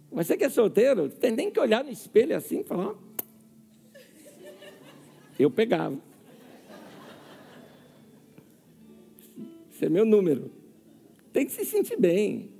Mas 0.09 0.27
você 0.27 0.37
que 0.37 0.45
é 0.45 0.49
solteiro, 0.49 1.09
tem 1.09 1.31
nem 1.33 1.51
que 1.51 1.59
olhar 1.59 1.83
no 1.83 1.91
espelho 1.91 2.37
assim 2.37 2.61
e 2.61 2.63
falar. 2.63 2.95
Eu 5.37 5.51
pegava. 5.51 6.12
É 9.83 9.89
meu 9.89 10.05
número. 10.05 10.49
Tem 11.33 11.45
que 11.45 11.51
se 11.51 11.65
sentir 11.65 11.97
bem. 11.97 12.51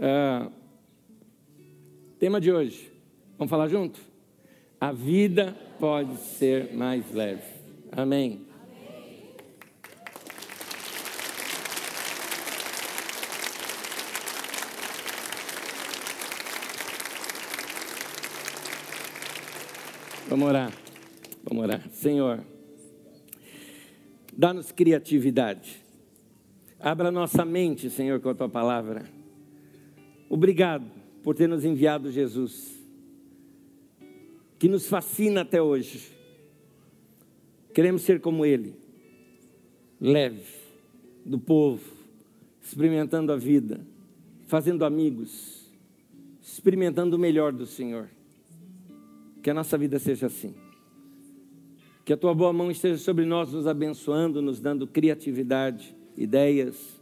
Ah, 0.00 0.50
tema 2.18 2.40
de 2.40 2.50
hoje. 2.50 2.90
Vamos 3.38 3.50
falar 3.50 3.68
junto? 3.68 4.00
A 4.80 4.90
vida 4.90 5.56
pode 5.78 6.16
ser 6.16 6.74
mais 6.74 7.08
leve. 7.12 7.44
Amém. 7.92 8.44
Vamos 20.28 20.48
orar. 20.48 20.72
Vamos 21.44 21.62
orar. 21.62 21.88
Senhor, 21.92 22.44
dá-nos 24.36 24.72
criatividade. 24.72 25.82
Abra 26.78 27.10
nossa 27.10 27.44
mente, 27.44 27.88
Senhor, 27.88 28.20
com 28.20 28.28
a 28.28 28.34
tua 28.34 28.48
palavra. 28.48 29.04
Obrigado 30.28 30.84
por 31.22 31.34
ter 31.34 31.48
nos 31.48 31.64
enviado 31.64 32.10
Jesus, 32.10 32.78
que 34.58 34.68
nos 34.68 34.86
fascina 34.86 35.40
até 35.40 35.62
hoje. 35.62 36.12
Queremos 37.72 38.02
ser 38.02 38.20
como 38.20 38.44
Ele, 38.44 38.74
leve, 40.00 40.44
do 41.24 41.38
povo, 41.38 41.92
experimentando 42.62 43.32
a 43.32 43.36
vida, 43.36 43.80
fazendo 44.46 44.84
amigos, 44.84 45.72
experimentando 46.42 47.16
o 47.16 47.18
melhor 47.18 47.52
do 47.52 47.66
Senhor. 47.66 48.08
Que 49.42 49.50
a 49.50 49.54
nossa 49.54 49.76
vida 49.76 49.98
seja 49.98 50.26
assim. 50.26 50.54
Que 52.04 52.12
a 52.12 52.16
tua 52.16 52.34
boa 52.34 52.52
mão 52.52 52.70
esteja 52.70 52.98
sobre 52.98 53.24
nós, 53.24 53.52
nos 53.52 53.66
abençoando, 53.66 54.42
nos 54.42 54.60
dando 54.60 54.86
criatividade, 54.86 55.96
ideias. 56.16 57.00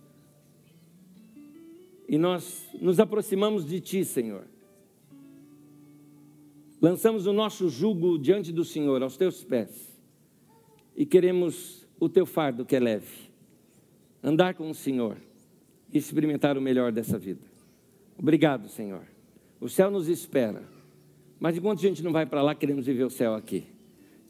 E 2.08 2.16
nós 2.16 2.68
nos 2.80 3.00
aproximamos 3.00 3.66
de 3.66 3.80
ti, 3.80 4.04
Senhor. 4.04 4.44
Lançamos 6.80 7.26
o 7.26 7.32
nosso 7.32 7.68
jugo 7.68 8.18
diante 8.18 8.52
do 8.52 8.64
Senhor, 8.64 9.02
aos 9.02 9.16
teus 9.16 9.42
pés. 9.42 9.96
E 10.96 11.06
queremos 11.06 11.86
o 11.98 12.08
teu 12.08 12.26
fardo 12.26 12.64
que 12.64 12.76
é 12.76 12.80
leve. 12.80 13.30
Andar 14.22 14.54
com 14.54 14.68
o 14.68 14.74
Senhor 14.74 15.16
e 15.92 15.98
experimentar 15.98 16.56
o 16.56 16.60
melhor 16.60 16.92
dessa 16.92 17.18
vida. 17.18 17.42
Obrigado, 18.18 18.68
Senhor. 18.68 19.02
O 19.60 19.68
céu 19.68 19.90
nos 19.90 20.08
espera. 20.08 20.62
Mas 21.40 21.56
enquanto 21.56 21.78
a 21.78 21.82
gente 21.82 22.02
não 22.02 22.12
vai 22.12 22.26
para 22.26 22.42
lá, 22.42 22.54
queremos 22.54 22.86
viver 22.86 23.04
o 23.04 23.10
céu 23.10 23.34
aqui. 23.34 23.71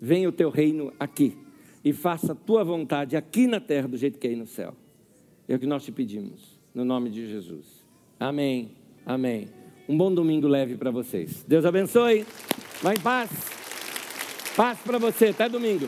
Venha 0.05 0.28
o 0.28 0.32
teu 0.32 0.50
reino 0.50 0.92
aqui 0.98 1.38
e 1.84 1.92
faça 1.92 2.32
a 2.32 2.34
tua 2.34 2.64
vontade 2.64 3.16
aqui 3.16 3.46
na 3.46 3.61
terra 3.61 3.86
do 3.86 3.96
jeito 3.96 4.18
que 4.18 4.26
é 4.26 4.30
aí 4.30 4.36
no 4.36 4.48
céu. 4.48 4.74
É 5.46 5.55
o 5.55 5.61
que 5.61 5.66
nós 5.66 5.84
te 5.84 5.92
pedimos, 5.92 6.59
no 6.74 6.84
nome 6.84 7.09
de 7.09 7.28
Jesus. 7.28 7.86
Amém. 8.18 8.72
Amém. 9.07 9.48
Um 9.88 9.96
bom 9.96 10.12
domingo 10.12 10.48
leve 10.48 10.76
para 10.76 10.90
vocês. 10.90 11.44
Deus 11.46 11.64
abençoe. 11.64 12.26
Vai 12.82 12.96
em 12.96 13.00
paz. 13.00 13.30
Paz 14.57 14.80
para 14.80 14.98
você. 14.98 15.26
Até 15.28 15.48
domingo. 15.48 15.86